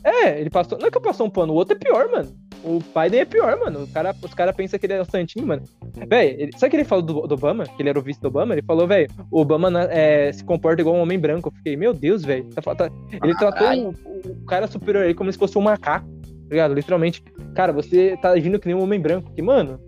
É, 0.02 0.40
ele 0.40 0.50
passou. 0.50 0.78
Não 0.78 0.86
é 0.86 0.90
que 0.90 0.96
eu 0.96 1.02
passou 1.02 1.26
um 1.26 1.30
pano, 1.30 1.52
o 1.52 1.56
outro 1.56 1.76
é 1.76 1.78
pior, 1.78 2.10
mano. 2.10 2.28
O 2.62 2.78
Biden 2.78 3.20
é 3.20 3.24
pior, 3.24 3.58
mano. 3.58 3.84
O 3.84 3.88
cara, 3.88 4.14
os 4.22 4.34
caras 4.34 4.54
pensam 4.54 4.78
que 4.78 4.84
ele 4.86 4.92
é 4.94 5.00
um 5.00 5.04
santinho, 5.04 5.46
mano. 5.46 5.62
Véi, 6.08 6.36
ele- 6.38 6.52
sabe 6.52 6.66
o 6.66 6.70
que 6.70 6.76
ele 6.76 6.84
falou 6.84 7.02
do, 7.04 7.26
do 7.26 7.34
Obama? 7.34 7.64
Que 7.64 7.80
ele 7.82 7.88
era 7.88 7.98
o 7.98 8.02
vice 8.02 8.20
do 8.20 8.28
Obama? 8.28 8.52
Ele 8.54 8.62
falou, 8.62 8.86
velho, 8.86 9.08
o 9.30 9.40
Obama 9.40 9.70
é, 9.90 10.30
se 10.32 10.44
comporta 10.44 10.80
igual 10.82 10.94
um 10.96 11.00
homem 11.00 11.18
branco. 11.18 11.48
Eu 11.48 11.52
fiquei, 11.52 11.76
meu 11.76 11.94
Deus, 11.94 12.22
velho. 12.24 12.44
Tá, 12.50 12.60
tá- 12.74 12.90
ele 13.22 13.34
tratou 13.36 13.66
o, 13.88 14.30
o 14.42 14.44
cara 14.46 14.66
superior 14.66 15.02
a 15.02 15.06
ele 15.06 15.14
como 15.14 15.32
se 15.32 15.38
fosse 15.38 15.56
um 15.56 15.62
macaco, 15.62 16.06
tá 16.06 16.48
ligado? 16.50 16.74
Literalmente. 16.74 17.22
Cara, 17.54 17.72
você 17.72 18.16
tá 18.20 18.30
agindo 18.30 18.58
que 18.58 18.66
nem 18.66 18.76
um 18.76 18.82
homem 18.82 19.00
branco. 19.00 19.32
Que, 19.32 19.40
mano. 19.42 19.80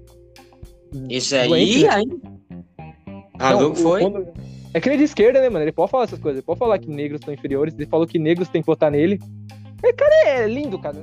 Isso 1.08 1.34
aí, 1.36 1.82
né? 1.82 1.88
aí. 1.90 2.06
não, 2.06 3.38
Maluco 3.38 3.72
o- 3.72 3.82
foi. 3.82 4.00
quando- 4.02 4.28
É 4.74 4.80
que 4.80 4.88
ele 4.88 4.94
é 4.94 4.98
de 4.98 5.04
esquerda, 5.04 5.38
né, 5.40 5.50
mano? 5.50 5.64
Ele 5.64 5.72
pode 5.72 5.90
falar 5.90 6.04
essas 6.04 6.18
coisas. 6.18 6.38
Ele 6.38 6.46
pode 6.46 6.58
falar 6.58 6.78
que 6.78 6.88
negros 6.88 7.20
são 7.22 7.34
inferiores. 7.34 7.74
Ele 7.74 7.86
falou 7.86 8.06
que 8.06 8.18
negros 8.18 8.48
têm 8.48 8.62
que 8.62 8.66
votar 8.66 8.90
nele. 8.90 9.18
É, 9.82 9.92
cara, 9.92 10.14
é 10.28 10.46
lindo, 10.46 10.78
cara. 10.78 10.96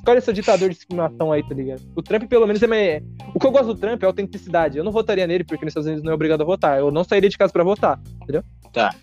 Escolhe 0.00 0.18
esse 0.18 0.32
ditador 0.32 0.68
de 0.70 0.74
discriminação 0.74 1.30
aí, 1.30 1.42
tá 1.46 1.54
ligado? 1.54 1.82
O 1.94 2.02
Trump, 2.02 2.24
pelo 2.24 2.46
menos, 2.46 2.62
é 2.62 2.66
mais... 2.66 3.02
O 3.34 3.38
que 3.38 3.46
eu 3.46 3.50
gosto 3.50 3.66
do 3.68 3.74
Trump 3.74 4.02
é 4.02 4.06
a 4.06 4.08
autenticidade. 4.08 4.78
Eu 4.78 4.82
não 4.84 4.90
votaria 4.90 5.26
nele, 5.26 5.44
porque 5.44 5.64
nos 5.64 5.70
Estados 5.72 5.86
Unidos 5.86 6.02
não 6.02 6.10
é 6.10 6.14
obrigado 6.14 6.40
a 6.40 6.44
votar. 6.44 6.78
Eu 6.78 6.90
não 6.90 7.04
sairia 7.04 7.28
de 7.28 7.36
casa 7.38 7.52
pra 7.52 7.62
votar, 7.62 8.00
entendeu? 8.22 8.42
Tá. 8.72 8.94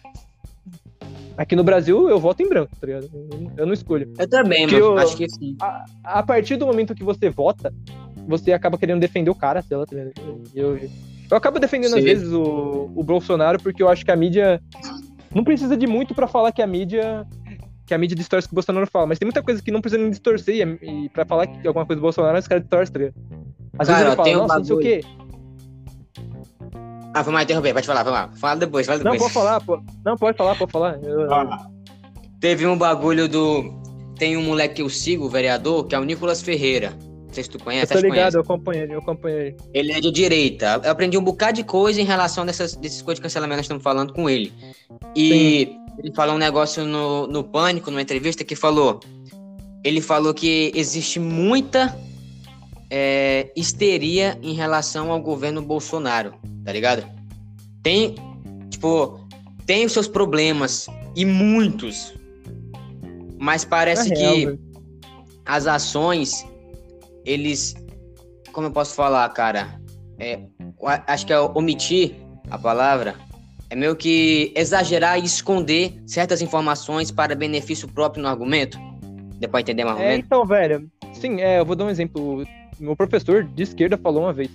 Aqui 1.38 1.56
no 1.56 1.64
Brasil, 1.64 2.10
eu 2.10 2.20
voto 2.20 2.42
em 2.42 2.50
branco, 2.50 2.76
tá 2.82 2.88
ligado? 2.88 3.10
Eu- 3.56 3.66
não 3.68 3.74
escolho. 3.74 4.12
Eu 4.18 4.28
também, 4.28 4.66
mano. 4.66 4.78
eu- 4.78 4.98
Acho 4.98 5.16
que 5.16 5.30
sim. 5.30 5.56
A, 5.62 5.86
a 6.04 6.24
partir 6.24 6.56
do 6.56 6.66
momento 6.66 6.96
que 6.96 7.04
você 7.04 7.30
vota, 7.30 7.72
você 8.28 8.52
acaba 8.52 8.76
querendo 8.78 9.00
defender 9.00 9.30
o 9.30 9.36
cara, 9.36 9.62
sei 9.62 9.78
lá, 9.78 9.86
tá 9.86 9.96
ligado? 9.96 10.14
Eu, 10.56 10.80
eu 11.30 11.38
acabo 11.38 11.60
defendendo, 11.60 11.94
às 11.94 12.00
Sim. 12.00 12.06
vezes, 12.06 12.34
o, 12.34 12.92
o 12.96 13.04
Bolsonaro, 13.04 13.62
porque 13.62 13.84
eu 13.84 13.88
acho 13.90 14.04
que 14.04 14.12
a 14.12 14.16
mídia 14.16 14.60
não 15.34 15.44
precisa 15.44 15.78
de 15.78 15.86
muito 15.86 16.16
pra 16.16 16.26
falar 16.28 16.52
que 16.52 16.62
a 16.62 16.68
mídia 16.68 17.24
que 17.88 17.94
a 17.94 17.98
mídia 17.98 18.16
distorce 18.16 18.46
o 18.46 18.50
que 18.50 18.54
o 18.54 18.56
Bolsonaro 18.56 18.86
fala, 18.86 19.08
mas 19.08 19.18
tem 19.18 19.26
muita 19.26 19.42
coisa 19.42 19.62
que 19.64 19.72
não 19.72 19.82
precisa 19.82 20.02
nem 20.02 20.12
distorcer 20.12 20.56
e, 20.82 21.06
e 21.06 21.10
pra 21.10 21.26
falar 21.26 21.48
que 21.48 21.66
alguma 21.68 21.86
coisa 21.86 22.00
do 22.00 22.04
Bolsonaro, 22.04 22.38
os 22.38 22.48
caras 22.48 22.64
distorcem, 22.64 22.94
tá 22.94 23.00
ligado? 23.00 23.16
Às 23.80 23.88
Cara, 23.88 24.00
vezes 24.00 24.08
ele 24.08 24.16
fala, 24.16 24.24
tem 24.28 24.36
um 24.36 24.40
nossa, 24.40 24.58
não 24.60 24.66
sei 24.66 24.76
o 24.76 24.80
quê. 24.80 25.02
Ah, 27.14 27.22
vamos 27.22 27.34
lá 27.34 27.44
interromper. 27.44 27.74
Pode 27.74 27.88
falar, 27.88 28.04
vamos 28.04 28.20
lá. 28.20 28.30
Fala 28.36 28.60
depois, 28.60 28.86
fala 28.86 28.98
Não, 29.04 29.12
depois. 29.14 29.22
pode 29.22 29.34
falar, 29.34 29.62
pô. 29.62 29.82
Não, 30.06 30.16
pode 30.18 30.38
falar, 30.38 30.56
pode 30.56 30.72
falar. 30.72 31.00
Eu- 31.04 31.34
Ah. 31.34 31.68
Teve 32.40 32.68
um 32.68 32.78
bagulho 32.78 33.28
do. 33.28 33.74
Tem 34.20 34.38
um 34.38 34.44
moleque 34.44 34.76
que 34.76 34.82
eu 34.82 34.90
sigo, 34.90 35.26
o 35.26 35.30
vereador, 35.30 35.86
que 35.88 35.96
é 35.96 36.00
o 36.00 36.04
Nicolas 36.04 36.42
Ferreira. 36.42 36.92
Não 37.28 37.34
sei 37.34 37.44
se 37.44 37.50
tu 37.50 37.58
eu 37.58 37.64
conhece, 37.64 37.88
tô 37.92 37.94
acho 37.98 38.02
que 38.04 38.10
ligado, 38.10 38.34
conhece. 38.34 38.38
eu 38.38 38.42
acompanhei, 38.42 38.88
eu 38.92 39.00
acompanhei. 39.00 39.56
Ele 39.74 39.92
é 39.92 40.00
de 40.00 40.12
direita. 40.12 40.82
Eu 40.84 40.92
aprendi 40.92 41.18
um 41.18 41.24
bocado 41.24 41.54
de 41.54 41.64
coisa 41.64 42.00
em 42.02 42.04
relação 42.06 42.46
dessas, 42.46 42.76
desses 42.76 43.02
coisas 43.02 43.18
de 43.20 43.24
cancelamento 43.24 43.56
que 43.56 43.58
nós 43.58 43.66
estamos 43.66 43.84
falando 43.84 44.14
com 44.14 44.30
ele. 44.30 44.54
E 45.16 45.76
ele 45.98 46.14
falou 46.14 46.36
um 46.36 46.40
negócio 46.40 46.86
no, 46.86 47.28
no 47.28 47.44
Pânico, 47.44 47.90
numa 47.90 48.02
entrevista, 48.02 48.44
que 48.44 48.56
falou. 48.56 49.00
Ele 49.84 50.02
falou 50.02 50.34
que 50.34 50.72
existe 50.76 51.20
muita 51.20 51.98
é, 52.90 53.52
histeria 53.56 54.38
em 54.42 54.54
relação 54.54 55.12
ao 55.12 55.22
governo 55.22 55.62
Bolsonaro, 55.62 56.34
tá 56.64 56.72
ligado? 56.72 57.06
Tem, 57.82 58.16
tipo, 58.70 59.20
tem 59.66 59.86
os 59.86 59.92
seus 59.92 60.08
problemas, 60.08 60.88
e 61.18 61.26
muitos. 61.26 62.14
Mas 63.40 63.66
parece 63.66 64.10
Na 64.10 64.16
que 64.16 64.46
real, 64.46 64.58
as 65.46 65.66
ações, 65.66 66.46
eles. 67.26 67.76
Como 68.54 68.68
eu 68.68 68.72
posso 68.72 68.94
falar, 68.94 69.28
cara? 69.30 69.82
É, 70.20 70.40
acho 71.08 71.26
que 71.26 71.34
é 71.34 71.40
omitir 71.40 72.16
a 72.52 72.58
palavra. 72.58 73.16
É 73.70 73.76
meio 73.76 73.96
que 73.96 74.54
exagerar 74.56 75.20
e 75.20 75.26
esconder 75.26 75.94
certas 76.06 76.42
informações 76.42 77.12
para 77.12 77.36
benefício 77.36 77.88
próprio 77.88 78.22
no 78.24 78.30
argumento. 78.30 78.78
Deu 79.40 79.50
pra 79.50 79.60
entender 79.62 79.84
mais 79.84 79.98
ou 79.98 80.04
É, 80.04 80.10
menos? 80.12 80.26
então, 80.26 80.46
velho. 80.46 80.90
Sim, 81.14 81.42
é, 81.42 81.60
eu 81.60 81.66
vou 81.66 81.76
dar 81.76 81.86
um 81.86 81.90
exemplo. 81.90 82.44
Meu 82.80 82.96
professor 82.96 83.44
de 83.44 83.64
esquerda 83.64 83.98
falou 83.98 84.24
uma 84.24 84.34
vez. 84.34 84.50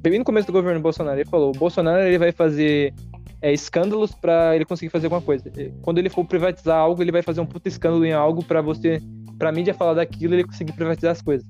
Bem 0.00 0.18
no 0.18 0.24
começo 0.24 0.46
do 0.46 0.52
governo 0.52 0.80
Bolsonaro, 0.80 1.18
ele 1.20 1.28
falou: 1.28 1.50
o 1.50 1.58
Bolsonaro 1.58 2.02
ele 2.02 2.18
vai 2.18 2.32
fazer 2.32 2.94
é, 3.42 3.52
escândalos 3.52 4.12
pra 4.12 4.54
ele 4.56 4.64
conseguir 4.64 4.90
fazer 4.90 5.06
alguma 5.06 5.20
coisa. 5.22 5.44
Quando 5.82 5.98
ele 5.98 6.08
for 6.08 6.24
privatizar 6.24 6.78
algo, 6.78 7.02
ele 7.02 7.12
vai 7.12 7.22
fazer 7.22 7.40
um 7.40 7.46
puta 7.46 7.68
escândalo 7.68 8.04
em 8.04 8.12
algo 8.12 8.42
pra 8.42 8.60
você, 8.62 9.00
pra 9.38 9.52
mídia 9.52 9.74
falar 9.74 9.94
daquilo 9.94 10.34
e 10.34 10.36
ele 10.36 10.44
conseguir 10.44 10.72
privatizar 10.72 11.12
as 11.12 11.20
coisas. 11.22 11.46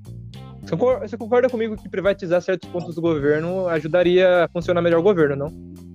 Você 1.01 1.17
concorda 1.17 1.49
comigo 1.49 1.75
que 1.75 1.89
privatizar 1.89 2.41
certos 2.41 2.69
pontos 2.69 2.93
do 2.93 3.01
governo 3.01 3.67
ajudaria 3.67 4.43
a 4.43 4.47
funcionar 4.49 4.81
melhor 4.81 4.99
o 4.99 5.03
governo, 5.03 5.35
não? 5.35 5.47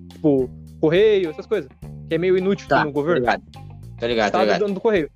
Tipo, 0.09 0.51
correio, 0.81 1.31
essas 1.31 1.47
coisas. 1.47 1.71
Que 2.09 2.15
é 2.15 2.19
meio 2.19 2.37
inútil 2.37 2.69
tá, 2.69 2.85
no 2.85 2.93
governo. 2.93 3.25
Tá 3.27 3.37
ligado, 3.37 3.43
tá 3.99 4.07
ligado. 4.07 4.33
Tá 4.33 4.45
ligado. 4.45 4.73
do 4.73 4.81
correio. 4.81 5.11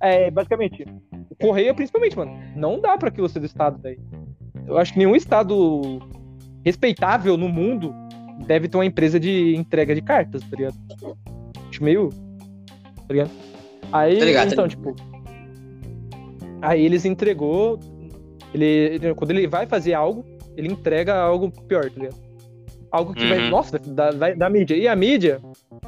É, 0.00 0.30
basicamente, 0.30 0.84
o 1.30 1.34
correio, 1.36 1.74
principalmente, 1.74 2.16
mano, 2.16 2.38
não 2.56 2.80
dá 2.80 2.96
pra 2.98 3.08
aquilo 3.08 3.28
ser 3.28 3.40
do 3.40 3.46
Estado 3.46 3.78
daí. 3.80 3.98
Eu 4.66 4.76
acho 4.78 4.92
que 4.92 4.98
nenhum 4.98 5.14
Estado 5.14 6.00
respeitável 6.64 7.36
no 7.36 7.48
mundo 7.48 7.94
deve 8.46 8.68
ter 8.68 8.76
uma 8.76 8.86
empresa 8.86 9.20
de 9.20 9.54
entrega 9.56 9.94
de 9.94 10.02
cartas, 10.02 10.42
tá 10.42 10.56
ligado? 10.56 10.76
Acho 11.68 11.84
meio. 11.84 12.10
Tá 13.06 13.12
ligado? 13.12 13.30
Aí, 13.92 14.18
tá 14.18 14.24
ligado, 14.24 14.52
então, 14.52 14.64
tá 14.64 14.68
tipo. 14.68 14.94
Aí 16.60 16.84
eles 16.84 17.04
entregou. 17.04 17.78
Ele, 18.52 19.14
quando 19.14 19.32
ele 19.32 19.46
vai 19.46 19.66
fazer 19.66 19.94
algo, 19.94 20.24
ele 20.56 20.68
entrega 20.68 21.14
algo 21.14 21.50
pior, 21.50 21.90
tá 21.90 22.00
ligado? 22.00 22.23
Algo 22.94 23.12
que 23.12 23.24
uhum. 23.24 23.28
vai, 23.28 23.50
nossa, 23.50 23.76
da, 23.76 24.12
vai, 24.12 24.36
da 24.36 24.48
mídia. 24.48 24.76
E 24.76 24.86
a 24.86 24.94
mídia, 24.94 25.40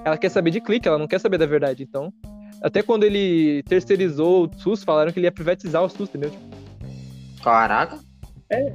ela 0.05 0.19
quer 0.19 0.29
saber 0.29 0.51
de 0.51 0.61
clique, 0.61 0.89
ela 0.89 0.99
não 0.99 1.07
quer 1.07 1.21
saber 1.21 1.39
da 1.39 1.47
verdade. 1.47 1.85
Então, 1.85 2.13
até 2.61 2.83
quando 2.83 3.05
ele 3.05 3.63
terceirizou 3.63 4.47
o 4.47 4.59
SUS, 4.59 4.83
falaram 4.83 5.13
que 5.13 5.21
ele 5.21 5.29
ia 5.29 5.33
privatizar 5.33 5.85
o 5.85 5.89
SUS, 5.89 6.09
entendeu? 6.09 6.33
Caraca. 7.45 8.01
É. 8.51 8.75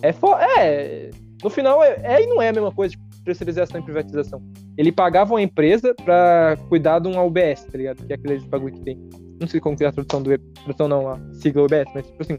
É, 0.00 0.12
fo 0.12 0.36
é 0.36 1.10
no 1.42 1.50
final, 1.50 1.82
é, 1.82 2.00
é 2.04 2.22
e 2.22 2.26
não 2.28 2.40
é 2.40 2.50
a 2.50 2.52
mesma 2.52 2.70
coisa, 2.70 2.92
tipo, 2.92 3.04
terceirização 3.24 3.80
e 3.80 3.82
privatização. 3.82 4.40
Ele 4.78 4.92
pagava 4.92 5.34
uma 5.34 5.42
empresa 5.42 5.92
pra 5.92 6.56
cuidar 6.68 7.00
de 7.00 7.08
um 7.08 7.20
UBS, 7.20 7.64
tá 7.64 7.76
ligado? 7.76 8.06
Que 8.06 8.12
é 8.12 8.16
aqueles 8.16 8.44
bagulho 8.44 8.74
que 8.74 8.80
tem. 8.82 8.96
Não 9.40 9.48
sei 9.48 9.58
como 9.58 9.76
que 9.76 9.82
é 9.82 9.88
a 9.88 9.92
tradução 9.92 10.22
do 10.22 10.38
tradução 10.38 10.86
não, 10.86 11.08
a 11.08 11.18
sigla 11.32 11.64
UBS, 11.64 11.90
mas 11.92 12.06
tipo 12.06 12.22
assim. 12.22 12.38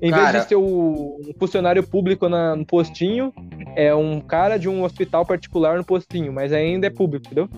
Em 0.00 0.10
Cara... 0.10 0.32
vez 0.32 0.44
de 0.44 0.48
ser 0.50 0.56
o, 0.56 1.20
um 1.20 1.32
funcionário 1.38 1.82
público 1.82 2.28
na, 2.28 2.54
no 2.54 2.66
postinho, 2.66 3.32
é 3.74 3.94
um 3.94 4.20
cara 4.20 4.58
de 4.58 4.68
um 4.68 4.82
hospital 4.82 5.24
particular 5.24 5.76
no 5.76 5.84
postinho, 5.84 6.32
mas 6.32 6.52
ainda 6.52 6.86
é 6.86 6.90
público, 6.90 7.26
entendeu? 7.26 7.48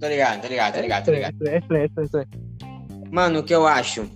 Tô 0.00 0.08
ligado, 0.08 0.40
tô 0.40 0.48
ligado, 0.48 0.74
tô 0.74 0.80
ligado, 0.80 1.04
tô 1.04 1.12
ligado. 1.12 1.36
É, 1.46 1.56
é, 1.56 1.84
é, 1.84 2.22
é, 2.22 2.24
Mano, 3.10 3.40
o 3.40 3.42
que 3.42 3.54
eu 3.54 3.66
acho? 3.66 4.08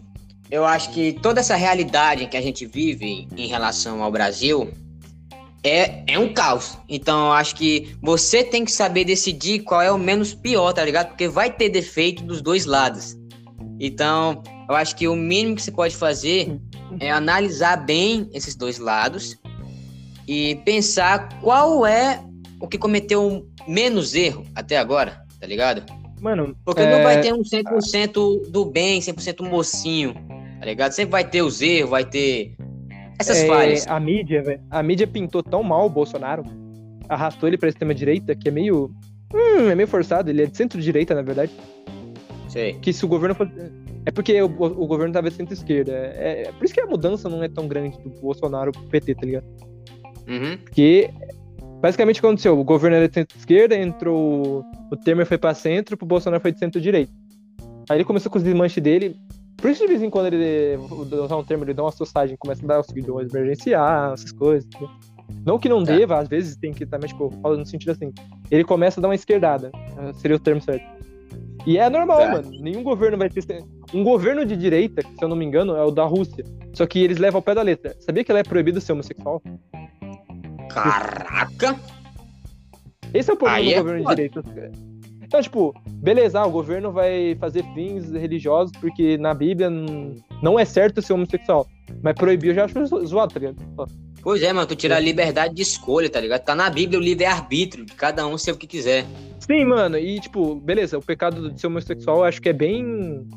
Eu 0.51 0.65
acho 0.65 0.91
que 0.91 1.15
toda 1.15 1.41
essa 1.41 1.57
realidade 1.57 2.27
que 2.27 2.37
a 2.37 2.41
gente 2.41 2.65
vive 2.65 3.29
em 3.37 3.47
relação 3.49 4.03
ao 4.03 4.11
Brasil 4.11 4.71
é, 5.65 6.05
é 6.07 6.19
um 6.19 6.33
caos. 6.33 6.79
Então, 6.89 7.27
eu 7.27 7.33
acho 7.33 7.57
que 7.57 7.97
você 8.01 8.45
tem 8.45 8.65
que 8.65 8.71
saber 8.71 9.05
decidir 9.05 9.61
qual 9.61 9.83
é 9.83 9.91
o 9.91 9.99
menos 9.99 10.35
pior, 10.35 10.73
tá 10.73 10.85
ligado? 10.85 11.09
Porque 11.09 11.27
vai 11.27 11.51
ter 11.51 11.71
defeito 11.71 12.23
dos 12.23 12.41
dois 12.41 12.67
lados. 12.67 13.17
Então, 13.81 14.43
eu 14.69 14.77
acho 14.77 14.95
que 14.95 15.09
o 15.09 15.17
mínimo 15.17 15.57
que 15.57 15.63
você 15.63 15.73
pode 15.73 15.97
fazer 15.97 16.61
é 17.01 17.11
analisar 17.11 17.77
bem 17.77 18.29
esses 18.33 18.55
dois 18.55 18.79
lados 18.79 19.37
e 20.27 20.57
pensar 20.65 21.41
qual 21.41 21.87
é 21.87 22.23
o 22.61 22.67
que 22.67 22.79
cometeu 22.79 23.47
menos 23.69 24.15
erro 24.15 24.45
até 24.55 24.79
agora, 24.79 25.23
tá 25.41 25.47
ligado? 25.47 25.85
Mano, 26.21 26.57
porque 26.65 26.83
é... 26.83 26.91
não 26.91 27.03
vai 27.03 27.21
ter 27.21 27.33
um 27.35 27.43
100% 27.43 28.51
do 28.51 28.65
bem, 28.65 29.01
100% 29.01 29.49
mocinho, 29.49 30.15
tá 30.59 30.67
ligado? 30.67 30.93
Sempre 30.93 31.13
vai 31.13 31.25
ter 31.25 31.43
os 31.43 31.61
erros, 31.61 31.91
vai 31.91 32.05
ter 32.05 32.57
essas 33.19 33.39
é, 33.39 33.47
falhas. 33.47 33.87
A 33.87 34.01
mídia, 34.01 34.43
velho. 34.43 34.61
A 34.71 34.83
mídia 34.83 35.07
pintou 35.07 35.43
tão 35.43 35.63
mal 35.63 35.87
o 35.87 35.91
Bolsonaro, 35.91 36.45
arrastou 37.09 37.49
ele 37.49 37.59
pra 37.59 37.69
extrema-direita, 37.69 38.35
que 38.35 38.49
é 38.49 38.51
meio. 38.51 38.91
Hum, 39.33 39.71
é 39.71 39.75
meio 39.75 39.89
forçado. 39.89 40.31
Ele 40.31 40.43
é 40.43 40.47
de 40.47 40.57
centro-direita, 40.57 41.15
na 41.15 41.23
verdade. 41.23 41.53
Sei. 42.49 42.75
Que 42.75 42.93
se 42.93 43.05
o 43.05 43.09
governo 43.09 43.35
fosse. 43.35 43.53
É 44.07 44.11
porque 44.11 44.41
o, 44.43 44.47
o 44.47 44.87
governo 44.87 45.13
tava 45.13 45.31
de 45.31 45.37
centro-esquerda. 45.37 45.93
É, 45.93 46.43
é, 46.43 46.53
por 46.53 46.65
isso 46.65 46.75
que 46.75 46.81
a 46.81 46.87
mudança 46.87 47.29
não 47.29 47.43
é 47.43 47.49
tão 47.49 47.67
grande 47.67 47.97
do 47.99 48.11
Bolsonaro 48.21 48.71
pro 48.73 48.83
PT, 48.83 49.15
tá 49.15 49.23
ligado? 49.25 49.47
Uhum. 50.29 50.59
Porque 50.59 51.11
basicamente 51.81 52.19
o 52.19 52.21
que 52.21 52.27
aconteceu? 52.27 52.59
O 52.59 52.65
governo 52.65 52.97
era 52.97 53.09
de 53.09 53.15
centro-esquerda, 53.15 53.77
entrou. 53.77 54.65
O 54.91 54.97
Temer 54.97 55.27
foi 55.27 55.39
pra 55.39 55.55
centro, 55.55 55.97
pro 55.97 56.07
Bolsonaro 56.07 56.41
foi 56.41 56.53
de 56.53 56.59
centro-direita. 56.59 57.13
Aí 57.89 57.99
ele 57.99 58.05
começou 58.05 58.31
com 58.31 58.39
os 58.39 58.45
desmanches 58.45 58.83
dele. 58.83 59.17
Por 59.57 59.71
isso, 59.71 59.81
de 59.81 59.89
vez 59.89 60.03
em 60.03 60.11
quando, 60.11 60.27
ele 60.27 60.77
usar 60.77 61.37
um 61.37 61.45
termo, 61.45 61.65
ele 61.65 61.73
dá 61.73 61.83
uma 61.83 61.89
associagem, 61.89 62.37
começa 62.37 62.63
a 62.65 62.69
dar 62.69 62.77
auxílio 62.77 63.21
emergencial, 63.21 64.13
essas 64.13 64.33
coisas. 64.33 64.69
Não 65.45 65.59
que 65.59 65.69
não 65.69 65.81
é. 65.81 65.85
deva, 65.85 66.19
às 66.19 66.29
vezes 66.29 66.57
tem 66.57 66.73
que 66.73 66.85
também, 66.85 67.09
tipo, 67.09 67.31
falando 67.41 67.61
no 67.61 67.67
sentido 67.67 67.93
assim. 67.93 68.13
Ele 68.51 68.65
começa 68.65 69.01
a 69.01 69.03
dar 69.03 69.09
uma 69.09 69.15
esquerdada, 69.15 69.71
seria 70.15 70.37
o 70.37 70.41
termo 70.41 70.61
certo. 70.61 70.85
E 71.67 71.79
é 71.79 71.89
normal, 71.89 72.21
é. 72.21 72.33
mano. 72.33 72.51
Nenhum 72.61 72.83
governo 72.83 73.17
vai 73.17 73.29
ter. 73.29 73.65
Um 73.93 74.05
governo 74.05 74.45
de 74.45 74.57
direita, 74.57 75.03
se 75.03 75.25
eu 75.25 75.29
não 75.29 75.37
me 75.37 75.45
engano, 75.45 75.75
é 75.77 75.83
o 75.83 75.91
da 75.91 76.05
Rússia. 76.05 76.45
Só 76.73 76.87
que 76.87 76.99
eles 76.99 77.19
levam 77.19 77.39
ao 77.39 77.43
pé 77.43 77.55
da 77.55 77.63
letra. 77.63 77.97
Sabia 78.01 78.25
que 78.25 78.31
ela 78.31 78.41
é 78.41 78.45
proibido 78.45 78.81
ser 78.81 78.93
homossexual? 78.93 79.43
Caraca! 80.69 81.79
Esse 83.13 83.31
é 83.31 83.35
o 83.35 83.37
problema 83.37 83.59
Aí 83.59 83.67
do 83.67 83.71
é 83.71 83.79
governo 83.79 84.03
foda. 84.03 84.17
de 84.17 84.29
direita. 84.29 84.73
Então, 85.23 85.41
tipo, 85.41 85.75
beleza, 85.95 86.41
ah, 86.41 86.47
o 86.47 86.51
governo 86.51 86.93
vai 86.93 87.37
fazer 87.41 87.65
fins 87.75 88.11
religiosos 88.13 88.73
porque 88.81 89.17
na 89.17 89.33
Bíblia 89.33 89.71
não 90.43 90.59
é 90.59 90.65
certo 90.65 91.01
ser 91.01 91.13
homossexual. 91.13 91.67
Mas 92.03 92.15
proibir 92.15 92.49
eu 92.49 92.55
já 92.55 92.65
acho 92.65 92.87
zoado, 93.07 93.33
tá 93.33 93.41
ligado? 93.41 93.57
Pois 94.25 94.43
é, 94.43 94.51
mano, 94.55 94.67
tu 94.67 94.75
tira 94.75 94.97
a 94.97 95.01
liberdade 95.01 95.55
de 95.55 95.61
escolha, 95.61 96.09
tá 96.09 96.19
ligado? 96.19 96.43
Tá 96.43 96.55
na 96.55 96.71
Bíblia 96.71 96.99
o 96.99 97.03
livre-arbítrio, 97.03 97.85
de 97.85 97.93
cada 97.93 98.27
um 98.27 98.39
ser 98.39 98.53
o 98.53 98.57
que 98.57 98.67
quiser. 98.67 99.05
Sim, 99.39 99.67
mano, 99.67 99.99
e 99.99 100.19
tipo, 100.19 100.55
beleza, 100.55 100.97
o 100.97 101.03
pecado 101.03 101.51
de 101.51 101.61
ser 101.61 101.67
homossexual 101.67 102.19
eu 102.19 102.25
acho 102.25 102.41
que 102.41 102.49
é 102.49 102.53
bem. 102.55 103.29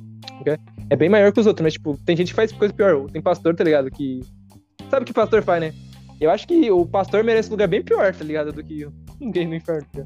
É 0.90 0.96
bem 0.96 1.10
maior 1.10 1.34
que 1.34 1.42
os 1.42 1.46
outros, 1.46 1.62
mas 1.62 1.74
tipo, 1.74 2.00
tem 2.06 2.16
gente 2.16 2.30
que 2.30 2.36
faz 2.36 2.54
coisa 2.54 2.74
pior. 2.74 3.06
Tem 3.12 3.22
pastor, 3.22 3.54
tá 3.54 3.66
ligado? 3.66 3.92
Que. 3.92 4.22
Sabe 4.90 5.04
o 5.04 5.06
que 5.06 5.12
pastor 5.12 5.44
faz, 5.44 5.60
né? 5.60 5.74
Eu 6.22 6.32
acho 6.32 6.48
que 6.48 6.72
o 6.72 6.86
pastor 6.86 7.22
merece 7.22 7.50
um 7.50 7.52
lugar 7.52 7.68
bem 7.68 7.84
pior, 7.84 8.16
tá 8.16 8.24
ligado? 8.24 8.54
Do 8.54 8.64
que 8.64 8.88
ninguém 9.20 9.46
no 9.46 9.56
inferno. 9.56 9.86
Tá 9.94 10.04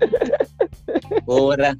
Ora. 1.28 1.76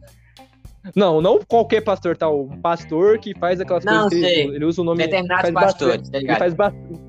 Não, 0.95 1.22
não 1.22 1.40
qualquer 1.49 1.80
pastor, 1.80 2.14
tá? 2.14 2.28
Um 2.28 2.61
pastor 2.61 3.18
que 3.18 3.32
faz 3.38 3.59
aquelas 3.59 3.86
não, 3.86 4.03
coisas 4.11 4.20
sei. 4.20 4.42
ele, 4.42 4.57
ele 4.57 4.64
usa 4.66 4.82
o 4.82 4.84
nome. 4.84 4.99
Determinados 4.99 5.51
pastores, 5.51 6.11
tá 6.11 6.18
ligado? 6.18 6.36
Ele 6.36 6.38
faz 6.38 6.53
bastante. 6.53 7.03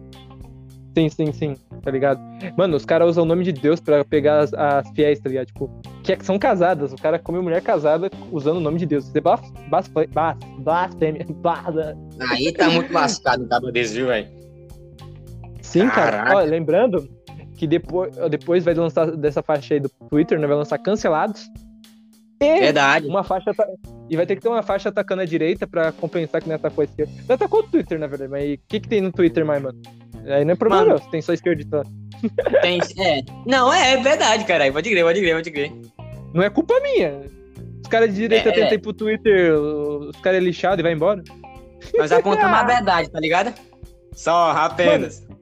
Sim, 0.95 1.09
sim, 1.09 1.31
sim, 1.33 1.55
tá 1.83 1.91
ligado? 1.91 2.21
Mano, 2.57 2.77
os 2.77 2.85
caras 2.85 3.09
usam 3.09 3.25
o 3.25 3.27
nome 3.27 3.43
de 3.43 3.51
Deus 3.51 3.81
pra 3.81 4.05
pegar 4.05 4.39
as, 4.39 4.53
as 4.53 4.89
fiéis, 4.91 5.19
tá 5.19 5.27
ligado? 5.27 5.47
Tipo, 5.47 5.69
que, 6.01 6.13
é, 6.13 6.15
que 6.15 6.25
são 6.25 6.39
casadas. 6.39 6.93
O 6.93 6.95
cara 6.95 7.19
come 7.19 7.37
mulher 7.39 7.61
casada 7.61 8.09
usando 8.31 8.57
o 8.57 8.61
nome 8.61 8.79
de 8.79 8.85
Deus. 8.85 9.03
Você 9.03 9.19
blasfêmia. 9.19 10.37
Aí 12.31 12.53
tá 12.53 12.69
muito 12.69 12.93
lascado 12.93 13.43
o 13.43 13.49
cabo 13.49 13.71
desse, 13.71 13.95
viu, 13.95 14.07
velho? 14.07 14.29
Sim, 15.61 15.89
Caraca. 15.89 16.29
cara. 16.29 16.37
Ó, 16.37 16.39
lembrando, 16.45 17.09
que 17.57 17.67
depois, 17.67 18.15
depois 18.29 18.63
vai 18.63 18.73
lançar 18.73 19.11
dessa 19.11 19.43
faixa 19.43 19.73
aí 19.73 19.81
do 19.81 19.89
Twitter, 20.09 20.39
né? 20.39 20.47
Vai 20.47 20.55
lançar 20.55 20.77
cancelados. 20.77 21.45
E 22.39 22.59
Verdade. 22.59 23.07
Uma 23.07 23.23
faixa 23.23 23.51
e 24.09 24.15
vai 24.15 24.25
ter 24.25 24.35
que 24.35 24.41
ter 24.41 24.49
uma 24.49 24.61
faixa 24.61 24.89
atacando 24.89 25.21
a 25.21 25.25
direita 25.25 25.65
pra 25.65 25.91
compensar 25.91 26.41
que 26.41 26.47
não 26.47 26.55
atacou 26.55 26.81
a 26.81 26.85
esquerda. 26.85 27.11
Não 27.27 27.35
atacou 27.35 27.61
o 27.61 27.63
Twitter, 27.63 27.97
na 27.97 28.07
verdade, 28.07 28.29
mas 28.29 28.53
o 28.53 28.59
que, 28.67 28.79
que 28.79 28.87
tem 28.87 29.01
no 29.01 29.11
Twitter 29.11 29.45
mais, 29.45 29.63
mano? 29.63 29.81
Aí 30.27 30.43
não 30.43 30.53
é 30.53 30.55
problema, 30.55 30.85
mano, 30.85 31.01
tem 31.11 31.21
só 31.21 31.33
esquerda 31.33 31.61
e 31.61 31.65
tal. 31.65 31.83
Tem, 32.61 32.79
é. 32.99 33.23
Não, 33.45 33.71
é, 33.71 33.93
é 33.93 33.97
verdade, 33.97 34.45
caralho. 34.45 34.73
Pode 34.73 34.89
crer, 34.89 35.03
pode 35.03 35.19
crer, 35.19 35.35
pode 35.35 35.51
crer. 35.51 35.71
Não 36.33 36.43
é 36.43 36.49
culpa 36.49 36.79
minha. 36.81 37.21
Os 37.83 37.87
caras 37.87 38.09
de 38.09 38.15
direita 38.15 38.49
é, 38.49 38.51
tentam 38.51 38.71
é. 38.71 38.73
ir 38.73 38.79
pro 38.79 38.93
Twitter, 38.93 39.53
os 39.53 40.17
caras 40.17 40.41
é 40.41 40.43
lixado 40.43 40.81
e 40.81 40.83
vai 40.83 40.93
embora. 40.93 41.23
Mas 41.97 42.11
apontamos 42.11 42.53
a 42.57 42.63
verdade, 42.63 43.09
tá 43.11 43.19
ligado? 43.19 43.53
Só 44.13 44.51
apenas. 44.51 45.21
Mano, 45.21 45.35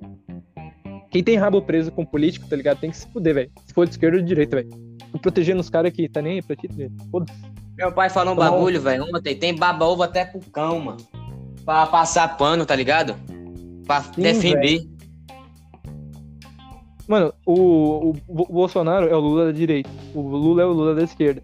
quem 1.10 1.24
tem 1.24 1.38
rabo 1.38 1.62
preso 1.62 1.92
com 1.92 2.04
político, 2.04 2.48
tá 2.50 2.56
ligado? 2.56 2.80
Tem 2.80 2.90
que 2.90 2.98
se 2.98 3.08
fuder, 3.08 3.34
velho. 3.34 3.52
Se 3.66 3.74
for 3.74 3.86
de 3.86 3.92
esquerda 3.92 4.18
ou 4.18 4.24
de 4.24 4.28
direita, 4.28 4.58
velho. 4.58 4.70
Tô 5.12 5.20
protegendo 5.20 5.62
os 5.62 5.70
caras 5.70 5.92
aqui, 5.92 6.10
tá 6.10 6.22
nem 6.22 6.34
aí 6.34 6.42
pra 6.42 6.56
ti, 6.56 6.68
Foda-se. 7.12 7.40
Meu 7.78 7.92
pai 7.92 8.10
falou 8.10 8.34
um 8.34 8.38
tá 8.38 8.50
bagulho, 8.50 8.82
velho, 8.82 9.06
ontem. 9.14 9.36
Tem 9.36 9.56
baba-ovo 9.56 10.04
até 10.04 10.26
pro 10.26 10.40
cão, 10.52 10.80
mano. 10.80 10.98
Pra 11.64 11.86
passar 11.86 12.36
pano, 12.36 12.66
tá 12.66 12.76
ligado? 12.76 13.16
Pra 13.86 14.02
Sim, 14.02 14.22
defender. 14.22 14.80
Véio. 14.80 14.94
Mano, 17.08 17.34
o, 17.46 17.54
o, 17.54 18.16
o, 18.28 18.46
Bolsonaro 18.46 19.08
é 19.08 19.16
o 19.16 19.20
Lula 19.20 19.46
da 19.46 19.52
direita. 19.52 19.90
O 20.14 20.22
Lula 20.22 20.62
é 20.62 20.66
o 20.66 20.72
Lula 20.72 20.96
da 20.96 21.04
esquerda. 21.04 21.44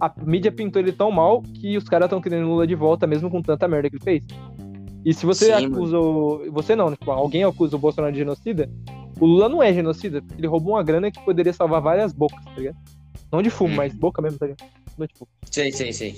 A 0.00 0.12
mídia 0.24 0.52
pintou 0.52 0.80
ele 0.80 0.92
tão 0.92 1.10
mal 1.10 1.42
que 1.42 1.76
os 1.76 1.84
caras 1.84 2.06
estão 2.06 2.20
querendo 2.20 2.46
Lula 2.46 2.66
de 2.66 2.74
volta, 2.74 3.06
mesmo 3.06 3.30
com 3.30 3.42
tanta 3.42 3.66
merda 3.66 3.90
que 3.90 3.96
ele 3.96 4.04
fez. 4.04 4.24
E 5.04 5.12
se 5.12 5.26
você 5.26 5.46
Sim, 5.46 5.66
acusa 5.66 5.98
o... 5.98 6.50
Você 6.52 6.76
não, 6.76 6.90
né? 6.90 6.96
tipo, 6.96 7.10
alguém 7.10 7.42
acusa 7.42 7.74
o 7.74 7.78
Bolsonaro 7.78 8.12
de 8.12 8.20
genocida, 8.20 8.70
o 9.20 9.26
Lula 9.26 9.48
não 9.48 9.62
é 9.62 9.72
genocida, 9.72 10.22
porque 10.22 10.40
ele 10.40 10.46
roubou 10.46 10.74
uma 10.74 10.82
grana 10.82 11.10
que 11.10 11.20
poderia 11.24 11.52
salvar 11.52 11.80
várias 11.80 12.12
bocas, 12.12 12.44
tá 12.44 12.52
ligado? 12.56 12.76
Não 13.32 13.42
de 13.42 13.50
fumo, 13.50 13.72
hum. 13.72 13.76
mas 13.76 13.94
boca 13.94 14.22
mesmo, 14.22 14.38
tá 14.38 14.46
ligado? 14.46 14.68
Não 14.96 15.06
de 15.06 15.14
fumo. 15.14 15.28
Sei, 15.50 15.72
sei, 15.72 15.92
sei. 15.92 16.14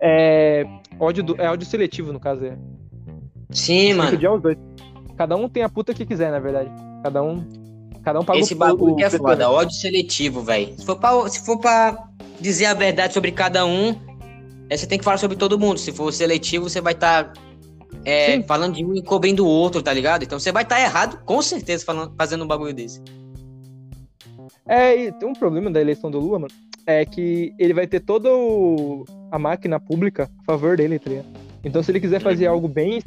É 0.00 0.66
ódio, 0.98 1.22
do... 1.22 1.40
é 1.40 1.50
ódio 1.50 1.66
seletivo, 1.66 2.12
no 2.12 2.20
caso, 2.20 2.44
é. 2.44 2.58
Sim, 3.50 3.94
mano. 3.94 4.16
Os 4.16 4.42
dois. 4.42 4.56
Cada 5.16 5.36
um 5.36 5.48
tem 5.48 5.62
a 5.62 5.68
puta 5.68 5.94
que 5.94 6.04
quiser, 6.04 6.30
na 6.30 6.38
verdade. 6.38 6.70
Cada 7.02 7.22
um. 7.22 7.44
Cada 8.02 8.20
um 8.20 8.24
paga 8.24 8.38
Esse 8.38 8.54
bagulho 8.54 8.94
o, 8.94 8.96
que 8.96 9.04
é 9.04 9.10
foda, 9.10 9.50
ódio 9.50 9.74
seletivo, 9.74 10.42
velho. 10.42 10.78
Se 10.78 10.84
for 10.84 10.96
pra, 10.96 11.28
se 11.28 11.44
for 11.44 11.58
pra 11.58 12.08
dizer 12.40 12.66
a 12.66 12.74
verdade 12.74 13.12
sobre 13.12 13.32
cada 13.32 13.66
um, 13.66 13.96
é, 14.70 14.76
você 14.76 14.86
tem 14.86 14.98
que 14.98 15.04
falar 15.04 15.18
sobre 15.18 15.36
todo 15.36 15.58
mundo. 15.58 15.78
Se 15.78 15.90
for 15.90 16.12
seletivo, 16.12 16.68
você 16.68 16.80
vai 16.80 16.92
estar 16.92 17.32
tá 17.32 17.42
é, 18.04 18.40
falando 18.42 18.74
de 18.74 18.84
um 18.84 18.94
e 18.94 19.02
cobrindo 19.02 19.44
o 19.44 19.48
outro, 19.48 19.82
tá 19.82 19.92
ligado? 19.92 20.22
Então 20.22 20.38
você 20.38 20.52
vai 20.52 20.62
estar 20.62 20.76
tá 20.76 20.82
errado, 20.82 21.20
com 21.24 21.42
certeza, 21.42 21.84
falando, 21.84 22.14
fazendo 22.16 22.44
um 22.44 22.46
bagulho 22.46 22.72
desse. 22.72 23.02
É, 24.66 24.96
e 24.96 25.12
tem 25.12 25.28
um 25.28 25.32
problema 25.32 25.70
da 25.70 25.80
eleição 25.80 26.10
do 26.10 26.18
Lula, 26.18 26.40
mano. 26.40 26.52
é 26.86 27.04
que 27.04 27.52
ele 27.58 27.74
vai 27.74 27.86
ter 27.86 28.00
toda 28.00 28.28
a 29.30 29.38
máquina 29.38 29.80
pública 29.80 30.30
a 30.40 30.44
favor 30.44 30.76
dele, 30.76 30.98
tá 30.98 31.10
ligado? 31.10 31.26
Então, 31.64 31.82
se 31.82 31.90
ele 31.90 32.00
quiser 32.00 32.20
fazer 32.20 32.46
uhum. 32.46 32.54
algo 32.54 32.68
bem, 32.68 33.02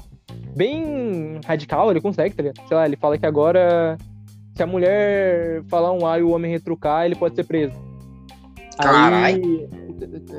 bem 0.60 1.40
radical, 1.46 1.90
ele 1.90 2.02
consegue, 2.02 2.36
tá 2.36 2.44
ligado? 2.44 2.68
Sei 2.68 2.76
lá, 2.76 2.86
ele 2.86 2.98
fala 2.98 3.18
que 3.18 3.26
agora, 3.26 3.98
se 4.54 4.62
a 4.62 4.68
mulher 4.68 5.64
falar 5.70 5.94
um 5.94 6.06
A 6.06 6.20
e 6.20 6.22
o 6.22 6.32
homem 6.32 6.52
retrucar, 6.52 7.06
ele 7.06 7.16
pode 7.16 7.34
ser 7.34 7.46
preso. 7.46 7.74
Caralho. 8.78 9.70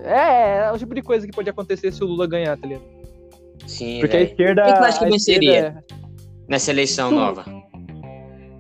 É, 0.05 0.67
é 0.67 0.73
o 0.73 0.79
tipo 0.79 0.95
de 0.95 1.01
coisa 1.01 1.27
que 1.27 1.33
pode 1.33 1.49
acontecer 1.49 1.91
se 1.91 2.05
o 2.05 2.07
Lula 2.07 2.27
ganhar, 2.27 2.55
tá 2.59 2.67
ligado? 2.67 2.85
Sim, 3.67 4.01
Porque 4.01 4.17
véio. 4.17 4.29
a 4.29 4.31
esquerda. 4.31 4.65
Quem 4.65 4.75
tu 4.75 4.85
acha 4.85 4.99
que 4.99 5.11
venceria 5.11 5.57
esquerda... 5.57 5.85
nessa 6.49 6.71
eleição 6.71 7.11
nova? 7.11 7.45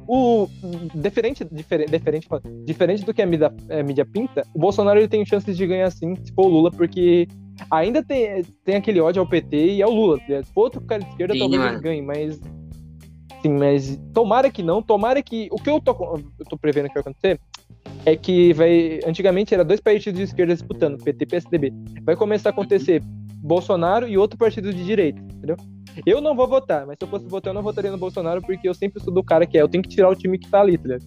O 0.08 0.48
diferente, 0.94 1.46
diferente, 1.52 1.90
diferente, 1.90 2.28
diferente 2.64 3.04
do 3.04 3.14
que 3.14 3.22
a 3.22 3.26
mídia, 3.26 3.52
a 3.70 3.82
mídia 3.82 4.04
pinta, 4.04 4.42
o 4.54 4.58
Bolsonaro 4.58 4.98
ele 4.98 5.08
tem 5.08 5.24
chances 5.24 5.56
de 5.56 5.66
ganhar 5.66 5.90
sim, 5.90 6.16
se 6.16 6.32
for 6.32 6.46
o 6.46 6.48
Lula, 6.48 6.70
porque 6.70 7.28
ainda 7.70 8.02
tem, 8.02 8.44
tem 8.64 8.76
aquele 8.76 9.00
ódio 9.00 9.20
ao 9.20 9.28
PT 9.28 9.74
e 9.74 9.82
ao 9.82 9.90
Lula. 9.90 10.18
Né? 10.28 10.42
Outro 10.54 10.80
cara 10.82 11.02
de 11.02 11.10
esquerda, 11.10 11.34
sim, 11.34 11.40
talvez 11.40 11.60
mano. 11.60 11.74
ele 11.74 11.82
ganhe, 11.82 12.02
mas. 12.02 12.40
Sim, 13.42 13.56
mas 13.58 13.98
tomara 14.12 14.50
que 14.50 14.62
não, 14.62 14.82
tomara 14.82 15.22
que. 15.22 15.48
O 15.50 15.56
que 15.56 15.70
eu 15.70 15.80
tô, 15.80 15.92
eu 16.38 16.46
tô 16.48 16.58
prevendo 16.58 16.88
que 16.88 16.94
vai 16.94 17.00
acontecer 17.00 17.40
é 18.04 18.16
que 18.16 18.52
vai. 18.52 19.00
Antigamente 19.06 19.54
era 19.54 19.64
dois 19.64 19.80
partidos 19.80 20.18
de 20.18 20.24
esquerda 20.24 20.54
disputando, 20.54 21.02
PT 21.02 21.24
e 21.24 21.26
PSDB. 21.26 21.72
Vai 22.02 22.16
começar 22.16 22.50
a 22.50 22.52
acontecer 22.52 23.02
Bolsonaro 23.42 24.06
e 24.06 24.18
outro 24.18 24.38
partido 24.38 24.72
de 24.72 24.84
direita, 24.84 25.20
entendeu? 25.20 25.56
Eu 26.06 26.20
não 26.20 26.36
vou 26.36 26.46
votar, 26.46 26.86
mas 26.86 26.96
se 26.98 27.04
eu 27.04 27.08
fosse 27.08 27.26
votar, 27.26 27.50
eu 27.50 27.54
não 27.54 27.62
votaria 27.62 27.90
no 27.90 27.98
Bolsonaro, 27.98 28.40
porque 28.40 28.68
eu 28.68 28.74
sempre 28.74 29.02
sou 29.02 29.12
do 29.12 29.24
cara 29.24 29.46
que 29.46 29.58
é, 29.58 29.62
eu 29.62 29.68
tenho 29.68 29.82
que 29.82 29.88
tirar 29.88 30.08
o 30.08 30.14
time 30.14 30.38
que 30.38 30.48
tá 30.48 30.60
ali, 30.60 30.78
tá 30.78 30.84
ligado? 30.84 31.02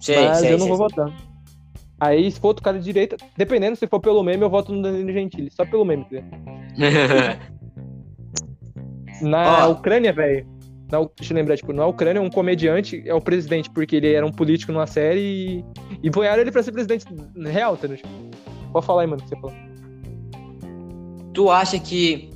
Sim, 0.00 0.14
mas 0.14 0.38
sim, 0.38 0.46
eu 0.46 0.58
não 0.58 0.66
sim, 0.66 0.68
vou 0.68 0.78
votar. 0.78 1.12
Aí, 2.00 2.30
se 2.30 2.38
for 2.40 2.48
outro 2.48 2.62
cara 2.62 2.78
de 2.78 2.84
direita, 2.84 3.16
dependendo, 3.36 3.76
se 3.76 3.86
for 3.86 3.98
pelo 4.00 4.22
meme, 4.22 4.42
eu 4.42 4.50
voto 4.50 4.72
no 4.72 4.82
Danilo 4.82 5.12
Gentili, 5.12 5.50
só 5.50 5.64
pelo 5.64 5.84
meme, 5.84 6.04
tá 6.04 6.10
ligado? 6.10 7.40
Na 9.20 9.66
oh. 9.66 9.72
Ucrânia, 9.72 10.12
velho, 10.12 10.46
deixa 11.16 11.32
eu 11.32 11.36
lembrar, 11.36 11.56
tipo, 11.56 11.72
na 11.72 11.84
Ucrânia, 11.86 12.22
um 12.22 12.30
comediante 12.30 13.02
é 13.04 13.12
o 13.12 13.20
presidente, 13.20 13.68
porque 13.70 13.96
ele 13.96 14.12
era 14.12 14.24
um 14.24 14.30
político 14.30 14.72
numa 14.72 14.86
série 14.86 15.20
e, 15.20 15.64
e 16.02 16.10
boiaram 16.10 16.40
ele 16.40 16.52
pra 16.52 16.62
ser 16.62 16.72
presidente 16.72 17.04
real, 17.50 17.76
tá 17.76 17.88
ligado? 17.88 18.08
Pode 18.72 18.86
falar 18.86 19.02
aí, 19.02 19.06
mano, 19.06 19.20
o 19.20 19.24
que 19.24 19.28
você 19.28 19.40
falou. 19.40 19.56
Tu 21.34 21.50
acha 21.50 21.78
que 21.78 22.30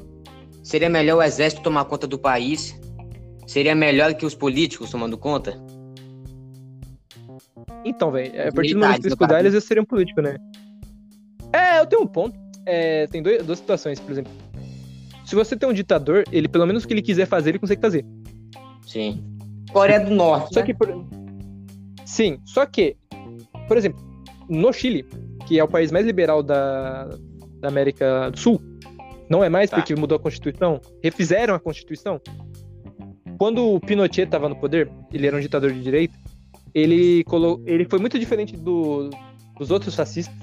seria 0.63 0.89
melhor 0.89 1.19
o 1.19 1.23
exército 1.23 1.63
tomar 1.63 1.85
conta 1.85 2.07
do 2.07 2.19
país? 2.19 2.79
Seria 3.47 3.75
melhor 3.75 4.15
que 4.15 4.27
os 4.27 4.35
políticos 4.35 4.91
tomando 4.91 5.17
conta? 5.17 5.59
Então, 7.85 8.11
velho, 8.11 8.49
a 8.49 8.53
partir 8.53 8.75
do 8.75 8.81
momento 8.81 9.01
que 9.01 9.07
eles 9.07 9.15
cuidarem, 9.15 9.47
eles 9.47 9.65
seriam 9.65 9.85
políticos, 9.85 10.23
né? 10.23 10.37
É, 11.53 11.81
eu 11.81 11.87
tenho 11.87 12.03
um 12.03 12.07
ponto. 12.07 12.39
É, 12.65 13.07
tem 13.09 13.23
dois, 13.23 13.45
duas 13.45 13.59
situações, 13.59 14.01
por 14.01 14.11
exemplo. 14.11 14.33
Se 15.25 15.35
você 15.35 15.57
tem 15.57 15.69
um 15.69 15.73
ditador, 15.73 16.25
ele, 16.33 16.49
pelo 16.49 16.67
menos 16.67 16.85
o 16.85 16.89
que 16.89 16.95
ele 16.95 17.03
quiser 17.03 17.27
fazer, 17.27 17.51
ele 17.51 17.59
consegue 17.59 17.81
fazer. 17.81 18.05
Sim. 18.87 19.25
Coreia 19.73 20.01
do 20.01 20.15
Norte. 20.15 20.55
Só 20.55 20.61
né? 20.61 20.67
que, 20.67 20.75
por... 20.75 21.05
Sim, 22.05 22.39
só 22.45 22.67
que, 22.67 22.97
por 23.69 23.77
exemplo, 23.77 24.01
no 24.49 24.73
Chile, 24.73 25.07
que 25.47 25.59
é 25.59 25.65
o 25.65 25.69
país 25.69 25.91
mais 25.91 26.05
liberal 26.05 26.43
da, 26.43 27.09
da 27.61 27.69
América 27.69 28.31
do 28.31 28.39
Sul, 28.39 28.61
não 29.29 29.43
é 29.43 29.49
mais 29.49 29.71
tá. 29.71 29.77
porque 29.77 29.95
mudou 29.95 30.17
a 30.17 30.21
Constituição, 30.21 30.81
refizeram 31.03 31.55
a 31.55 31.61
Constituição. 31.61 32.21
Quando 33.39 33.75
o 33.75 33.81
Pinochet 33.81 34.25
estava 34.25 34.49
no 34.49 34.57
poder, 34.57 34.91
ele 35.13 35.27
era 35.27 35.37
um 35.37 35.41
ditador 35.41 35.73
de 35.73 35.81
direita, 35.81 36.15
ele, 36.75 37.25
colo... 37.25 37.63
ele 37.67 37.85
foi 37.85 37.99
muito 37.99 38.19
diferente 38.19 38.57
do... 38.57 39.11
dos 39.59 39.71
outros 39.71 39.95
fascistas, 39.95 40.35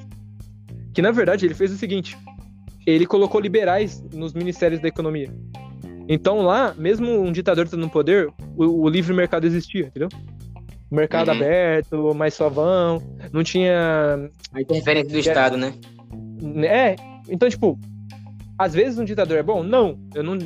que 0.93 1.01
na 1.01 1.11
verdade 1.11 1.45
ele 1.45 1.53
fez 1.53 1.71
o 1.71 1.77
seguinte, 1.77 2.17
ele 2.85 3.05
colocou 3.05 3.39
liberais 3.39 4.01
nos 4.13 4.33
ministérios 4.33 4.81
da 4.81 4.87
economia. 4.87 5.31
Então 6.07 6.41
lá, 6.41 6.73
mesmo 6.75 7.21
um 7.21 7.31
ditador 7.31 7.65
estando 7.65 7.81
no 7.81 7.89
poder, 7.89 8.33
o, 8.57 8.83
o 8.83 8.89
livre 8.89 9.13
mercado 9.13 9.45
existia, 9.45 9.85
entendeu? 9.85 10.09
O 10.89 10.95
mercado 10.95 11.29
uhum. 11.29 11.35
aberto, 11.35 12.15
mais 12.15 12.33
suavão, 12.33 12.99
não 13.31 13.43
tinha. 13.43 14.29
A 14.51 14.61
interferência 14.61 15.11
do 15.11 15.19
Estado, 15.19 15.55
né? 15.55 15.73
É, 16.65 16.95
então, 17.29 17.47
tipo, 17.47 17.77
às 18.57 18.73
vezes 18.73 18.97
um 18.97 19.05
ditador 19.05 19.37
é 19.37 19.43
bom? 19.43 19.61
Não, 19.61 19.99
eu 20.15 20.23
não. 20.23 20.37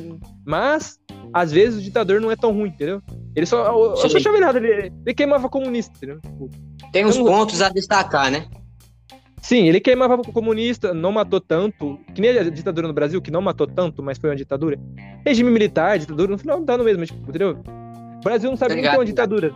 Mas, 0.44 1.00
às 1.32 1.52
vezes 1.52 1.80
o 1.80 1.82
ditador 1.82 2.20
não 2.20 2.30
é 2.30 2.36
tão 2.36 2.52
ruim, 2.52 2.68
entendeu? 2.68 3.02
Ele 3.34 3.46
só. 3.46 3.66
Eu 3.66 3.96
só 3.96 4.16
achava 4.16 4.36
errado, 4.36 4.56
ele, 4.56 4.92
ele 5.04 5.14
queimava 5.14 5.48
comunista, 5.48 5.92
entendeu? 5.96 6.20
Tipo, 6.20 6.50
Tem 6.92 7.04
uns 7.04 7.16
então, 7.16 7.26
pontos 7.26 7.60
a 7.60 7.68
destacar, 7.68 8.30
né? 8.30 8.46
Sim, 9.44 9.68
ele 9.68 9.78
queimava 9.78 10.14
o 10.14 10.32
comunista, 10.32 10.94
não 10.94 11.12
matou 11.12 11.38
tanto, 11.38 12.00
que 12.14 12.20
nem 12.20 12.30
a 12.30 12.44
ditadura 12.44 12.88
no 12.88 12.94
Brasil, 12.94 13.20
que 13.20 13.30
não 13.30 13.42
matou 13.42 13.66
tanto, 13.66 14.02
mas 14.02 14.16
foi 14.16 14.30
uma 14.30 14.36
ditadura. 14.36 14.78
Regime 15.24 15.50
militar, 15.50 15.98
ditadura, 15.98 16.32
no 16.32 16.38
final 16.38 16.62
dá 16.62 16.78
no 16.78 16.84
mesmo, 16.84 17.04
tipo, 17.04 17.28
entendeu? 17.28 17.58
O 18.16 18.24
Brasil 18.24 18.48
não 18.48 18.56
sabe 18.56 18.70
tá 18.70 18.80
nem 18.80 18.90
ter 18.90 18.96
uma 18.96 19.04
ditadura. 19.04 19.54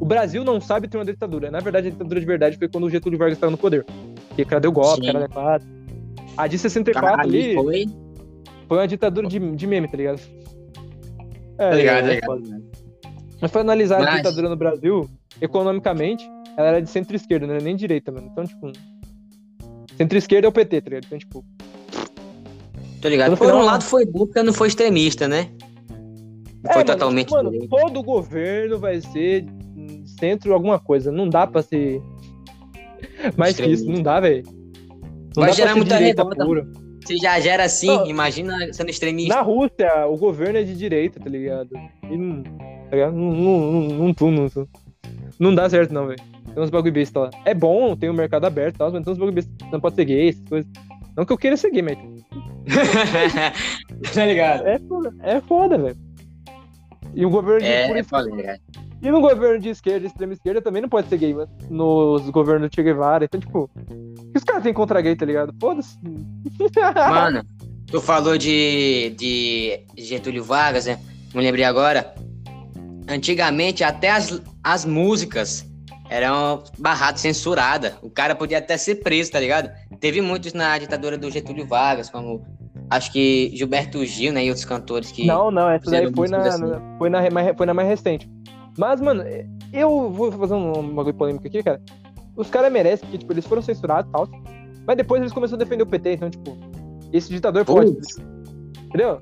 O 0.00 0.04
Brasil 0.04 0.42
não 0.42 0.60
sabe 0.60 0.88
ter 0.88 0.98
uma 0.98 1.04
ditadura. 1.04 1.52
Na 1.52 1.60
verdade, 1.60 1.86
a 1.86 1.90
ditadura 1.90 2.18
de 2.18 2.26
verdade 2.26 2.58
foi 2.58 2.68
quando 2.68 2.84
o 2.84 2.90
Getúlio 2.90 3.16
Vargas 3.16 3.36
estava 3.36 3.52
no 3.52 3.56
poder. 3.56 3.86
Que 4.34 4.44
cadê 4.44 4.66
o 4.66 4.72
golpe, 4.72 5.06
cara 5.06 5.24
é 5.24 5.28
quatro. 5.28 5.68
A 6.36 6.46
de 6.48 6.58
64 6.58 7.00
Caralho, 7.00 7.28
ali 7.28 7.54
foi... 7.54 7.86
foi 8.66 8.78
uma 8.78 8.88
ditadura 8.88 9.28
de, 9.28 9.38
de 9.38 9.66
meme, 9.68 9.86
tá 9.86 9.96
ligado? 9.96 10.20
É, 11.58 11.70
tá 11.70 11.76
ligado, 11.76 12.10
é, 12.10 12.20
tá 12.20 12.34
ligado. 12.34 12.64
Mas 13.40 13.50
foi 13.50 13.60
analisar 13.60 13.98
mas... 14.00 14.08
a 14.08 14.16
ditadura 14.16 14.48
no 14.48 14.56
Brasil, 14.56 15.08
economicamente, 15.40 16.28
ela 16.56 16.68
era 16.68 16.82
de 16.82 16.90
centro-esquerda, 16.90 17.46
não 17.46 17.54
era 17.54 17.62
nem 17.62 17.76
direita, 17.76 18.10
mano. 18.10 18.28
Então, 18.32 18.44
tipo, 18.44 18.72
Centro-esquerda 19.98 20.46
é 20.46 20.48
o 20.48 20.52
PT, 20.52 20.80
tá 20.80 20.90
ligado? 20.90 21.04
Então, 21.06 21.18
tipo. 21.18 21.44
Tô 23.02 23.08
ligado. 23.08 23.36
Por 23.36 23.46
final, 23.46 23.62
um 23.62 23.64
lado 23.64 23.82
foi 23.82 24.06
porque 24.06 24.40
não 24.44 24.52
foi 24.52 24.68
extremista, 24.68 25.26
né? 25.26 25.50
Não 26.62 26.70
é, 26.70 26.74
foi 26.74 26.84
totalmente. 26.84 27.32
Mano, 27.32 27.50
tipo, 27.50 27.68
mano, 27.68 27.86
todo 27.86 28.02
governo 28.04 28.78
vai 28.78 29.00
ser 29.00 29.44
centro 30.20 30.54
alguma 30.54 30.78
coisa. 30.78 31.10
Não 31.10 31.28
dá 31.28 31.48
pra 31.48 31.62
ser. 31.62 32.00
Mais 33.36 33.56
que 33.56 33.66
isso, 33.66 33.90
não 33.90 34.02
dá, 34.02 34.20
velho. 34.20 34.44
Vai 35.34 35.52
gerar 35.52 35.74
muita 35.74 35.96
revolta. 35.96 36.44
Pura. 36.44 36.68
Se 37.08 37.16
já 37.16 37.40
gera 37.40 37.64
assim, 37.64 37.86
não, 37.86 38.06
imagina 38.06 38.70
sendo 38.70 38.90
extremista. 38.90 39.34
Na 39.34 39.40
Rússia, 39.40 40.06
o 40.06 40.18
governo 40.18 40.58
é 40.58 40.62
de 40.62 40.74
direita, 40.74 41.18
tá 41.18 41.30
ligado? 41.30 41.70
E 42.02 42.16
não. 42.18 42.42
Tá 42.42 42.90
ligado? 42.92 43.14
Não, 43.14 43.32
não, 43.32 43.72
não, 43.72 44.12
não, 44.12 44.30
não, 44.30 44.68
não 45.40 45.54
dá 45.54 45.70
certo, 45.70 45.94
não, 45.94 46.06
velho. 46.06 46.20
Tem 46.52 46.62
uns 46.62 46.68
bagulho 46.68 46.92
besta 46.92 47.20
lá. 47.20 47.30
É 47.46 47.54
bom, 47.54 47.96
tem 47.96 48.10
o 48.10 48.12
um 48.12 48.14
mercado 48.14 48.44
aberto 48.44 48.74
e 48.74 48.78
tal, 48.78 48.92
mas 48.92 49.02
tem 49.02 49.10
uns 49.10 49.18
bagulho 49.18 49.34
besta. 49.34 49.50
Não 49.72 49.80
pode 49.80 49.94
ser 49.94 50.04
gay, 50.04 50.28
essas 50.28 50.46
coisas. 50.46 50.70
Não 51.16 51.24
que 51.24 51.32
eu 51.32 51.38
queira 51.38 51.56
ser 51.56 51.70
gay, 51.70 51.80
mas. 51.80 51.96
tá 54.12 54.26
ligado? 54.26 54.66
É 54.66 54.78
foda, 54.78 55.14
é 55.22 55.40
foda, 55.40 55.78
velho. 55.78 55.96
E 57.14 57.24
o 57.24 57.30
governo 57.30 57.60
de. 57.60 57.68
É, 57.68 57.90
é 57.90 58.02
foda, 58.02 58.28
é. 58.38 58.58
E 59.00 59.10
no 59.10 59.20
governo 59.20 59.60
de 59.60 59.68
esquerda, 59.68 60.06
extrema 60.06 60.32
esquerda, 60.32 60.60
também 60.60 60.82
não 60.82 60.88
pode 60.88 61.08
ser 61.08 61.18
gay, 61.18 61.32
mano. 61.32 61.50
Nos 61.70 62.28
governos 62.30 62.68
do 62.68 62.74
Che 62.74 62.82
Guevara. 62.82 63.24
Então, 63.24 63.38
tipo, 63.38 63.70
o 63.76 64.32
que 64.32 64.38
os 64.38 64.44
caras 64.44 64.62
têm 64.62 64.74
contra 64.74 65.00
gay, 65.00 65.14
tá 65.14 65.24
ligado? 65.24 65.54
Foda-se. 65.60 65.96
Mano, 66.94 67.44
tu 67.86 68.00
falou 68.00 68.36
de, 68.36 69.14
de 69.16 69.80
Getúlio 69.96 70.42
Vargas, 70.42 70.86
né? 70.86 70.98
Me 71.32 71.42
lembrei 71.42 71.64
agora. 71.64 72.12
Antigamente, 73.08 73.84
até 73.84 74.10
as, 74.10 74.42
as 74.64 74.84
músicas 74.84 75.64
era 76.10 76.32
uma 76.32 76.64
barrada 76.78 77.18
censurada. 77.18 77.96
O 78.02 78.10
cara 78.10 78.34
podia 78.34 78.58
até 78.58 78.76
ser 78.76 78.96
preso, 78.96 79.30
tá 79.30 79.38
ligado? 79.38 79.70
Teve 80.00 80.20
muitos 80.20 80.52
na 80.52 80.76
ditadura 80.76 81.16
do 81.16 81.30
Getúlio 81.30 81.66
Vargas, 81.66 82.10
como 82.10 82.44
acho 82.90 83.12
que 83.12 83.50
Gilberto 83.54 84.04
Gil, 84.04 84.32
né, 84.32 84.44
e 84.44 84.48
outros 84.48 84.64
cantores 84.64 85.12
que. 85.12 85.26
Não, 85.26 85.50
não, 85.50 85.68
essa 85.68 85.90
daí 85.90 86.12
foi 86.12 86.28
na, 86.28 86.38
assim. 86.38 86.62
na, 86.62 86.98
foi, 86.98 87.10
na, 87.10 87.54
foi 87.54 87.66
na 87.66 87.74
mais 87.74 87.88
recente. 87.88 88.28
Mas, 88.78 89.00
mano, 89.00 89.24
eu 89.72 90.10
vou 90.10 90.30
fazer 90.30 90.54
um 90.54 90.94
bagulho 90.94 91.14
polêmico 91.14 91.46
aqui, 91.46 91.62
cara. 91.62 91.82
Os 92.36 92.48
caras 92.48 92.72
merecem, 92.72 93.00
porque, 93.00 93.18
tipo, 93.18 93.32
eles 93.32 93.44
foram 93.44 93.60
censurados 93.60 94.08
e 94.08 94.12
tal. 94.12 94.28
Mas 94.86 94.96
depois 94.96 95.20
eles 95.20 95.32
começaram 95.32 95.60
a 95.60 95.64
defender 95.64 95.82
o 95.82 95.86
PT, 95.86 96.12
então, 96.12 96.30
tipo, 96.30 96.56
esse 97.12 97.28
ditador 97.28 97.64
pode. 97.64 97.90
Entendeu? 98.84 99.20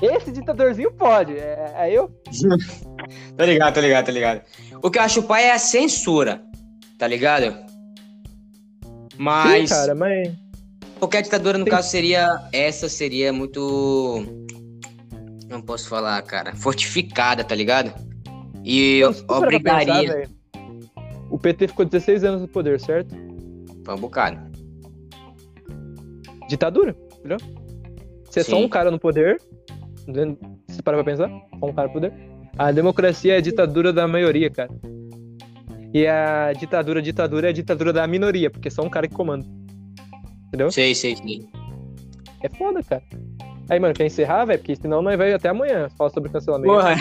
Esse 0.00 0.30
ditadorzinho 0.30 0.92
pode. 0.92 1.36
É, 1.36 1.74
é 1.76 1.92
eu. 1.92 2.08
tá 3.36 3.44
ligado, 3.44 3.74
tá 3.74 3.80
ligado, 3.80 4.06
tá 4.06 4.12
ligado. 4.12 4.42
O 4.80 4.90
que 4.90 4.98
eu 4.98 5.02
acho 5.02 5.22
pai 5.24 5.44
é 5.44 5.52
a 5.52 5.58
censura, 5.58 6.42
tá 6.96 7.08
ligado? 7.08 7.56
Mas. 9.18 9.68
Sim, 9.68 9.74
cara, 9.74 9.94
mas. 9.96 10.32
Qualquer 11.00 11.22
ditadura, 11.22 11.58
no 11.58 11.64
Tem... 11.64 11.72
caso, 11.72 11.90
seria. 11.90 12.48
Essa 12.52 12.88
seria 12.88 13.32
muito. 13.32 14.24
Não 15.48 15.60
posso 15.60 15.88
falar, 15.88 16.22
cara. 16.22 16.54
Fortificada, 16.54 17.42
tá 17.42 17.54
ligado? 17.54 17.92
E 18.66 19.02
obrigaria. 19.28 20.12
Pensar, 20.12 20.30
o 21.30 21.38
PT 21.38 21.68
ficou 21.68 21.86
16 21.86 22.24
anos 22.24 22.40
no 22.42 22.48
poder, 22.48 22.80
certo? 22.80 23.14
Foi 23.84 23.94
um 23.94 23.98
bocado. 23.98 24.38
Ditadura, 26.48 26.96
entendeu? 27.18 27.38
Você 28.24 28.40
é 28.40 28.42
só 28.42 28.58
um 28.58 28.68
cara 28.68 28.90
no 28.90 28.98
poder. 28.98 29.40
Você 30.66 30.82
para 30.82 30.96
pra 30.96 31.04
pensar? 31.04 31.28
Só 31.60 31.66
um 31.66 31.72
cara 31.72 31.88
no 31.88 31.94
poder 31.94 32.12
a 32.58 32.72
democracia 32.72 33.34
é 33.34 33.36
a 33.36 33.40
ditadura 33.40 33.92
da 33.92 34.08
maioria, 34.08 34.50
cara. 34.50 34.70
E 35.92 36.06
a 36.06 36.52
ditadura, 36.52 37.02
ditadura 37.02 37.48
é 37.48 37.50
a 37.50 37.52
ditadura 37.52 37.92
da 37.92 38.06
minoria, 38.06 38.50
porque 38.50 38.68
é 38.68 38.70
só 38.70 38.82
um 38.82 38.88
cara 38.88 39.06
que 39.06 39.14
comanda. 39.14 39.46
Entendeu? 40.48 40.70
Sei, 40.70 40.94
sei, 40.94 41.16
sei. 41.16 41.46
É 42.42 42.48
foda, 42.48 42.82
cara. 42.82 43.02
Aí, 43.68 43.78
mano, 43.78 43.94
quer 43.94 44.06
encerrar, 44.06 44.44
velho? 44.46 44.58
Porque 44.58 44.76
senão 44.76 45.02
nós 45.02 45.18
vai 45.18 45.32
até 45.32 45.48
amanhã 45.48 45.88
falar 45.98 46.10
sobre 46.10 46.30
cancelamento. 46.30 46.72
Porra. 46.72 46.94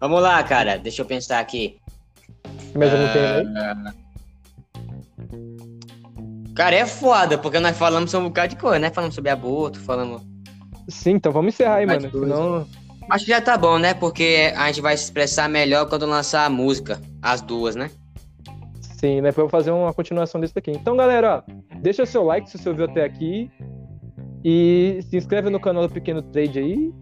Vamos 0.00 0.22
lá, 0.22 0.42
cara. 0.42 0.78
Deixa 0.78 1.02
eu 1.02 1.06
pensar 1.06 1.40
aqui. 1.40 1.78
Mas 2.74 2.92
eu 2.92 2.98
não 2.98 3.12
tenho 3.12 3.26
aí. 3.26 3.46
Ah, 3.56 3.94
Cara, 6.54 6.74
é 6.74 6.86
foda, 6.86 7.36
porque 7.36 7.60
nós 7.60 7.76
falamos 7.76 8.10
sobre 8.10 8.26
um 8.26 8.30
bocado 8.30 8.54
de 8.54 8.56
coisa, 8.56 8.78
né? 8.78 8.90
Falamos 8.90 9.14
sobre 9.14 9.30
aborto, 9.30 9.78
falamos. 9.78 10.22
Sim, 10.88 11.12
então 11.12 11.30
vamos 11.30 11.54
encerrar 11.54 11.76
aí, 11.76 11.86
mano. 11.86 12.10
Senão. 12.10 12.66
Acho 13.10 13.24
que 13.24 13.30
já 13.30 13.40
tá 13.40 13.58
bom, 13.58 13.78
né? 13.78 13.92
Porque 13.92 14.52
a 14.56 14.66
gente 14.68 14.80
vai 14.80 14.96
se 14.96 15.04
expressar 15.04 15.48
melhor 15.48 15.86
quando 15.86 16.06
lançar 16.06 16.46
a 16.46 16.50
música. 16.50 17.00
As 17.20 17.42
duas, 17.42 17.76
né? 17.76 17.90
Sim, 18.80 19.20
né? 19.20 19.30
Vou 19.32 19.48
fazer 19.48 19.70
uma 19.70 19.92
continuação 19.92 20.40
disso 20.40 20.54
daqui. 20.54 20.70
Então, 20.70 20.96
galera, 20.96 21.44
ó, 21.46 21.52
deixa 21.76 22.06
seu 22.06 22.24
like 22.24 22.48
se 22.48 22.56
você 22.56 22.68
ouviu 22.70 22.86
até 22.86 23.04
aqui. 23.04 23.50
E 24.42 25.00
se 25.10 25.16
inscreve 25.16 25.50
no 25.50 25.60
canal 25.60 25.86
do 25.86 25.92
Pequeno 25.92 26.22
Trade 26.22 26.58
aí. 26.58 26.94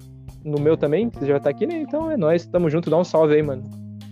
No 0.45 0.61
meu 0.61 0.76
também, 0.76 1.09
que 1.09 1.18
você 1.18 1.26
já 1.26 1.38
estar 1.38 1.51
aqui, 1.51 1.66
né? 1.66 1.80
Então 1.80 2.11
é 2.11 2.16
nóis, 2.16 2.45
tamo 2.47 2.68
junto, 2.68 2.90
dá 2.90 2.99
um 2.99 3.05
salve 3.05 3.34
aí, 3.34 3.42
mano. 3.42 3.62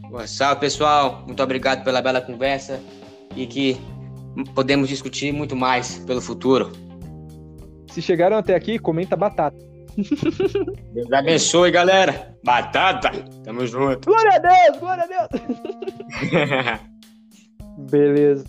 Boa, 0.09 0.27
Salve, 0.27 0.61
pessoal. 0.61 1.23
Muito 1.27 1.43
obrigado 1.43 1.85
pela 1.85 2.01
bela 2.03 2.21
conversa. 2.21 2.81
E 3.35 3.47
que 3.47 3.81
podemos 4.55 4.89
discutir 4.89 5.33
muito 5.33 5.57
mais 5.57 5.99
pelo 6.01 6.21
futuro. 6.21 6.71
Se 7.91 8.01
chegaram 8.03 8.37
até 8.37 8.55
aqui, 8.55 8.79
comenta 8.79 9.17
batata. 9.17 9.57
Deus 10.95 11.13
abençoe, 11.13 11.71
galera. 11.71 12.35
Batata. 12.45 13.11
Tamo 13.45 13.67
junto. 13.67 14.07
Glória 14.09 14.33
a 14.35 14.39
Deus, 14.39 14.79
glória 14.79 15.05
a 15.05 15.07
Deus! 15.07 15.29
Beleza. 17.91 18.45